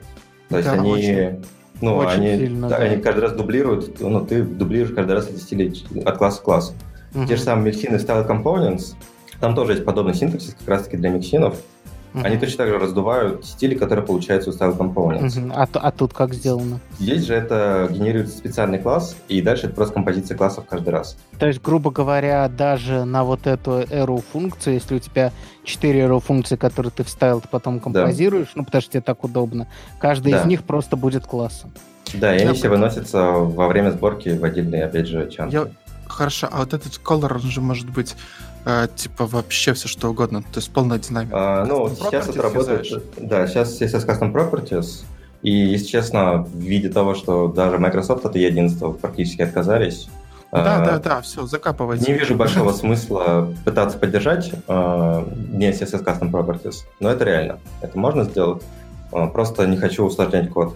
[0.52, 0.92] То есть да, они...
[0.92, 1.44] Очень
[1.82, 2.84] ну, Очень они, сильно, да, да.
[2.84, 5.74] они каждый раз дублируют, ну, ты дублируешь каждый раз эти стили
[6.06, 6.74] от класса к классу.
[7.16, 7.26] Угу.
[7.26, 8.94] Те же самые миксины Style Components,
[9.40, 11.56] там тоже есть подобный синтаксис как раз-таки для миксинов.
[12.14, 12.26] Uh-huh.
[12.26, 15.28] Они точно так же раздувают стили, которые получаются у Style Components.
[15.28, 15.54] Uh-huh.
[15.56, 16.82] А, а тут как сделано?
[17.00, 21.18] Здесь же это генерируется специальный класс, и дальше это просто композиция классов каждый раз.
[21.40, 25.32] То есть, грубо говоря, даже на вот эту arrow функцию, если у тебя
[25.64, 28.54] 4 arrow функции, которые ты вставил, ты потом композируешь, да.
[28.56, 29.68] ну потому что тебе так удобно,
[30.00, 30.42] каждый да.
[30.42, 31.72] из них просто будет классом.
[32.14, 35.54] Да, и они все выносятся во время сборки в отдельные, опять же, чанки.
[35.54, 35.68] Я...
[36.08, 38.18] Хорошо, а вот этот color, он же может быть
[38.66, 41.62] э, типа вообще все что угодно, то есть полная динамика.
[41.62, 42.86] А, ну, сейчас это работает,
[43.18, 45.06] да, сейчас CSS Custom Properties,
[45.42, 50.08] и, если честно, в виде того, что даже Microsoft от E11 практически отказались,
[50.52, 52.12] да, а, да, да, все, закапывайте.
[52.12, 57.60] Не вижу большого смысла пытаться поддержать а, не CSS Custom Properties, но это реально.
[57.82, 58.62] Это можно сделать.
[59.14, 60.76] А, просто не хочу усложнять код.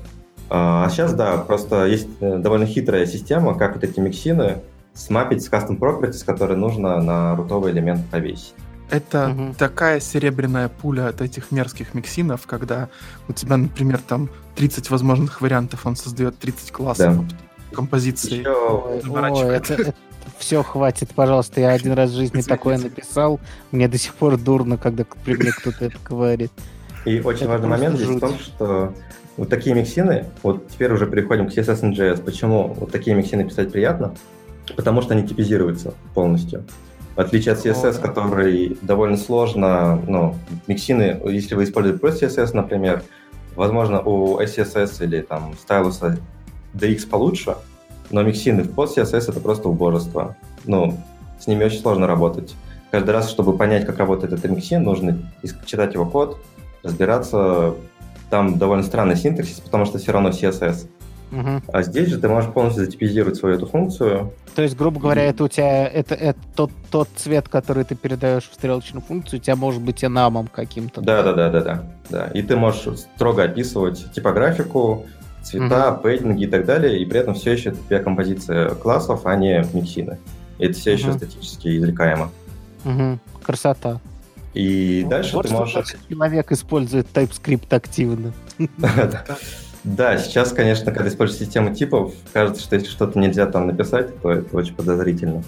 [0.49, 4.61] А сейчас, да, просто есть э, довольно хитрая система, как вот эти миксины
[4.93, 8.53] смапить с custom properties, которые нужно на рутовый элемент повесить.
[8.89, 9.55] Это угу.
[9.57, 12.89] такая серебряная пуля от этих мерзких миксинов, когда
[13.27, 17.35] у тебя, например, там 30 возможных вариантов, он создает 30 классов да.
[17.73, 18.39] Композиции.
[18.39, 18.49] Еще...
[18.49, 19.93] О, это, это,
[20.37, 21.61] все, хватит, пожалуйста.
[21.61, 23.39] Я один раз в жизни такое написал.
[23.71, 26.51] Мне до сих пор дурно, когда при мне кто-то это говорит.
[27.05, 28.93] И очень это важный момент здесь в том, что
[29.37, 34.15] вот такие миксины, вот теперь уже переходим к CSS Почему вот такие миксины писать приятно?
[34.75, 36.65] Потому что они типизируются полностью.
[37.15, 40.35] В отличие от CSS, который довольно сложно, ну,
[40.67, 43.03] миксины, если вы используете просто CSS, например,
[43.55, 46.17] возможно, у SCSS или там стайлуса
[46.75, 47.55] DX получше,
[48.11, 50.35] но миксины в пост CSS это просто убожество.
[50.65, 50.97] Ну,
[51.39, 52.55] с ними очень сложно работать.
[52.91, 55.19] Каждый раз, чтобы понять, как работает этот миксин, нужно
[55.65, 56.37] читать его код,
[56.83, 57.75] разбираться.
[58.29, 60.87] Там довольно странный синтаксис, потому что все равно CSS.
[61.31, 61.63] Угу.
[61.73, 64.31] А здесь же ты можешь полностью затипизировать свою эту функцию.
[64.55, 65.29] То есть, грубо говоря, и...
[65.29, 69.43] это у тебя это, это тот, тот цвет, который ты передаешь в стрелочную функцию, у
[69.43, 71.01] тебя может быть энамом каким-то.
[71.01, 72.27] Да, да, да, да, да, да.
[72.27, 75.05] И ты можешь строго описывать типографику,
[75.45, 76.03] цвета, угу.
[76.03, 79.63] пейдинги и так далее, и при этом все еще у тебя композиция классов, а не
[79.73, 80.17] миксины.
[80.57, 82.31] И это все еще статически извлекаемо.
[82.83, 83.19] Угу.
[83.43, 84.01] Красота.
[84.53, 85.95] И ну, дальше вот ты можешь...
[86.09, 88.33] человек использует TypeScript активно.
[89.83, 94.31] Да, сейчас, конечно, когда используешь систему типов, кажется, что если что-то нельзя там написать, то
[94.31, 95.43] это очень подозрительно.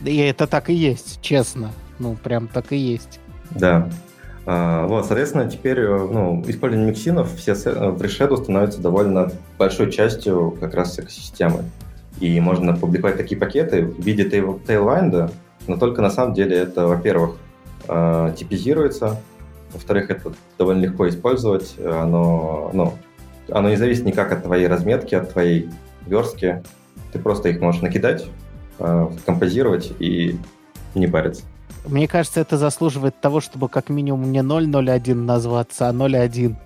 [0.00, 1.72] Да и это так и есть, честно.
[1.98, 3.20] Ну, прям так и есть.
[3.50, 3.90] Да.
[4.44, 10.56] А, вот, соответственно, теперь э, ну, использование миксинов все в Reshadow становится довольно большой частью
[10.58, 11.64] как раз экосистемы.
[12.20, 15.32] И можно публиковать такие пакеты в виде Tailwind,
[15.66, 17.36] но только на самом деле это, во-первых,
[17.88, 19.20] э, типизируется,
[19.72, 22.94] во-вторых, это довольно легко использовать, оно, ну,
[23.48, 25.70] оно не зависит никак от твоей разметки, от твоей
[26.06, 26.62] верстки.
[27.12, 28.26] Ты просто их можешь накидать,
[28.78, 30.38] э, композировать и
[30.94, 31.44] не париться.
[31.86, 36.56] Мне кажется, это заслуживает того, чтобы как минимум не 001 назваться, а 01.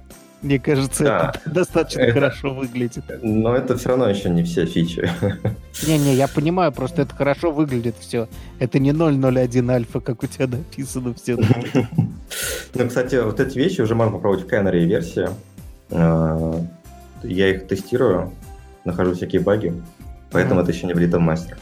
[0.43, 1.33] Мне кажется, да.
[1.35, 2.13] это достаточно это...
[2.13, 3.05] хорошо выглядит.
[3.23, 5.11] Но это все равно еще не все фичи.
[5.87, 8.29] Не-не, я понимаю, просто это хорошо выглядит все.
[8.59, 11.37] Это не 001 альфа, как у тебя написано все.
[12.75, 15.29] Ну, кстати, вот эти вещи уже можно попробовать в Canary версии.
[15.91, 16.61] А,
[17.23, 18.33] я их тестирую,
[18.85, 19.73] нахожу всякие баги,
[20.31, 21.59] поэтому это еще не в мастер.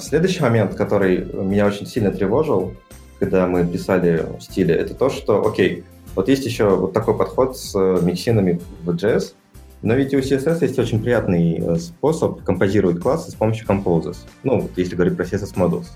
[0.00, 2.74] Следующий момент, который меня очень сильно тревожил,
[3.18, 7.56] когда мы писали в стиле, это то, что, окей, вот есть еще вот такой подход
[7.56, 9.34] с миксинами в JS,
[9.82, 14.16] но ведь у CSS есть очень приятный э, способ композировать классы с помощью Composes.
[14.42, 15.86] Ну, если говорить про CSS Modules.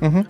[0.00, 0.26] Uh-huh.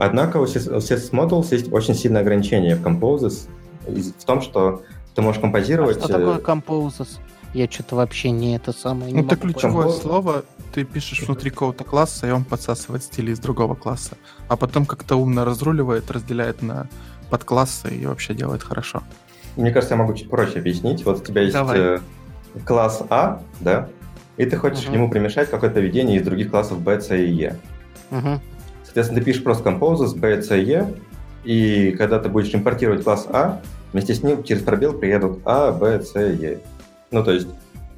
[0.00, 3.48] однако у CSS Modules есть очень сильное ограничение в Composes
[3.86, 4.82] в том, что
[5.14, 5.98] ты можешь композировать...
[5.98, 7.18] А что такое Composes?
[7.52, 9.12] Я что-то вообще не это самое.
[9.12, 10.02] Ну, это ключевое понять.
[10.02, 10.44] слово.
[10.72, 14.16] Ты пишешь внутри какого-то класса, и он подсасывает стили из другого класса.
[14.48, 16.88] А потом как-то умно разруливает, разделяет на
[17.28, 19.02] подклассы и вообще делает хорошо.
[19.56, 21.04] Мне кажется, я могу чуть проще объяснить.
[21.04, 21.78] Вот у тебя есть Давай.
[21.78, 21.98] Э,
[22.64, 23.88] класс А, да,
[24.36, 24.88] и ты хочешь uh-huh.
[24.88, 27.58] к нему примешать какое-то поведение из других классов B, C и E.
[28.10, 28.40] Uh-huh.
[28.84, 30.94] Соответственно, ты пишешь просто compose с B, C, E,
[31.44, 33.60] и когда ты будешь импортировать класс А,
[33.92, 36.60] вместе с ним через пробел приедут А, Б, С, Е.
[37.10, 37.48] Ну, то есть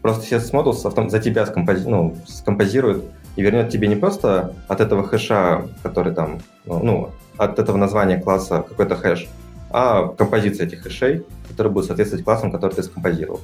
[0.00, 1.10] просто CSS Modules автом...
[1.10, 1.88] за тебя скомпози...
[1.88, 3.04] ну, скомпозирует
[3.36, 8.20] и вернет тебе не просто от этого хэша, который там, ну, ну от этого названия
[8.20, 9.28] класса какой-то хэш,
[9.70, 13.40] а композиция этих хэшей, которые будут соответствовать классам, которые ты скомпозировал.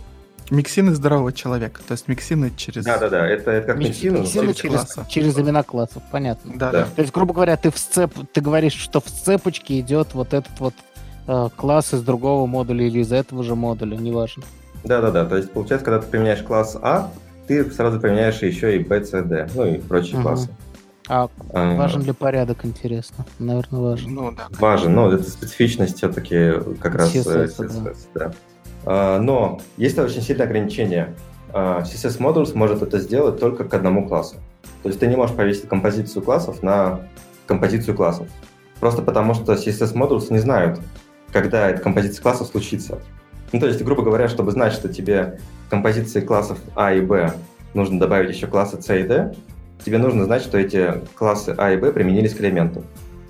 [0.51, 2.85] Миксины здорового человека, то есть миксины через...
[2.85, 6.53] Да-да-да, это, это как миксины, миксины через, через, через имена классов, понятно.
[6.55, 6.89] Да, да.
[6.97, 8.15] То есть, грубо говоря, ты, в сцеп...
[8.33, 10.73] ты говоришь, что в цепочке идет вот этот вот
[11.27, 14.45] э, класс из другого модуля или из этого же модуля, неважно.
[14.85, 17.11] Да-да-да, то есть получается, когда ты применяешь класс А,
[17.47, 20.23] ты сразу применяешь еще и B, C, D, ну и прочие угу.
[20.23, 20.49] классы.
[21.09, 23.25] А, а важен ли порядок, интересно?
[23.39, 24.15] Наверное, важен.
[24.15, 24.49] Ну, да.
[24.59, 28.21] Важен, но это специфичность все-таки как раз CSS, CSS да.
[28.21, 28.33] да.
[28.85, 31.15] А, но есть очень сильное ограничение.
[31.53, 34.37] А, CSS Modules может это сделать только к одному классу.
[34.83, 37.01] То есть ты не можешь повесить композицию классов на
[37.47, 38.29] композицию классов.
[38.79, 40.79] Просто потому, что CSS Modules не знают,
[41.33, 43.01] когда эта композиция классов случится.
[43.53, 45.39] Ну, то есть, грубо говоря, чтобы знать, что тебе
[45.71, 47.33] композиции классов А и Б
[47.75, 49.35] нужно добавить еще классы С и D,
[49.85, 52.85] тебе нужно знать, что эти классы А и Б применились к элементу.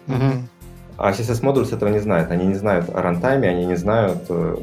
[0.06, 0.42] Uh-huh.
[0.96, 2.30] А CSS Modules этого не знают.
[2.30, 4.56] Они не знают о рантайме, они не знают, э,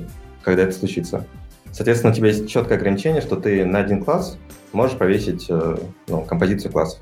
[0.44, 1.26] когда это случится.
[1.72, 4.38] Соответственно, у тебя есть четкое ограничение, что ты на один класс
[4.73, 5.77] можешь повесить э,
[6.07, 6.99] ну, композицию классов.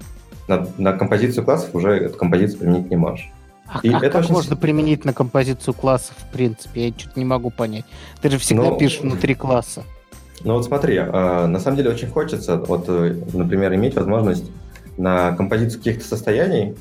[0.47, 3.31] На, на композицию классов уже эту композицию применить не можешь.
[3.73, 4.33] А, и а это как очень...
[4.33, 6.87] можно применить на композицию классов, в принципе?
[6.87, 7.85] Я что-то не могу понять.
[8.21, 9.83] Ты же всегда ну, пишешь внутри класса.
[10.43, 14.45] Ну вот смотри, э, на самом деле очень хочется, вот, э, например, иметь возможность
[14.97, 16.75] на композицию каких-то состояний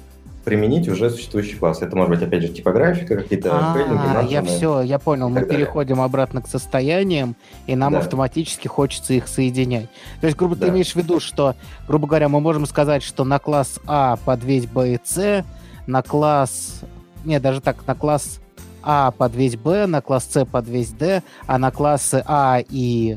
[0.45, 1.83] применить уже существующий класс.
[1.83, 5.29] Это может быть, опять же, типографика, какие-то а, Я все, я понял.
[5.29, 7.37] Мы переходим обратно к состояниям,
[7.67, 9.89] и нам автоматически хочется их соединять.
[10.21, 11.55] То есть, грубо ты имеешь в виду, что,
[11.87, 15.45] грубо говоря, мы можем сказать, что на класс А подвесь B и C,
[15.87, 16.81] на класс...
[17.25, 18.41] Не, даже так, на класс
[18.83, 23.17] А подвесь B, на класс С подвесь D, а на классы А и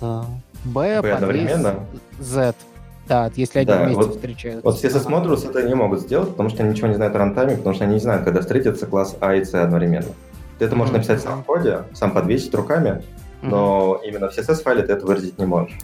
[0.00, 0.22] э,
[0.64, 1.50] Б подвесь
[2.18, 2.54] Z.
[3.08, 4.64] Да, если они да, вместе вот, встречаются.
[4.64, 7.56] Вот CSS Modules это не могут сделать, потому что они ничего не знают о рантайме,
[7.56, 10.12] потому что они не знают, когда встретятся класс А и С одновременно.
[10.60, 13.02] Ты это можешь написать сам в коде, сам подвесить руками,
[13.42, 15.76] но именно в CSS-файле ты это выразить не можешь.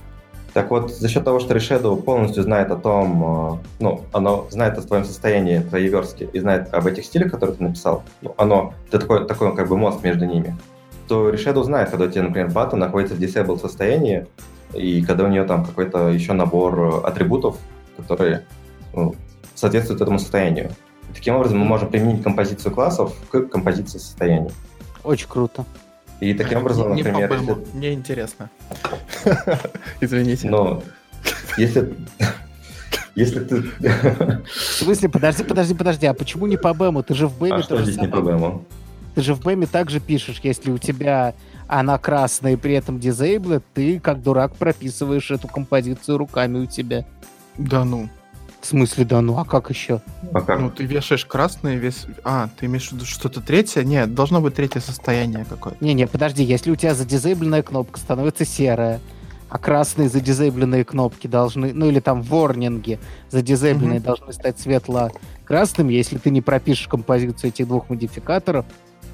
[0.56, 4.78] Так вот, за счет того, что Reshadow полностью знает о том, э, ну, оно знает
[4.78, 8.72] о твоем состоянии, твоей верстки, и знает об этих стилях, которые ты написал, ну, оно,
[8.88, 10.56] это такой, такой как бы мост между ними,
[11.08, 14.26] то Reshadow знает, когда у тебя, например, бата находится в disabled состоянии,
[14.72, 17.58] и когда у нее там какой-то еще набор э, атрибутов,
[17.98, 18.46] которые
[18.94, 19.14] ну,
[19.54, 20.70] соответствуют этому состоянию.
[21.10, 24.52] И таким образом мы можем применить композицию классов к композиции состояний.
[25.04, 25.66] Очень круто.
[26.20, 27.30] И таким образом, не, например...
[27.30, 27.76] Не если...
[27.76, 28.50] Мне интересно.
[30.00, 30.48] Извините.
[30.48, 30.82] Но
[31.58, 31.94] если...
[33.14, 33.62] Если ты...
[33.62, 37.02] В смысле, подожди, подожди, подожди, а почему не по БЭМу?
[37.02, 37.56] Ты же в БЭМе...
[37.56, 38.64] А что здесь не по БЭМу?
[39.14, 41.34] Ты же в БЭМе также пишешь, если у тебя
[41.66, 47.06] она красная и при этом disabled, ты как дурак прописываешь эту композицию руками у тебя.
[47.56, 48.08] Да ну.
[48.60, 50.00] В смысле, да ну, а как еще?
[50.32, 50.60] А как?
[50.60, 52.06] Ну, ты вешаешь красный вес...
[52.24, 53.84] А, ты имеешь в виду что-то третье?
[53.84, 55.84] Нет, должно быть третье состояние какое-то.
[55.84, 59.00] Не-не, подожди, если у тебя задизейбленная кнопка становится серая,
[59.48, 62.98] а красные задизейбленные кнопки должны, ну или там ворнинги
[63.30, 64.02] задизейбленные mm-hmm.
[64.02, 68.66] должны стать светло-красными, если ты не пропишешь композицию этих двух модификаторов,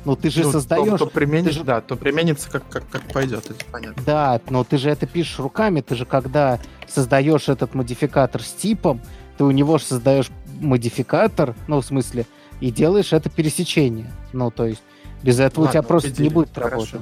[0.05, 0.99] ну ты же ну, создаешь...
[0.99, 1.65] То, то применишь, же...
[1.65, 4.03] да, то применится как, как, как пойдет, это понятно.
[4.05, 6.59] Да, но ты же это пишешь руками, ты же когда
[6.89, 9.01] создаешь этот модификатор с типом,
[9.37, 10.31] ты у него же создаешь
[10.61, 12.27] модификатор, ну в смысле,
[12.61, 14.11] и делаешь это пересечение.
[14.33, 14.83] Ну то есть
[15.23, 16.29] без этого Ладно, у тебя просто идея.
[16.29, 16.75] не будет Хорошо.
[16.75, 17.01] работать.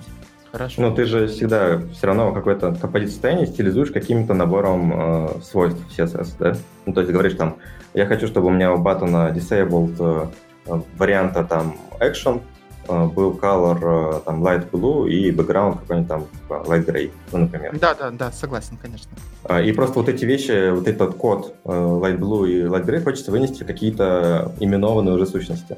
[0.53, 0.83] Хорошо.
[0.83, 6.35] Но ты же всегда все равно какое-то композит состояние стилизуешь каким-то набором э, свойств CSS,
[6.41, 6.57] да?
[6.87, 7.57] Ну, то есть говоришь там,
[7.95, 10.33] я хочу, чтобы у меня у баттона disabled
[10.67, 16.27] э, варианта там action Э, был color э, там light blue и background какой-нибудь там
[16.27, 17.79] типа, light gray, ну, например.
[17.79, 19.11] Да, да, да, согласен, конечно.
[19.45, 23.03] А, и просто вот эти вещи, вот этот код э, light blue и light gray
[23.03, 25.77] хочется вынести какие-то именованные уже сущности.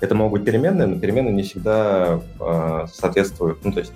[0.00, 2.20] Это могут быть переменные, но переменные не всегда
[2.90, 3.92] соответствуют, ну, то есть,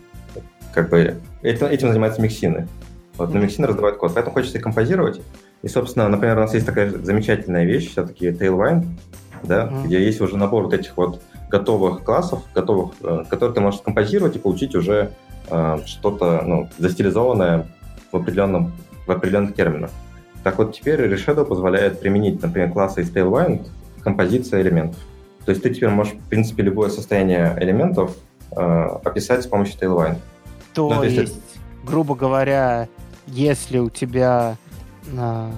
[0.75, 2.69] как бы, это, этим занимаются миксины.
[3.17, 5.23] Вот, но миксины раздавают код, поэтому хочется их композировать.
[5.63, 8.85] И, собственно, например, у нас есть такая замечательная вещь, все-таки Tailwind,
[9.45, 9.85] да, mm-hmm.
[9.87, 14.37] где есть уже набор вот этих вот готовых классов, готовых, э, которые ты можешь композировать
[14.37, 15.13] и получить уже
[15.49, 17.67] э, что-то ну, застилизованное
[18.13, 18.73] в, определенном,
[19.07, 19.91] в определенных терминах.
[20.43, 23.67] Так вот, теперь Reshadow позволяет применить, например, классы из Tailwind
[24.03, 25.01] композиция элементов.
[25.45, 28.17] То есть ты теперь можешь, в принципе, любое состояние элементов
[28.51, 28.61] э,
[29.05, 30.19] описать с помощью Tailwind.
[30.75, 31.41] То, ну, то есть, есть
[31.85, 32.89] грубо говоря,
[33.27, 34.57] если у тебя
[35.07, 35.51] э,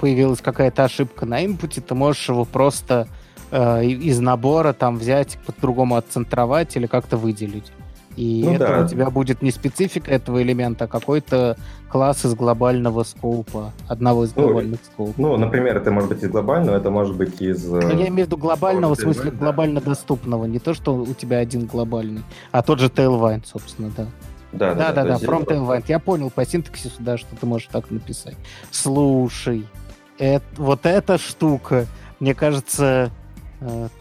[0.00, 3.08] появилась какая-то ошибка на инпуте, ты можешь его просто
[3.50, 7.72] э, из набора там взять, по-другому отцентровать или как-то выделить.
[8.16, 8.84] И ну, это да.
[8.84, 11.56] у тебя будет не специфика этого элемента, а какой-то
[11.90, 15.18] класс из глобального скопа, одного из ну, глобальных скопов.
[15.18, 17.64] Ну, например, это может быть из глобального, это может быть из...
[17.66, 21.38] Ну, я имею в виду глобального, в смысле глобально доступного, не то, что у тебя
[21.38, 24.06] один глобальный, а тот же Tailwind, собственно, да.
[24.52, 25.84] Да, да, да, да, да from Tailwind.
[25.88, 28.36] Я понял по синтаксису, да, что ты можешь так написать.
[28.70, 29.66] Слушай,
[30.18, 31.84] это, вот эта штука,
[32.20, 33.25] мне кажется, э,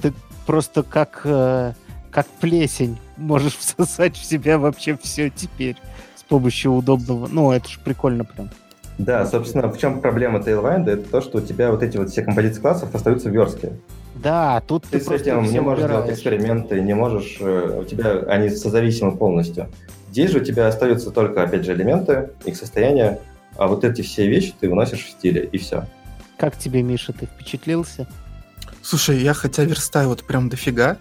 [0.01, 0.13] ты
[0.45, 1.73] просто как, э,
[2.11, 5.75] как плесень можешь всосать в себя вообще все теперь
[6.15, 7.27] с помощью удобного.
[7.27, 8.49] Ну, это же прикольно прям.
[8.97, 10.89] Да, собственно, в чем проблема Tailwind?
[10.89, 13.73] Это то, что у тебя вот эти вот все композиции классов остаются в верстке.
[14.15, 16.05] Да, тут ты, ты с этим не можешь убираешь.
[16.05, 19.69] делать эксперименты, не можешь, э, у тебя они созависимы полностью.
[20.09, 23.19] Здесь же у тебя остаются только, опять же, элементы, их состояние,
[23.57, 25.85] а вот эти все вещи ты выносишь в стиле, и все.
[26.37, 28.07] Как тебе, Миша, ты впечатлился?
[28.85, 30.99] Слушай, я хотя верстаю вот прям дофига,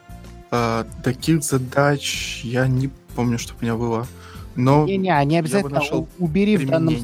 [0.51, 4.07] а, таких задач я не помню, что у меня было.
[4.57, 5.83] Но Не-не, не обязательно
[6.19, 6.97] убери в данном,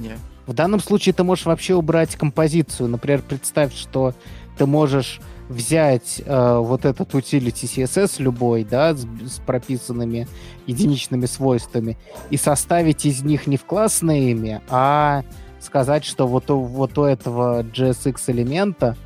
[0.46, 2.88] в данном случае ты можешь вообще убрать композицию.
[2.88, 4.14] Например, представь, что
[4.56, 5.20] ты можешь
[5.50, 10.28] взять э, вот этот utility CSS любой, да, с, с прописанными
[10.66, 11.98] единичными свойствами,
[12.30, 15.24] и составить из них не в классное имя, а
[15.60, 18.96] сказать, что вот у, вот у этого JSX элемента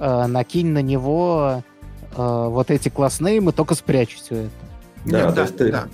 [0.00, 1.62] э, накинь на него
[2.16, 4.50] э, вот эти классные, мы только спрячь все это.
[5.04, 5.84] Да, Нет, то да, есть ты, да.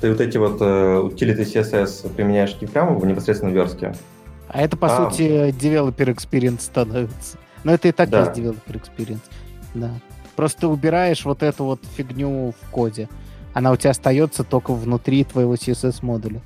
[0.00, 3.94] ты вот эти вот uh, utility CSS применяешь не прямо в непосредственной верстке.
[4.48, 7.38] А это, по а, сути, developer experience становится.
[7.64, 8.24] Но это и так да.
[8.24, 9.22] есть developer experience.
[9.74, 9.90] Да.
[10.36, 13.08] Просто ты убираешь вот эту вот фигню в коде.
[13.54, 16.40] Она у тебя остается только внутри твоего CSS-модуля.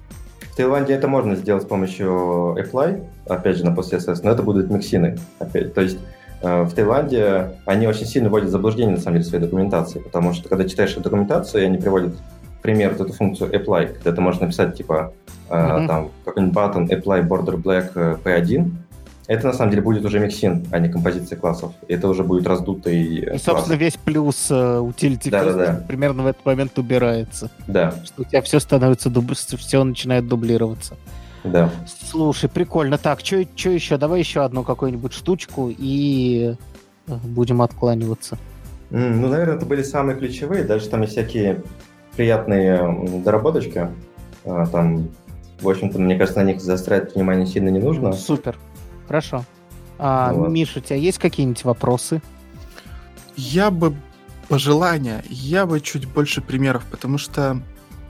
[0.53, 4.71] В Таиланде это можно сделать с помощью apply, опять же, на PostCSS, но это будут
[4.71, 5.19] миксины.
[5.39, 5.75] Опять.
[5.75, 9.99] То есть Э, в Таиланде они очень сильно вводят заблуждение, на самом деле, своей документации,
[9.99, 12.15] потому что, когда читаешь документацию, они приводят
[12.61, 15.13] пример вот эту функцию apply, когда ты можешь написать, типа,
[15.49, 15.87] mm-hmm.
[15.87, 18.71] там, какой-нибудь button apply border black э, p1,
[19.27, 21.73] это, на самом деле, будет уже миксин, а не композиция классов.
[21.89, 23.43] Это уже будет раздутый И, класс.
[23.43, 25.85] собственно, весь плюс utility да, да, да.
[25.89, 27.51] примерно в этот момент убирается.
[27.67, 27.95] Да.
[28.05, 29.33] Что у тебя все становится, дуб...
[29.33, 30.97] все начинает дублироваться.
[31.45, 31.71] Да.
[31.87, 32.99] Слушай, прикольно.
[32.99, 33.99] Так, что еще?
[33.99, 36.57] Давай еще одну какую-нибудь штучку и
[37.07, 38.39] э, будем откланиваться.
[38.91, 40.65] Mm, ну, наверное, это были самые ключевые.
[40.65, 41.63] Дальше там есть всякие
[42.17, 43.91] приятные доработочки.
[44.45, 45.09] А, там,
[45.61, 48.13] в общем-то, мне кажется, на них заострять внимание сильно не нужно.
[48.13, 48.59] Супер.
[49.07, 49.45] Хорошо.
[49.99, 50.49] А, вот.
[50.49, 52.23] Миша, у тебя есть какие-нибудь вопросы?
[53.37, 53.95] Я бы
[54.49, 57.61] пожелания, я бы чуть больше примеров, потому что,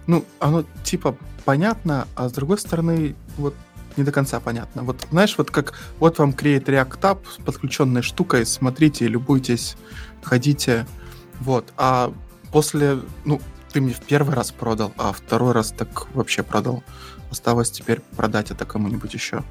[0.07, 3.55] ну, оно типа понятно, а с другой стороны, вот
[3.97, 4.83] не до конца понятно.
[4.83, 9.77] Вот знаешь, вот как вот вам Create React App с подключенной штукой, смотрите, любуйтесь,
[10.23, 10.87] ходите,
[11.41, 11.73] вот.
[11.77, 12.13] А
[12.53, 13.41] после, ну,
[13.73, 16.83] ты мне в первый раз продал, а второй раз так вообще продал.
[17.31, 19.43] Осталось теперь продать это кому-нибудь еще.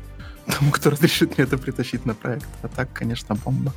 [0.45, 2.47] Тому, кто разрешит мне это притащить на проект.
[2.61, 3.73] А так, конечно, бомба.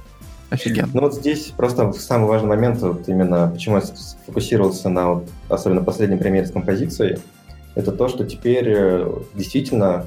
[0.51, 0.91] Офигенно.
[0.95, 5.83] Ну вот здесь просто самый важный момент, вот именно почему я сфокусировался на вот, особенно
[5.83, 7.19] последнем примере с композицией,
[7.77, 10.07] это то, что теперь э, действительно,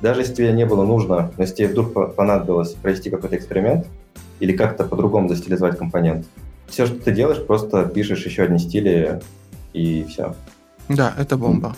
[0.00, 3.86] даже если тебе не было нужно, но если тебе вдруг понадобилось провести какой-то эксперимент
[4.40, 6.26] или как-то по-другому застилизовать компонент,
[6.68, 9.20] все, что ты делаешь, просто пишешь еще одни стили
[9.72, 10.34] и все.
[10.88, 11.76] Да, это бомба.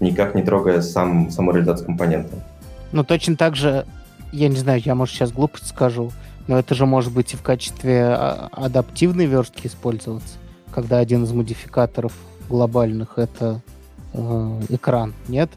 [0.00, 2.34] Никак не трогая сам, саму реализацию компонента.
[2.90, 3.86] Ну, точно так же,
[4.32, 6.10] я не знаю, я, может, сейчас глупость скажу,
[6.48, 10.34] но это же может быть и в качестве а, адаптивной верстки использоваться,
[10.74, 12.12] когда один из модификаторов
[12.48, 13.60] глобальных— это
[14.12, 15.50] э, экран, нет?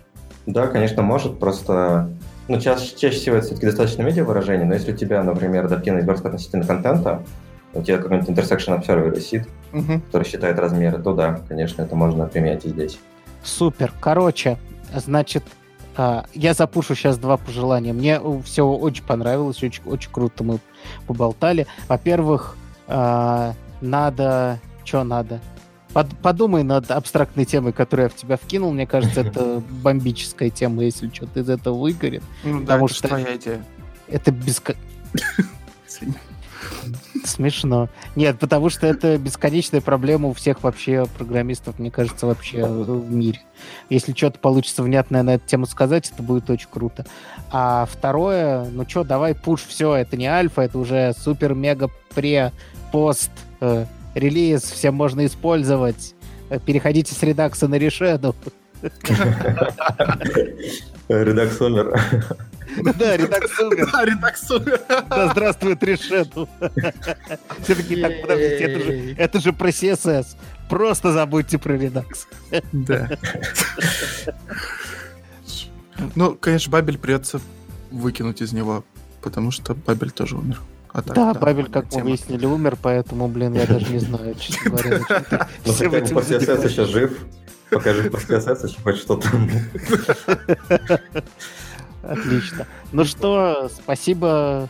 [0.46, 2.10] Да, конечно, может, просто
[2.48, 6.28] ну, чаще, чаще всего это все-таки достаточно медиа-выражение, но если у тебя, например, адаптивная верстка
[6.28, 7.24] относительно контента,
[7.74, 10.02] у тебя какой-нибудь intersection observer висит, угу.
[10.08, 13.00] который считает размеры, то да, конечно, это можно применять и здесь.
[13.44, 13.94] Супер.
[14.00, 14.58] Короче,
[14.94, 15.44] значит,
[15.96, 17.94] а, я запушу сейчас два пожелания.
[17.94, 20.60] Мне все очень понравилось, очень, очень круто мы
[21.08, 21.66] поболтали.
[21.88, 22.58] Во-первых,
[22.88, 24.60] надо...
[24.84, 25.40] Что надо?
[25.94, 28.72] Под, подумай над абстрактной темой, которую я в тебя вкинул.
[28.72, 32.24] Мне кажется, это бомбическая тема, если что-то из этого выгорит.
[32.44, 33.64] Ну, потому да, что твоя идея.
[34.08, 34.62] Это без...
[37.24, 37.90] Смешно.
[38.16, 43.42] Нет, потому что это бесконечная проблема у всех вообще программистов, мне кажется, вообще в мире.
[43.90, 47.06] Если что-то получится внятное на эту тему сказать, это будет очень круто.
[47.52, 52.52] А второе, ну что, давай пуш, все, это не альфа, это уже супер-мега-пре,
[52.92, 56.16] пост, э, релиз, всем можно использовать.
[56.66, 58.36] Переходите с редакса на решену.
[61.08, 62.00] Редакс умер.
[62.98, 63.90] Да, редакс умер.
[63.92, 64.80] Да, редакс умер.
[64.88, 66.50] Да, здравствует решету.
[67.62, 70.36] Все-таки так, подождите, это же, это же про CSS.
[70.70, 72.28] Просто забудьте про редакс.
[72.72, 73.10] Да.
[76.16, 77.40] Ну, конечно, Бабель придется
[77.92, 78.84] выкинуть из него,
[79.22, 80.60] потому что Бабель тоже умер.
[80.94, 84.36] А так, да, да, Бабель, как мы выяснили, умер, поэтому, блин, я даже не знаю,
[84.36, 85.00] честно говоря.
[85.66, 87.26] Ну, хотя бы после CSS еще жив.
[87.72, 89.28] Покажи после CSS еще хоть что-то.
[92.04, 92.68] Отлично.
[92.92, 94.70] Ну что, спасибо,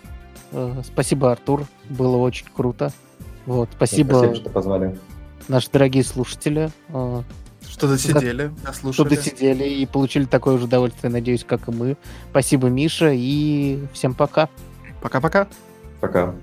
[0.54, 1.66] э, спасибо, Артур.
[1.90, 2.94] Было очень круто.
[3.46, 4.16] Вот, спасибо.
[4.16, 4.98] Спасибо, что позвали.
[5.50, 6.72] Наши дорогие слушатели.
[6.88, 7.22] Э,
[7.68, 9.08] что досидели, дослушали.
[9.08, 11.98] Что досидели и получили такое же удовольствие, надеюсь, как и мы.
[12.30, 14.48] Спасибо, Миша, и всем пока.
[15.02, 15.50] Пока-пока.
[16.04, 16.36] Пока.